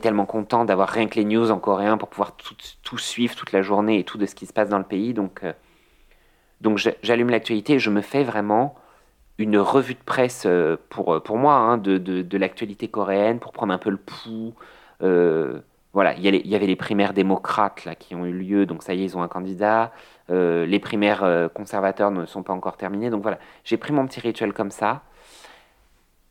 [0.00, 3.62] tellement content d'avoir rien que les news en coréen pour pouvoir tout, suivre toute la
[3.62, 5.14] journée et tout de ce qui se passe dans le pays.
[5.14, 5.52] Donc, euh,
[6.60, 8.74] donc j'allume l'actualité et je me fais vraiment
[9.38, 13.52] une revue de presse euh, pour, euh, pour moi hein, de, de, l'actualité coréenne pour
[13.52, 14.54] prendre un peu le pouls.
[15.92, 18.94] voilà, il y, y, avait les primaires démocrates là, qui ont eu lieu, donc ça
[18.94, 19.92] y est, ils ont un candidat.
[20.28, 23.10] les primaires conservateurs ne sont pas encore terminées.
[23.10, 25.02] Donc voilà, j'ai pris mon petit rituel comme ça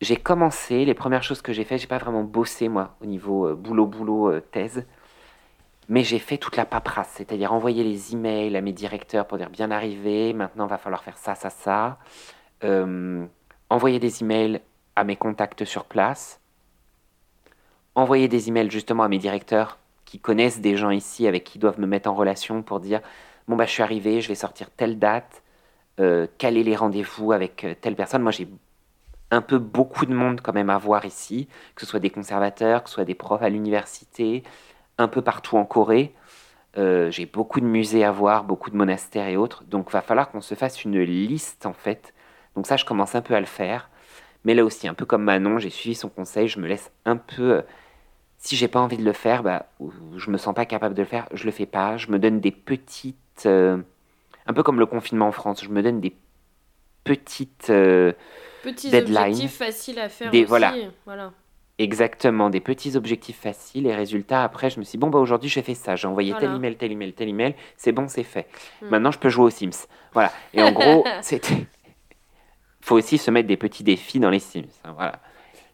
[0.05, 3.47] j'ai commencé, les premières choses que j'ai fait, j'ai pas vraiment bossé moi au niveau
[3.47, 4.85] euh, boulot boulot euh, thèse,
[5.89, 9.49] mais j'ai fait toute la paperasse, c'est-à-dire envoyer les emails à mes directeurs pour dire
[9.49, 11.97] bien arrivé, maintenant va falloir faire ça ça ça,
[12.63, 13.25] euh,
[13.71, 14.61] envoyer des emails
[14.95, 16.39] à mes contacts sur place,
[17.95, 21.79] envoyer des emails justement à mes directeurs qui connaissent des gens ici avec qui doivent
[21.79, 23.01] me mettre en relation pour dire
[23.47, 25.41] bon bah je suis arrivé, je vais sortir telle date,
[26.37, 28.21] caler les rendez-vous avec telle personne?
[28.21, 28.47] Moi j'ai
[29.31, 32.83] un peu beaucoup de monde quand même à voir ici, que ce soit des conservateurs,
[32.83, 34.43] que ce soit des profs à l'université,
[34.97, 36.13] un peu partout en Corée.
[36.77, 39.63] Euh, j'ai beaucoup de musées à voir, beaucoup de monastères et autres.
[39.65, 42.13] Donc, va falloir qu'on se fasse une liste en fait.
[42.55, 43.89] Donc ça, je commence un peu à le faire.
[44.43, 46.47] Mais là aussi, un peu comme Manon, j'ai suivi son conseil.
[46.47, 47.53] Je me laisse un peu.
[47.57, 47.61] Euh,
[48.37, 49.67] si j'ai pas envie de le faire, bah,
[50.17, 51.97] je me sens pas capable de le faire, je le fais pas.
[51.97, 53.43] Je me donne des petites.
[53.45, 53.77] Euh,
[54.47, 55.63] un peu comme le confinement en France.
[55.63, 56.15] Je me donne des
[57.03, 57.71] petites
[58.71, 60.43] petits objectifs faciles à faire aussi.
[60.43, 60.73] Voilà.
[61.05, 61.31] voilà.
[61.77, 64.43] Exactement, des petits objectifs faciles et résultats.
[64.43, 65.97] Après, je me suis dit, bon, bah, aujourd'hui, j'ai fait ça.
[65.97, 67.53] J'ai envoyé tel email, tel email, tel email.
[67.75, 68.47] C'est bon, c'est fait.
[68.81, 68.89] Hmm.
[68.89, 69.87] Maintenant, je peux jouer aux Sims.
[70.13, 70.31] Voilà.
[70.53, 71.67] Et en gros, c'était.
[72.81, 74.63] faut aussi se mettre des petits défis dans les Sims.
[74.85, 75.19] Hein, voilà.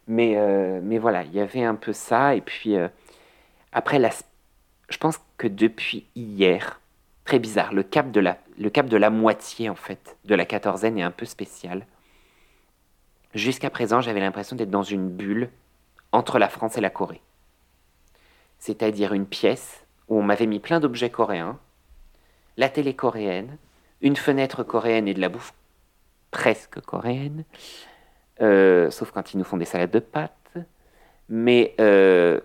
[0.08, 2.34] Mais, euh, mais voilà, il y avait un peu ça.
[2.34, 2.88] Et puis, euh,
[3.72, 4.10] après, la...
[4.88, 6.80] je pense que depuis hier,
[7.24, 8.38] très bizarre, le cap, de la...
[8.58, 11.86] le cap de la moitié, en fait, de la quatorzaine est un peu spécial.
[13.34, 15.50] Jusqu'à présent, j'avais l'impression d'être dans une bulle
[16.12, 17.22] entre la France et la Corée.
[18.58, 21.58] C'est-à-dire une pièce où on m'avait mis plein d'objets coréens,
[22.56, 23.56] la télé coréenne,
[24.02, 25.54] une fenêtre coréenne et de la bouffe
[26.30, 27.44] presque coréenne,
[28.40, 30.32] euh, sauf quand ils nous font des salades de pâtes,
[31.28, 32.40] mais euh,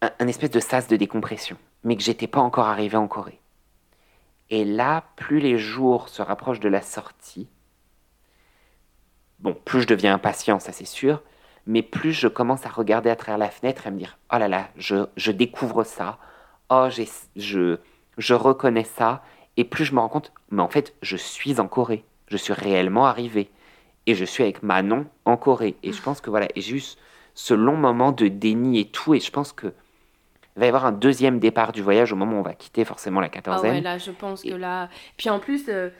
[0.00, 3.40] un, espèce de sas de décompression, mais que j'étais pas encore arrivé en Corée.
[4.50, 7.48] Et là, plus les jours se rapprochent de la sortie,
[9.42, 11.22] Bon, plus je deviens impatient, ça c'est sûr,
[11.66, 14.38] mais plus je commence à regarder à travers la fenêtre et à me dire oh
[14.38, 16.18] là là, je, je découvre ça,
[16.70, 16.88] oh
[17.36, 17.76] je,
[18.18, 19.22] je reconnais ça,
[19.56, 22.04] Et plus je me rends compte, mais en fait, je suis en Corée.
[22.28, 23.50] Je suis réellement arrivé.
[24.06, 25.76] Et je suis avec Manon en Corée.
[25.82, 26.82] Et je pense que voilà, j'ai eu
[27.34, 29.14] ce long moment de déni et tout.
[29.14, 29.74] Et je pense que
[30.56, 32.84] il va y avoir un deuxième départ du voyage au moment où on va quitter
[32.84, 33.70] forcément la quatorzaine.
[33.72, 34.88] Ah ouais, là, je pense que là.
[35.16, 35.90] Puis en plus, euh,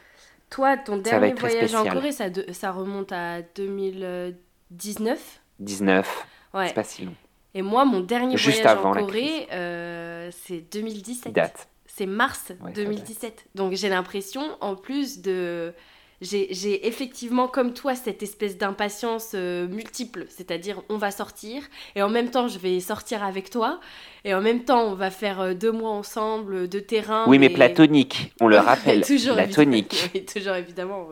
[0.52, 6.26] toi, ton dernier voyage en Corée, ça, ça remonte à 2019 19.
[6.54, 6.68] Ouais.
[6.68, 7.14] C'est pas si long.
[7.54, 11.32] Et moi, mon dernier voyage en Corée, euh, c'est 2017.
[11.32, 11.68] Date.
[11.86, 13.48] C'est mars 2017.
[13.54, 15.74] Donc j'ai l'impression, en plus de
[16.22, 20.26] j'ai effectivement, comme toi, cette espèce d'impatience euh, multiple.
[20.28, 21.64] C'est-à-dire, on va sortir,
[21.96, 23.80] et en même temps, je vais sortir avec toi,
[24.24, 27.24] et en même temps, on va faire euh, deux mois ensemble de terrain.
[27.26, 29.04] Oui, mais platonique, on le rappelle.
[29.04, 30.10] toujours platonique.
[30.14, 31.08] Évidemment, toujours évidemment.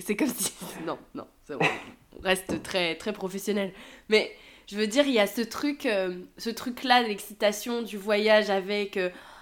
[0.00, 0.52] C'est comme si.
[0.86, 3.72] Non, non, on reste très, très professionnel.
[4.08, 4.32] Mais
[4.66, 8.98] je veux dire, il y a ce truc, euh, ce truc-là, l'excitation du voyage avec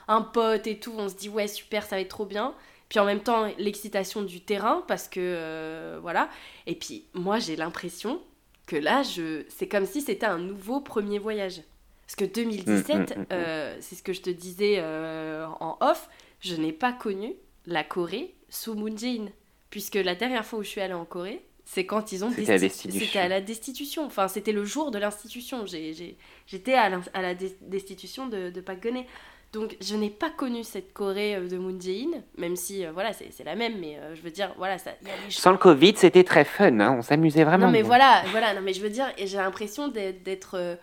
[0.09, 0.93] un pote et tout.
[0.99, 2.55] On se dit, ouais, super, ça va être trop bien.
[2.93, 6.28] Puis en même temps, l'excitation du terrain, parce que euh, voilà.
[6.66, 8.20] Et puis moi, j'ai l'impression
[8.66, 9.47] que là, je...
[9.48, 11.62] c'est comme si c'était un nouveau premier voyage.
[12.02, 15.78] Parce que 2017, mm, mm, mm, euh, c'est ce que je te disais euh, en
[15.81, 16.10] off,
[16.40, 17.32] je n'ai pas connu
[17.64, 19.28] la Corée sous Moon Jae-in.
[19.70, 23.19] Puisque la dernière fois où je suis allée en Corée, c'est quand ils ont c'était
[23.19, 24.05] à, à, la destitution.
[24.05, 25.64] Enfin, c'était le jour de l'institution.
[25.64, 29.06] J'étais à, à, la destitution de, de Park Geun-hye.
[29.53, 33.12] Donc je n'ai pas connu cette Corée euh, de Moon Jae-in, même si euh, voilà
[33.12, 34.93] c'est la même, mais euh, je veux dire voilà ça.
[35.29, 37.66] Sans le Covid, c'était très fun, hein, on s'amusait vraiment.
[37.66, 40.79] Non mais voilà, voilà, non mais je veux dire, et j'ai l'impression d'être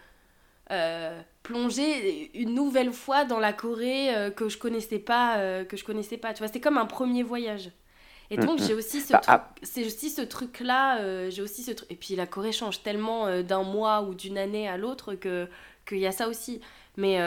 [1.41, 6.33] plongée une nouvelle fois dans la Corée que je connaissais pas, que je connaissais pas.
[6.33, 7.71] Tu vois, c'est comme un premier voyage.
[8.29, 8.77] Et mm, donc j'ai mm.
[8.77, 9.51] aussi ce bah, truc, ah.
[9.63, 11.91] c'est aussi ce truc là, j'ai aussi ce truc.
[11.91, 15.47] Et puis la Corée change tellement d'un mois ou d'une année à l'autre que
[15.87, 16.61] qu'il y a ça aussi.
[16.97, 17.17] Mais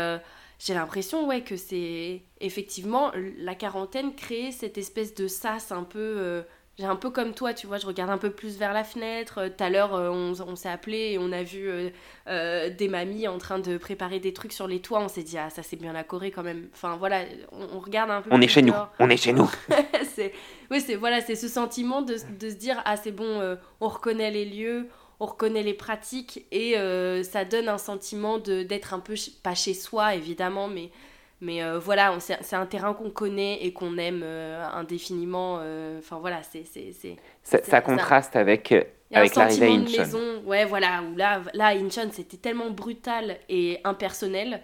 [0.64, 5.98] j'ai l'impression ouais que c'est effectivement la quarantaine crée cette espèce de sas un peu
[5.98, 6.42] euh,
[6.78, 9.38] j'ai un peu comme toi tu vois je regarde un peu plus vers la fenêtre.
[9.38, 11.68] Euh, tout à l'heure euh, on, on s'est appelé et on a vu
[12.26, 15.00] des mamies en train de préparer des trucs sur les toits.
[15.00, 16.68] On s'est dit ah ça c'est bien la Corée quand même.
[16.72, 18.74] Enfin voilà on, regarde un peu on est chez nous.
[19.00, 19.50] on est chez nous.
[20.14, 20.32] C'est
[20.70, 24.30] oui c'est voilà c'est ce sentiment de, de se dire ah c'est bon on reconnaît
[24.30, 24.88] les lieux
[25.22, 29.72] on reconnaît les pratiques et euh, ça donne un sentiment d'être un peu, pas chez
[29.72, 30.90] soi évidemment, mais,
[31.40, 35.60] mais euh, voilà, c'est un terrain qu'on connaît et qu'on aime euh, indéfiniment.
[35.98, 36.64] Enfin voilà, c'est.
[37.44, 38.74] Ça, ça, contraste avec,
[39.12, 39.98] avec l'arrivée à Incheon.
[39.98, 44.60] maison, ouais, voilà, où là, là Incheon c'était tellement brutal et impersonnel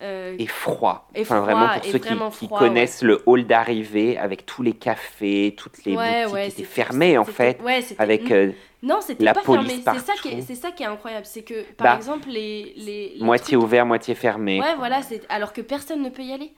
[0.00, 1.08] euh, et froid.
[1.18, 5.96] enfin, vraiment pour ceux qui, connaissent le hall d'arrivée avec tous les cafés, toutes les
[5.96, 7.58] boutiques qui étaient fermées en fait,
[7.98, 9.82] avec euh, non, c'était pas fermé.
[9.84, 12.74] C'est ça qui est, c'est ça qui est incroyable, c'est que par bah, exemple les,
[12.76, 14.60] les, moitié ouvert, moitié fermé.
[14.60, 16.52] Ouais, voilà, c'est alors que personne ne peut y aller.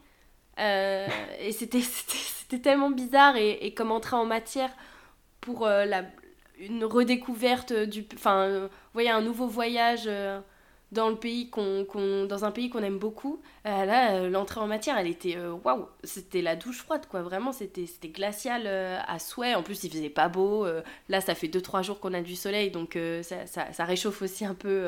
[0.59, 1.07] Euh,
[1.41, 4.71] et c'était c'était tellement bizarre et, et, comme entrer en matière
[5.41, 6.05] pour la
[6.59, 10.11] une redécouverte du enfin vous voyez un nouveau voyage
[10.93, 11.87] dans le pays qu'on,
[12.27, 15.53] dans un pays qu'on aime beaucoup euh, là euh, l'entrée en matière elle était euh,
[15.65, 19.55] waouh c'était la douche froide quoi vraiment c'était c'était glacial à souhait.
[19.55, 20.67] En plus il faisait pas beau
[21.09, 24.55] là ça fait 2-3 jours qu'on a du soleil donc ça, ça, réchauffe aussi un
[24.55, 24.87] peu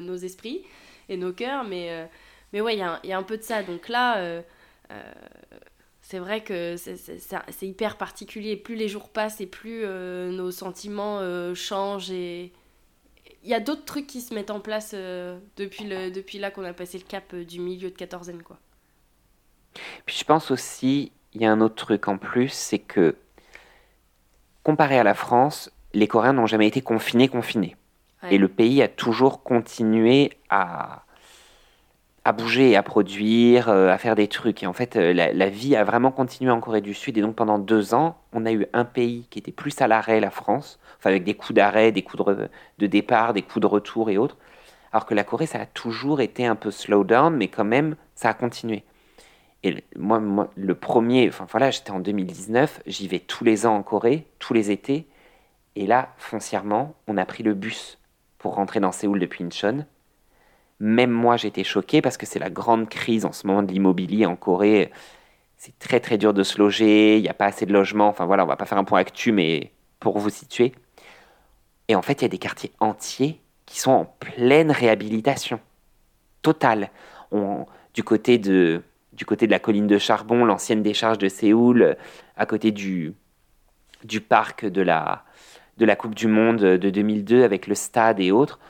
[0.00, 0.62] nos esprits
[1.08, 2.08] et nos cœurs mais
[2.52, 3.62] mais ouais il y a, y a, un peu de ça.
[3.62, 4.42] Donc là
[6.02, 8.56] c'est vrai que c'est, c'est hyper particulier.
[8.56, 11.20] Plus les jours passent et plus nos sentiments
[11.54, 12.52] changent et
[13.46, 16.50] il y a d'autres trucs qui se mettent en place euh, depuis, le, depuis là
[16.50, 18.42] qu'on a passé le cap euh, du milieu de quatorzaine.
[18.42, 18.58] Quoi.
[20.04, 23.14] Puis je pense aussi, il y a un autre truc en plus, c'est que
[24.64, 27.76] comparé à la France, les Coréens n'ont jamais été confinés, confinés.
[28.28, 31.05] Et le pays a toujours continué à,
[32.26, 34.64] à bouger, à produire, euh, à faire des trucs.
[34.64, 37.16] Et en fait, la, la, vie a vraiment continué en Corée du Sud.
[37.16, 40.18] Et donc pendant deux ans, on a eu un pays qui était plus à l'arrêt,
[40.18, 42.24] la France, avec des coups d'arrêt, des coups
[42.78, 44.36] de, départ, des coups de retour et autres.
[44.92, 47.94] Alors que la Corée, ça a toujours été un peu slow down, mais quand même,
[48.16, 48.82] ça a continué.
[49.62, 53.76] Et moi, moi le premier, enfin voilà, j'étais en 2019, j'y vais tous les ans
[53.76, 55.06] en Corée, tous les étés.
[55.76, 57.98] Et là, foncièrement, on a pris le bus
[58.38, 59.86] pour rentrer dans Séoul depuis Incheon.
[60.80, 64.26] Même moi, j'étais choqué parce que c'est la grande crise en ce moment de l'immobilier
[64.26, 64.90] en Corée.
[65.56, 68.08] C'est très très dur de se loger, il n'y a pas assez de logements.
[68.08, 70.74] Enfin voilà, on va pas faire un point actu, mais pour vous situer.
[71.88, 75.60] Et en fait, il y a des quartiers entiers qui sont en pleine réhabilitation
[76.42, 76.90] totale.
[77.94, 78.82] du, côté de,
[79.12, 81.96] du côté de la colline de Charbon, l'ancienne décharge de Séoul,
[82.36, 83.14] à côté du,
[84.04, 85.24] du parc de la,
[85.78, 88.60] de la Coupe du Monde de 2002 avec le stade et autres.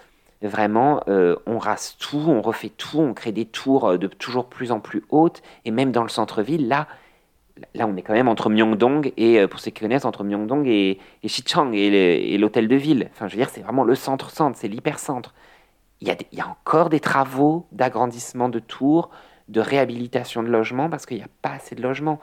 [0.43, 4.71] Vraiment, euh, on rase tout, on refait tout, on crée des tours de toujours plus
[4.71, 5.43] en plus hautes.
[5.65, 6.87] Et même dans le centre-ville, là,
[7.75, 10.67] là, on est quand même entre Myeongdong et, euh, pour ceux qui connaissent, entre Myeongdong
[10.67, 11.29] et, et
[11.75, 13.09] et l'hôtel de ville.
[13.13, 15.35] Enfin, je veux dire, c'est vraiment le centre-centre, c'est l'hypercentre.
[16.01, 19.11] Il il y a encore des travaux d'agrandissement de tours,
[19.49, 22.21] de réhabilitation de logements, parce qu'il n'y a pas assez de logements.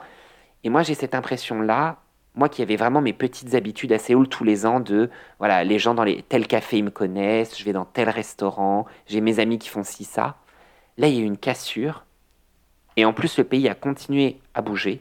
[0.62, 1.98] Et moi, j'ai cette impression-là,
[2.34, 5.78] moi qui avais vraiment mes petites habitudes à Séoul tous les ans de, voilà, les
[5.78, 9.38] gens dans les, tel café, ils me connaissent, je vais dans tel restaurant, j'ai mes
[9.38, 10.36] amis qui font ci, ça.
[10.98, 12.04] Là, il y a eu une cassure.
[12.96, 15.00] Et en plus, le pays a continué à bouger.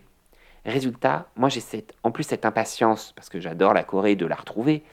[0.66, 1.62] Résultat, moi j'ai
[2.04, 4.84] en plus cette impatience, parce que j'adore la Corée, de la retrouver,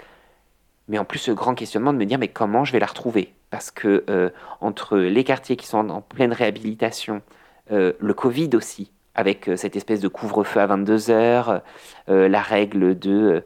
[0.88, 3.32] mais en plus ce grand questionnement de me dire mais comment je vais la retrouver?
[3.50, 4.30] Parce que euh,
[4.60, 7.22] entre les quartiers qui sont en pleine réhabilitation,
[7.70, 8.90] euh, le Covid aussi,
[9.20, 11.62] avec euh, cette espèce de couvre-feu à 22 heures,
[12.09, 13.44] la règle de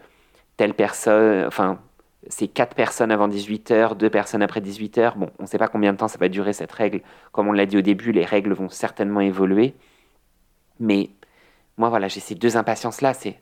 [0.56, 1.78] telle personne, enfin
[2.28, 5.16] c'est quatre personnes avant 18 heures, deux personnes après 18 heures.
[5.16, 7.00] Bon, on ne sait pas combien de temps ça va durer cette règle.
[7.32, 9.74] Comme on l'a dit au début, les règles vont certainement évoluer.
[10.80, 11.10] Mais
[11.76, 13.14] moi, voilà, j'ai ces deux impatiences-là.
[13.14, 13.40] C'est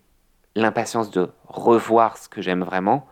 [0.55, 3.07] l'impatience de revoir ce que j'aime vraiment,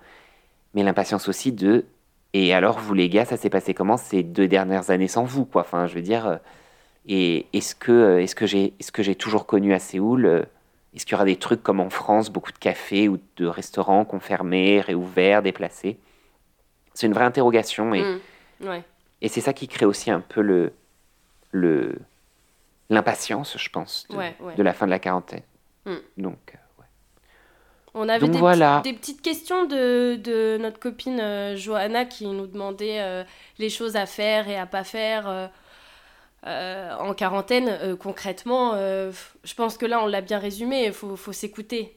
[0.74, 1.86] mais l'impatience aussi de.
[2.32, 5.44] Et alors, vous les gars, ça s'est passé comment ces deux dernières années sans vous,
[5.44, 5.62] quoi?
[5.62, 6.40] Enfin, je veux dire.
[7.12, 10.44] Et est-ce que, euh, est-ce que j'ai, est-ce que j'ai toujours connu à Séoul euh,
[10.94, 14.04] Est-ce qu'il y aura des trucs comme en France, beaucoup de cafés ou de restaurants
[14.04, 15.98] qu'on fermait, réouverts, déplacés?
[16.94, 18.82] C'est une vraie interrogation et, mmh,
[19.22, 20.72] et c'est ça qui crée aussi un peu le,
[21.50, 21.98] le,
[22.90, 25.42] l'impatience, je pense, de, la fin de la quarantaine.
[25.86, 25.96] Hmm.
[26.16, 26.58] Donc, euh.
[27.92, 28.82] On avait des, voilà.
[28.84, 33.24] des, petites questions de, de notre copine euh, Johanna qui nous demandait euh,
[33.58, 35.50] les choses à faire et à pas faire
[36.46, 37.96] en quarantaine.
[37.96, 41.94] concrètement, je pense que là, on l'a bien résumé, il faut, s'écouter.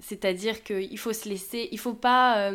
[0.00, 2.52] C'est-à-dire qu'il faut se laisser, il faut pas,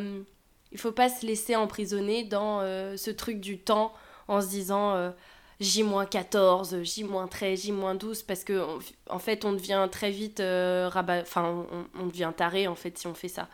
[0.76, 2.62] faut pas se laisser emprisonner dans
[2.98, 3.94] ce truc du temps
[4.28, 5.14] en se disant
[5.60, 8.66] J-14, J-13, J-12, parce que
[9.10, 11.22] en fait, on devient très vite euh, rabat...
[11.22, 11.66] Enfin,
[11.98, 13.48] on, devient taré, en fait, si on fait ça.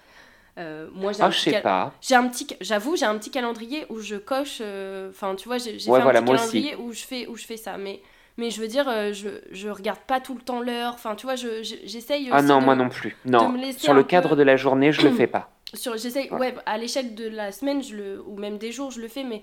[0.57, 1.21] Euh, moi, j'ai
[1.63, 1.93] ah, un.
[2.01, 4.57] J'ai un petit, j'avoue, j'ai un petit calendrier où je coche.
[4.61, 7.57] euh, Enfin, tu vois, j'ai fait un petit calendrier où je fais, où je fais
[7.57, 7.77] ça.
[7.77, 8.01] Mais,
[8.37, 10.93] mais je veux dire, euh, je, je regarde pas tout le temps l'heure.
[10.93, 12.29] Enfin, tu vois, j'essaye.
[12.31, 13.15] ah non, moi non plus.
[13.25, 13.55] Non.
[13.77, 15.51] Sur le cadre de la journée, je le fais pas.
[15.73, 16.29] Sur, j'essaye.
[16.31, 16.53] Ouais.
[16.65, 19.23] à l'échelle de la semaine, je le, ou même des jours, je le fais.
[19.23, 19.41] Mais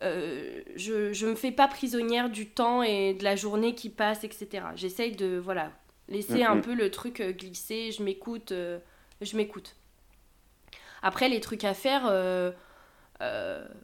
[0.00, 4.64] je ne me fais pas prisonnière du temps et de la journée qui passe, etc.
[4.76, 5.72] J'essaye de voilà,
[6.08, 9.74] laisser un peu le truc glisser, je m'écoute, je m'écoute.
[11.02, 12.10] Après, les trucs à faire,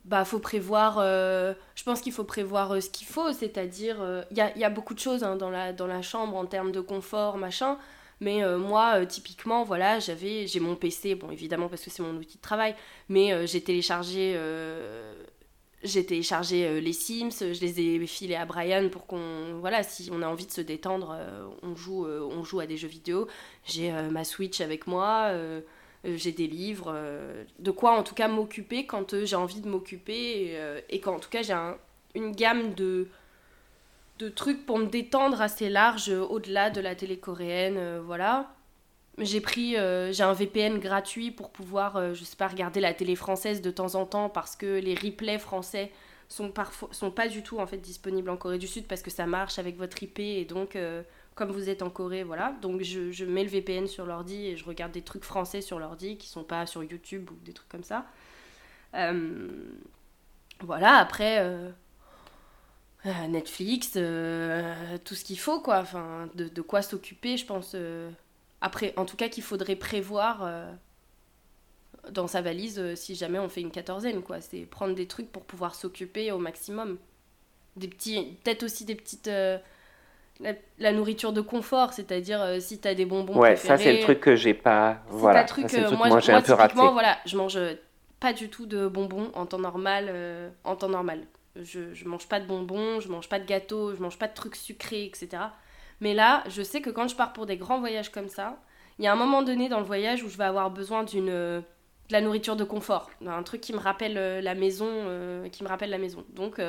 [0.04, 3.96] bah faut prévoir, je pense qu'il faut prévoir ce qu'il faut, c'est-à-dire,
[4.30, 6.46] il y a, y, a, beaucoup de choses hein, dans, la, dans la chambre en
[6.46, 7.78] termes de confort, machin,
[8.20, 12.36] mais moi, typiquement, voilà, j'avais, j'ai mon PC, bon, évidemment, parce que c'est mon outil
[12.36, 12.74] de travail,
[13.08, 14.36] mais j'ai téléchargé
[15.82, 19.58] j'ai téléchargé euh, les Sims, je les ai filés à Brian pour qu'on.
[19.60, 22.66] Voilà, si on a envie de se détendre, euh, on, joue, euh, on joue à
[22.66, 23.26] des jeux vidéo.
[23.64, 25.32] J'ai ma Switch avec moi,
[26.04, 26.94] j'ai des livres.
[27.58, 30.58] de quoi en tout cas m'occuper quand j'ai envie de m'occuper
[30.88, 31.56] et, quand en tout cas j'ai
[32.14, 33.08] une gamme de,
[34.18, 37.98] de trucs pour me détendre assez large au-delà de la télé coréenne.
[38.00, 38.52] voilà
[39.18, 42.94] j'ai pris euh, j'ai un VPN gratuit pour pouvoir euh, je sais pas regarder la
[42.94, 45.90] télé française de temps en temps parce que les replays français
[46.28, 49.10] sont parfois sont pas du tout en fait disponibles en Corée du Sud parce que
[49.10, 51.02] ça marche avec votre IP et donc euh,
[51.34, 54.64] comme vous êtes en Corée voilà donc je, mets le VPN sur l'ordi et je
[54.64, 57.84] regarde des trucs français sur l'ordi qui sont pas sur YouTube ou des trucs comme
[57.84, 58.06] ça
[60.60, 61.72] voilà après
[63.28, 67.74] Netflix tout ce qu'il faut quoi enfin de, de quoi s'occuper je pense
[68.62, 70.72] après, en tout cas, qu'il faudrait prévoir euh,
[72.10, 74.40] dans sa valise euh, si jamais on fait une quatorzaine, quoi.
[74.40, 76.96] C'est prendre des trucs pour pouvoir s'occuper au maximum.
[77.74, 79.28] Des petits, peut-être aussi des petites.
[80.44, 83.38] Euh, la, nourriture de confort, c'est-à-dire si t'as des bonbons.
[83.38, 84.98] Ouais, ça c'est le truc que j'ai pas.
[85.08, 86.74] voilà, truc, moi, j'ai un peu raté.
[86.74, 87.58] Voilà, je mange
[88.18, 90.12] pas du tout de bonbons en temps normal.
[90.64, 91.20] en temps normal.
[91.54, 94.32] Je, je mange pas de bonbons, je mange pas de gâteaux, je mange pas de
[94.32, 95.42] trucs sucrés, etc.
[96.00, 98.56] Mais là, je sais que quand je pars pour des grands voyages comme ça,
[98.98, 101.28] il y a un moment donné dans le voyage où je vais avoir besoin d'une
[101.28, 101.60] euh,
[102.08, 105.62] de la nourriture de confort, un truc qui me rappelle euh, la maison, euh, qui
[105.62, 106.24] me rappelle la maison.
[106.30, 106.60] Donc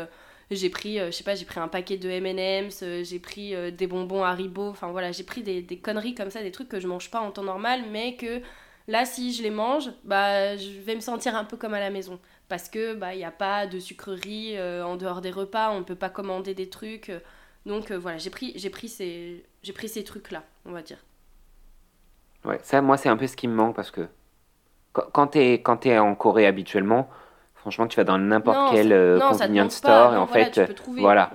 [0.56, 4.92] j'ai pris, je j'ai pris un paquet de M&M's, j'ai pris des bonbons Haribo, enfin
[4.92, 7.44] voilà, j'ai pris des, conneries comme ça, des trucs que je mange pas en temps
[7.44, 8.42] normal, mais que
[8.88, 11.90] là, si je les mange, bah, je vais me sentir un peu comme à la
[11.90, 12.20] maison.
[12.50, 15.84] Parce que bah, il n'y a pas de sucrerie en dehors des repas, on ne
[15.84, 17.12] peut pas commander des trucs.
[17.66, 20.98] Donc euh, voilà, j'ai pris, pris ces, pris ces trucs-là, on va dire.
[22.44, 24.08] Ouais, ça, moi, c'est un peu ce qui me manque parce que
[24.92, 27.10] quand, tu es en Corée habituellement,
[27.64, 30.60] franchement, tu vas dans n'importe quel euh, convenience store et en fait,
[30.98, 31.32] voilà.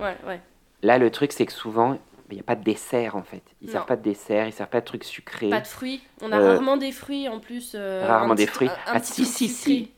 [0.83, 1.97] Là, le truc, c'est que souvent,
[2.29, 3.41] il n'y a pas de dessert en fait.
[3.61, 5.49] Ils ne servent pas de dessert, ils servent pas de trucs sucrés.
[5.49, 6.03] Pas de fruits.
[6.21, 7.75] On a rarement des fruits en plus.
[7.75, 8.69] rarement des fruits.
[8.85, 9.91] ah, si, si, si.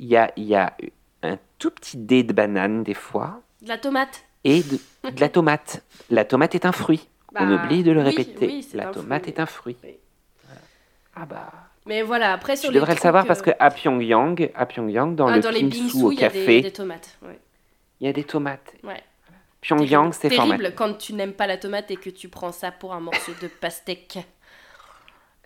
[0.00, 0.74] Il y a, y a
[1.22, 3.40] un tout petit dé de banane des fois.
[3.62, 4.24] De la tomate.
[4.42, 4.80] Et de,
[5.20, 5.84] la tomate.
[6.10, 7.08] La tomate est un fruit.
[7.38, 8.62] On bah, oublie de le répéter.
[8.74, 9.76] la tomate est un fruit.
[11.14, 11.52] Ah bah.
[11.86, 15.28] Mais voilà, après sur Je devrais le savoir parce que à Pyongyang, à Pyongyang dans
[15.28, 17.18] ah, le dans au café, il y a des, tomates.
[18.00, 18.74] Il y a des tomates.
[18.82, 19.02] Ouais.
[19.60, 22.92] Pyongyang, c'est terrible quand tu n'aimes pas la tomate et que tu prends ça pour
[22.92, 24.18] un morceau de pastèque.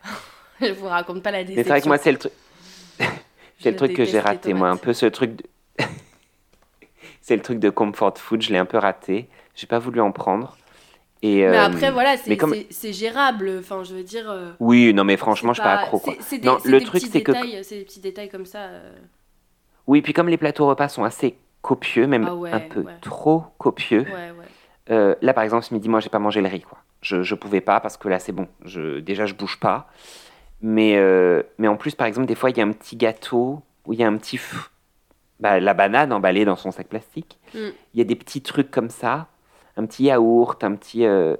[0.61, 1.63] Je vous raconte pas la déception.
[1.63, 2.33] C'est vrai que moi c'est le truc.
[3.59, 5.37] c'est le truc que j'ai raté moi, un peu ce truc.
[5.37, 5.45] De...
[7.23, 9.29] c'est le truc de comfort food, je l'ai un peu raté.
[9.55, 10.57] J'ai pas voulu en prendre.
[11.23, 12.55] Et, mais euh, après, voilà, c'est comme...
[12.71, 13.59] gérable.
[13.59, 14.31] Enfin, je veux dire.
[14.31, 16.03] Euh, oui, non, mais franchement, je suis pas accro.
[16.21, 17.33] C'est non, le truc, c'est que.
[17.63, 18.61] C'est des petits détails comme ça.
[18.61, 18.93] Euh.
[19.87, 24.07] Oui, puis comme les plateaux repas sont assez copieux, même ah un peu trop copieux.
[24.89, 26.79] là, par exemple, ce midi, moi, j'ai pas mangé le riz, quoi.
[27.03, 28.47] Je, je pouvais pas parce que là, c'est bon.
[28.65, 29.89] Je, déjà, je bouge pas.
[30.63, 30.99] Mais,
[31.59, 33.99] mais en plus, par exemple, des fois, il y a un petit gâteau où il
[33.99, 34.41] y a un petit.
[35.39, 37.39] Bah, la banane emballée dans son sac plastique.
[37.55, 37.59] Mm.
[37.95, 39.29] Il y a des petits trucs comme ça
[39.77, 41.07] un petit yaourt, un petit.
[41.07, 41.37] Euh,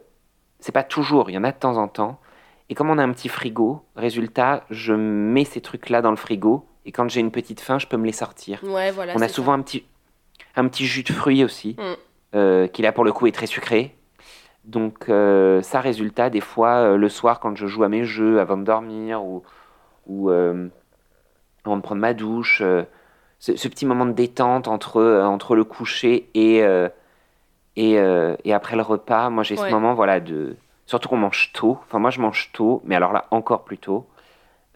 [0.59, 2.21] c'est pas toujours, il y en a de temps en temps.
[2.69, 6.67] Et comme on a un petit frigo, résultat, je mets ces trucs-là dans le frigo.
[6.87, 8.61] Et quand j'ai une petite faim, je peux me les sortir.
[8.65, 9.85] Ouais, voilà, on a souvent un petit,
[10.57, 12.37] un petit jus de fruits aussi, mm.
[12.37, 13.95] euh, qui là pour le coup est très sucré.
[14.65, 18.57] Donc euh, ça, résultat, des fois, le soir, quand je joue à mes jeux, avant
[18.57, 19.43] de dormir, ou,
[20.07, 22.63] ou avant de prendre ma douche,
[23.39, 26.63] ce, ce, petit moment de détente entre, entre le coucher et,
[27.79, 30.57] euh, et, après le repas, moi j'ai ce moment, voilà, de.
[30.87, 31.79] Surtout qu'on mange tôt.
[31.87, 34.09] Enfin, moi je mange tôt, mais alors là, encore plus tôt.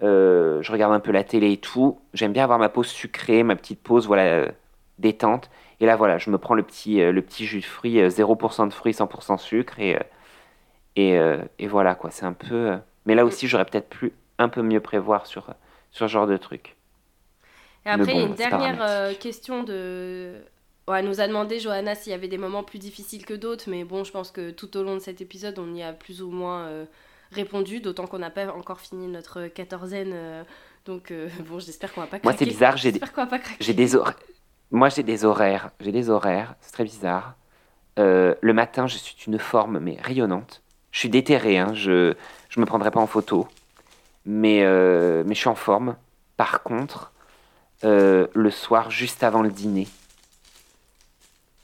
[0.03, 1.99] Euh, je regarde un peu la télé et tout.
[2.13, 4.49] J'aime bien avoir ma pause sucrée, ma petite pause, voilà, euh,
[4.99, 5.51] détente.
[5.81, 8.73] Et là, voilà, je me prends le petit, le petit jus de fruits, 0% de
[8.73, 9.81] fruits, 100% sucre.
[9.81, 9.99] Et,
[10.95, 11.19] et,
[11.59, 12.11] et voilà, quoi.
[12.11, 12.79] C'est un peu.
[13.07, 15.53] Mais là aussi, j'aurais peut-être pu un peu mieux prévoir sur,
[15.91, 16.77] sur ce genre de truc.
[17.85, 20.45] Et après, il y a une dernière question de
[20.93, 23.85] elle nous a demandé, Johanna, s'il y avait des moments plus difficiles que d'autres, mais
[23.85, 26.31] bon, je pense que tout au long de cet épisode, on y a plus ou
[26.31, 26.85] moins euh,
[27.33, 30.13] répondu, d'autant qu'on n'a pas encore fini notre quatorzaine.
[30.13, 30.45] Euh,
[30.85, 32.29] donc, euh, bon, j'espère qu'on va pas craquer.
[32.29, 33.01] Moi, c'est bizarre, j'ai des...
[33.61, 34.19] J'ai des horaires.
[34.71, 35.71] Moi, j'ai des horaires.
[35.81, 37.37] J'ai des horaires, c'est très bizarre.
[37.97, 40.63] le matin, je suis une forme, mais rayonnante.
[40.91, 42.15] Je suis déterré, hein, je
[42.57, 43.49] ne me prendrai pas en photo.
[44.27, 44.61] Mais,
[45.25, 45.97] mais je suis en forme.
[46.37, 47.13] Par contre,
[47.83, 49.87] le soir, juste avant le dîner,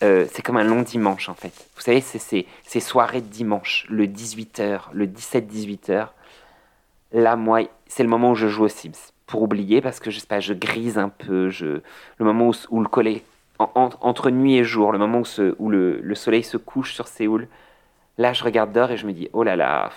[0.03, 1.53] euh, c'est comme un long dimanche en fait.
[1.77, 6.09] Vous savez, c'est ces soirées de dimanche, le 18h, le 17-18h.
[7.13, 9.13] Là, moi, c'est le moment où je joue aux Sims.
[9.27, 11.51] Pour oublier, parce que je sais pas, je grise un peu.
[11.51, 11.81] Je...
[12.19, 13.23] Le moment où, où le collet,
[13.59, 15.23] entre nuit et jour, le moment
[15.59, 17.47] où, le, le, soleil se couche sur Séoul,
[18.19, 19.91] là, je regarde dehors et je me dis, oh là là.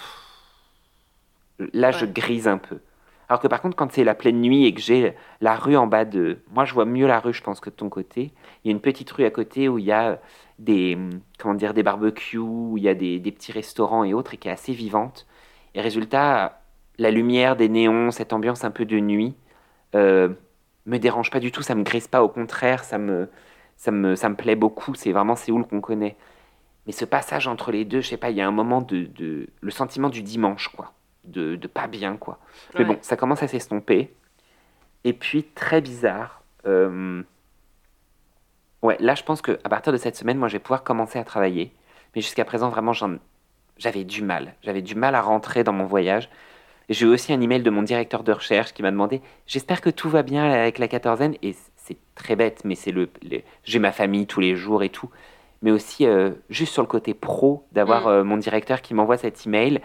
[1.72, 2.80] Là, je grise un peu.
[3.34, 5.88] Alors que par contre, quand c'est la pleine nuit et que j'ai la rue en
[5.88, 6.44] bas de...
[6.52, 8.32] Moi, je vois mieux la rue, je pense, que de ton côté.
[8.64, 10.20] Il y a une petite rue à côté où il y a
[10.60, 10.96] des,
[11.40, 14.50] comment dire, des barbecues, où il y a des, petits restaurants et autres, et qui
[14.50, 15.26] est assez vivante.
[15.74, 16.62] Et résultat,
[17.00, 19.36] la lumière des néons, cette ambiance un peu de nuit,
[19.96, 20.30] euh,
[20.86, 23.32] me dérange pas du tout, ça me grise pas, au contraire, ça me,
[23.78, 24.94] ça me, ça me plaît beaucoup.
[24.94, 26.18] C'est vraiment Séoul qu'on connaît.
[26.86, 29.10] Mais ce passage entre les deux, je sais pas, il y a un moment de
[29.60, 30.94] le sentiment du dimanche, quoi
[31.24, 32.40] de, pas bien, quoi.
[32.78, 34.14] Mais bon, ça commence à s'estomper.
[35.04, 36.44] Et puis, très bizarre.
[36.66, 37.24] Euh,
[38.82, 41.24] ouais, là, je pense qu'à partir de cette semaine, moi, je vais pouvoir commencer à
[41.24, 41.74] travailler.
[42.16, 42.94] Mais jusqu'à présent, vraiment,
[43.78, 44.54] j'avais du mal.
[44.62, 46.30] J'avais du mal à rentrer dans mon voyage.
[46.90, 49.90] J'ai eu aussi un email de mon directeur de recherche qui m'a demandé J'espère que
[49.90, 51.36] tout va bien avec la quatorzaine.
[51.42, 53.10] Et c'est très bête, mais c'est le.
[53.64, 55.10] J'ai ma famille tous les jours et tout.
[55.62, 58.10] Mais aussi, euh, juste sur le côté pro, d'avoir mm.
[58.10, 59.80] euh, mon directeur qui m'envoie cet email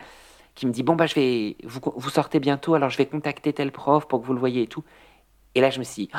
[0.58, 3.70] qui me dit bon bah je vais vous, sortez bientôt alors je vais contacter tel
[3.70, 4.82] prof pour que vous le voyez et tout.
[5.54, 6.18] Et là je me suis dit, oh,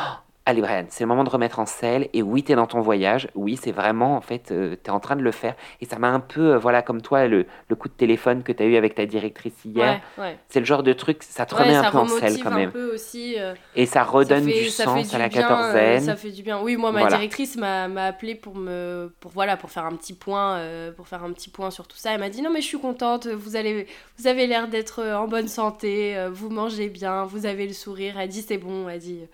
[0.50, 2.10] Allez Brian, c'est le moment de remettre en selle.
[2.12, 3.28] Et oui, tu es dans ton voyage.
[3.36, 5.54] Oui, c'est vraiment, en fait, euh, tu es en train de le faire.
[5.80, 8.52] Et ça m'a un peu, euh, voilà, comme toi, le, le, coup de téléphone que
[8.52, 10.02] tu as eu avec ta directrice hier.
[10.48, 12.72] C'est le genre de truc, ça te remet un peu en selle quand même.
[12.92, 16.02] aussi, euh, et ça redonne du sens à la quatorzaine.
[16.02, 16.60] ça fait du bien.
[16.60, 20.60] Oui, moi, ma directrice m'a appelé pour me, pour, voilà, pour faire un petit point,
[20.98, 22.12] pour faire un petit point sur tout ça.
[22.12, 23.86] Elle m'a dit non, mais je suis contente, vous, allez,
[24.18, 28.16] vous avez l'air d'être en bonne santé, vous mangez bien, vous avez le sourire.
[28.20, 29.28] Elle dit c'est bon, elle dit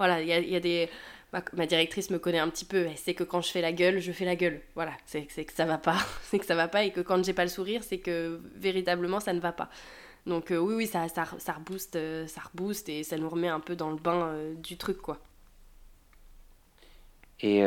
[0.00, 0.88] voilà, il y a, des.
[1.30, 3.98] Ma, directrice me connaît un petit peu, elle sait que quand je fais la gueule,
[3.98, 4.62] je fais la gueule.
[4.74, 7.34] Voilà, c'est que ça va pas, c'est que ça va pas et que quand j'ai
[7.34, 9.68] pas le sourire, c'est que véritablement ça ne va pas.
[10.24, 13.48] Donc euh, oui, oui, ça, ça, ça rebooste, euh, ça rebooste et ça nous remet
[13.48, 15.18] un peu dans le bain euh, du truc, quoi.
[17.42, 17.60] Et,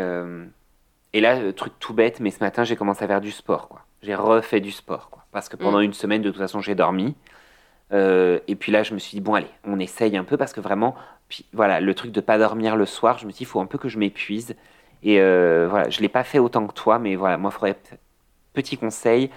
[1.13, 3.85] et là, truc tout bête, mais ce matin, j'ai commencé à faire du sport, quoi.
[4.01, 5.11] j'ai refait du sport.
[5.11, 5.23] Quoi.
[5.31, 5.83] Parce que pendant mm.
[5.83, 7.15] une semaine, de toute façon, j'ai dormi.
[7.91, 10.53] Euh, et puis là, je me suis dit, bon, allez, on essaye un peu parce
[10.53, 10.95] que vraiment,
[11.29, 13.59] puis voilà, le truc de pas dormir le soir, je me suis dit, il faut
[13.59, 14.55] un peu que je m'épuise.
[15.03, 17.77] Et euh, voilà, je l'ai pas fait autant que toi, mais voilà, moi, il faudrait.
[18.53, 19.31] Petit conseil,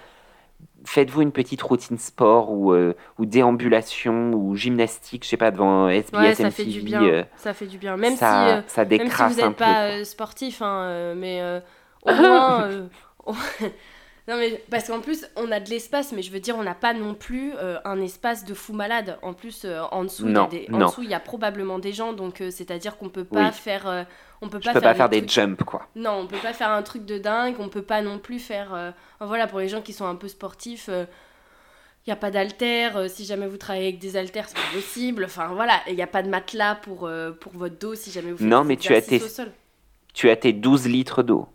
[0.85, 5.89] faites-vous une petite routine sport ou, euh, ou déambulation ou gymnastique, je sais pas, devant
[5.89, 7.25] SBS, ouais, ça fait du bien.
[7.39, 7.97] ça fait du bien.
[7.97, 11.43] Même ça, si, ça décrasse même si vous n'êtes pas sportif, hein, mais
[12.03, 12.69] au moins.
[14.29, 16.75] Non, mais parce qu'en plus, on a de l'espace, mais je veux dire, on n'a
[16.75, 19.19] pas non plus euh, un espace de fou malade.
[19.23, 23.09] En plus, euh, en dessous, il y a probablement des gens, donc euh, c'est-à-dire qu'on
[23.09, 24.07] peut pas faire.
[24.43, 25.89] on peut pas, faire, pas faire des jumps, quoi.
[25.95, 28.95] Non, on peut pas faire un truc de dingue, on peut pas non plus faire.
[29.21, 30.89] voilà, pour les gens qui sont un peu sportifs.
[30.89, 31.07] il
[32.09, 35.25] n'y a pas d'haltères, si jamais vous travaillez avec des haltères, c'est pas possible.
[35.25, 37.09] Enfin voilà, il n'y a pas de matelas pour,
[37.41, 39.23] pour votre dos si jamais vous faites non, mais tu as tes,
[40.15, 41.49] Tu as tes 12 litres d'eau.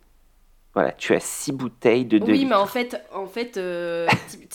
[0.74, 4.06] Voilà, tu as six bouteilles de 2 Oui, mais en fait, en fait euh,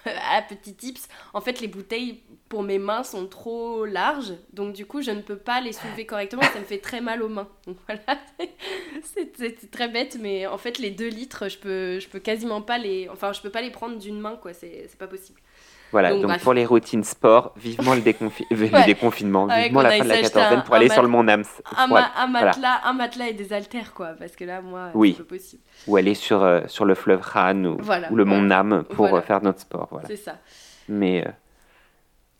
[0.06, 4.86] ah, petit tips, en fait, les bouteilles pour mes mains sont trop larges, donc du
[4.86, 7.48] coup, je ne peux pas les soulever correctement, ça me fait très mal aux mains.
[7.66, 8.20] Donc voilà,
[9.02, 12.78] c'est très bête, mais en fait, les 2 litres, je peux, je peux quasiment pas
[12.78, 15.40] les, enfin, je peux pas les prendre d'une main, quoi, c'est pas possible.
[15.90, 18.00] Voilà, donc, pour les routines sport, vivement le,
[18.86, 21.44] déconfinement, vivement la fin de la quatorzaine pour aller sur le Mont Nams.
[21.76, 21.86] Un,
[22.26, 25.14] matelas, un matelas et des haltères, quoi, parce que là, moi, oui.
[25.16, 25.62] c'est pas possible.
[25.86, 27.78] Ou aller sur, euh, sur le fleuve Han ou,
[28.10, 29.88] ou le Mont Nam pour euh, faire notre sport.
[29.90, 30.08] Voilà.
[30.08, 30.36] C'est ça.
[30.88, 31.26] Mais.
[31.26, 31.30] Euh,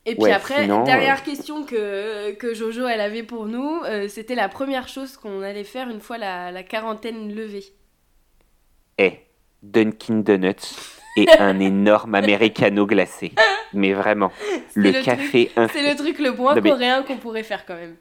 [0.04, 4.88] et puis après, dernière question que, que Jojo, elle avait pour nous, c'était la première
[4.88, 7.64] chose qu'on allait faire une fois la, la quarantaine levée.
[8.96, 9.18] Eh,
[9.62, 13.32] Dunkin' Donuts et un énorme americano glacé.
[13.72, 14.32] Mais vraiment,
[14.74, 15.50] le, café.
[15.72, 17.96] C'est le truc le moins coréen qu'on pourrait faire quand même.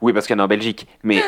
[0.00, 0.86] Oui, parce qu'il y en a en Belgique.
[1.02, 1.22] Mais.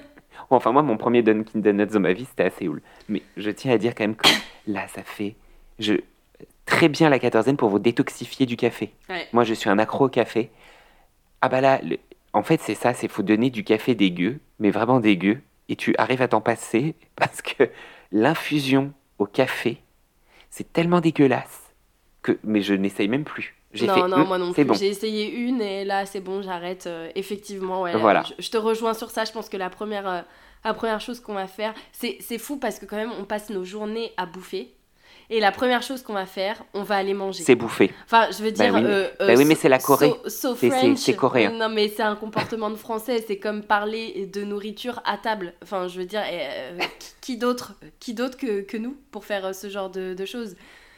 [0.50, 2.82] enfin, moi, mon premier Dunkin' Donuts dans ma vie, c'était à Séoul.
[3.08, 4.28] Mais je tiens à dire quand même que
[4.66, 5.34] là, ça fait.
[5.78, 5.94] Je...
[6.64, 8.92] Très bien la quatorzaine pour vous détoxifier du café.
[9.32, 10.50] Moi, je suis un accro au café.
[11.40, 11.80] Ah bah là,
[12.32, 15.94] en fait, c'est ça, c'est faut donner du café dégueu, mais vraiment dégueu, et tu
[15.98, 17.68] arrives à t'en passer parce que
[18.12, 19.78] l'infusion au café,
[20.52, 21.74] c'est tellement dégueulasse
[22.20, 22.38] que.
[22.44, 23.56] Mais je n'essaye même plus.
[23.72, 24.78] J'ai non, fait, non, moi non plus.
[24.78, 26.86] J'ai essayé une et là, c'est bon, j'arrête.
[26.86, 27.96] Euh, effectivement, ouais.
[27.96, 28.22] Voilà.
[28.38, 29.24] Je, te rejoins sur ça.
[29.24, 30.20] Je pense que la première, euh,
[30.62, 33.64] la première chose qu'on va faire, c'est fou parce que quand même, on passe nos
[33.64, 34.74] journées à bouffer.
[35.34, 37.42] Et la première chose qu'on va faire, on va aller manger.
[37.42, 37.90] C'est bouffer.
[38.04, 38.74] Enfin, je veux bah dire.
[38.74, 40.12] oui, euh, bah oui mais c'est la Corée.
[40.26, 41.52] c'est coréen.
[41.52, 43.24] Non, mais c'est un comportement de français.
[43.26, 45.54] C'est comme parler de nourriture à table.
[45.62, 46.78] Enfin, je veux dire, euh,
[47.22, 50.54] qui d'autre qui d'autre que, que, nous pour faire euh, ce genre de, de choses?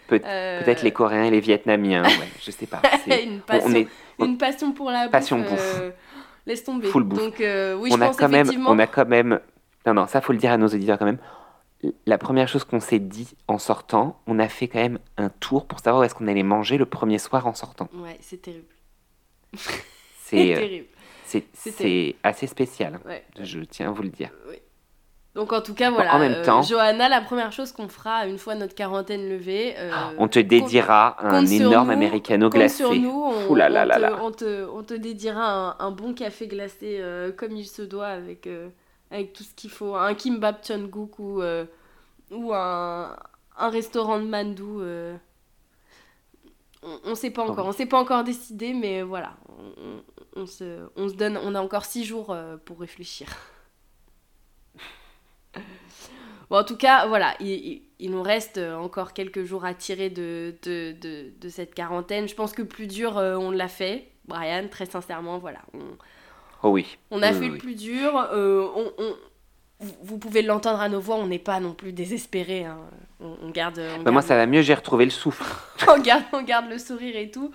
[0.08, 2.02] Peut-être les Coréens et les Vietnamiens.
[2.02, 2.82] Ouais, je sais pas.
[3.06, 3.86] une, passion,
[4.18, 5.82] une passion pour la passion bouffe.
[6.44, 6.88] laisse tomber.
[6.88, 7.20] Full bouffe.
[7.20, 9.38] Donc, oui, on je a pense quand même, On a quand même.
[9.86, 11.18] Non, non, ça faut le dire à nos auditeurs quand même
[12.06, 15.66] la première chose qu'on s'est dit en sortant, on a fait quand même un tour
[15.66, 17.88] pour savoir où est-ce qu'on allait manger le premier soir en sortant.
[17.94, 18.66] Ouais, c'est terrible.
[20.22, 20.86] C'est euh, terrible.
[21.24, 23.00] C'est assez spécial.
[23.40, 24.30] Je tiens à vous le dire.
[25.34, 26.14] Donc en tout cas, voilà.
[26.14, 29.74] En même euh, temps, Johanna, la première chose qu'on fera une fois notre quarantaine levée,
[29.78, 32.76] euh, on te dédiera un énorme americano glacé.
[32.76, 36.46] Sur nous, on, là là là on, te, on, te, dédiera un, un bon café
[36.46, 37.02] glacé
[37.36, 38.48] comme il se doit avec
[39.10, 39.94] avec tout ce qu'il faut.
[39.94, 41.64] Un kimbap Chunguk ou, euh,
[42.30, 43.16] ou un,
[43.56, 44.80] un, restaurant de mandou.
[44.80, 45.16] Euh.
[46.82, 50.02] On ne sait pas encore, on s'est pas encore décidé, mais voilà, on,
[50.36, 53.26] on, se, on, se, donne, on a encore six jours euh, pour réfléchir.
[56.50, 60.56] bon, en tout cas, voilà, il, il, nous reste encore quelques jours à tirer de,
[60.62, 62.28] de, de, de cette quarantaine.
[62.28, 64.10] Je pense que plus dur, on l'a fait.
[64.26, 65.60] Brian, très sincèrement, voilà.
[65.72, 65.96] On,
[66.64, 66.96] Oh oui.
[67.10, 68.16] On a fait le plus dur.
[68.32, 68.66] Euh,
[70.02, 72.64] vous pouvez l'entendre à nos voix, on n'est pas non plus désespéré.
[72.64, 72.78] Hein.
[73.20, 73.80] On, garde.
[74.02, 75.44] Bah, moi, ça va mieux, j'ai retrouvé le souffle.
[75.88, 77.50] on, garde, on garde le sourire et tout.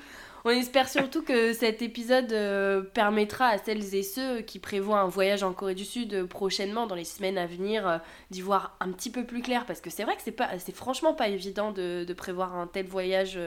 [0.45, 5.07] On espère surtout que cet épisode euh, permettra à celles et ceux qui prévoient un
[5.07, 7.98] voyage en Corée du Sud prochainement, dans les semaines à venir, euh,
[8.30, 9.65] d'y voir un petit peu plus clair.
[9.65, 12.86] Parce que c'est vrai que c'est pas, c'est franchement pas évident de, prévoir un tel
[12.86, 13.40] voyage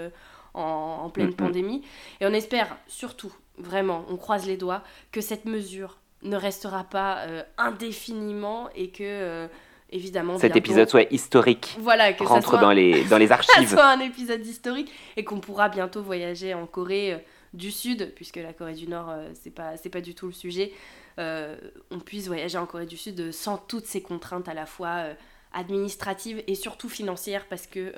[0.54, 1.82] en, pleine pandémie.
[2.20, 7.18] Et on espère surtout vraiment, on croise les doigts, que cette mesure ne restera pas
[7.20, 9.46] euh, indéfiniment et que, euh,
[9.90, 11.76] évidemment, cet épisode soit historique.
[11.80, 13.68] Voilà, que rentre dans, les, dans les archives.
[13.68, 17.18] soit un épisode historique et qu'on pourra bientôt voyager en Corée euh,
[17.52, 20.72] du Sud, puisque la Corée du Nord, c'est pas, c'est pas du tout le sujet.
[21.18, 25.04] on puisse voyager en Corée du Sud sans toutes ces contraintes à la fois
[25.52, 27.92] administratives et surtout financières, parce que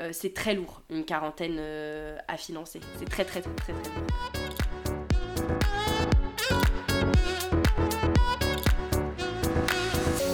[0.00, 2.80] euh, c'est très lourd, une quarantaine euh, à financer.
[2.98, 4.06] C'est très très très très très lourd.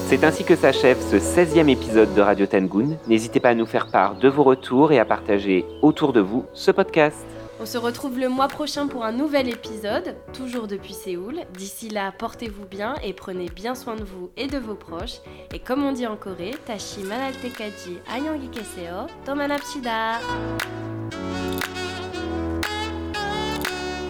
[0.06, 2.98] C'est ainsi que s'achève ce 16e épisode de Radio Tangoon.
[3.08, 6.44] N'hésitez pas à nous faire part de vos retours et à partager autour de vous
[6.52, 7.24] ce podcast.
[7.64, 11.40] On se retrouve le mois prochain pour un nouvel épisode, toujours depuis Séoul.
[11.56, 15.22] D'ici là, portez-vous bien et prenez bien soin de vous et de vos proches.
[15.54, 20.20] Et comme on dit en Corée, Tashi Manaltekaji Anyangi Keseo, Tomanapshida.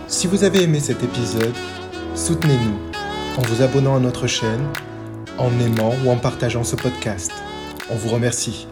[0.09, 1.55] Si vous avez aimé cet épisode,
[2.17, 4.67] soutenez-nous en vous abonnant à notre chaîne,
[5.39, 7.31] en aimant ou en partageant ce podcast.
[7.89, 8.67] On vous remercie.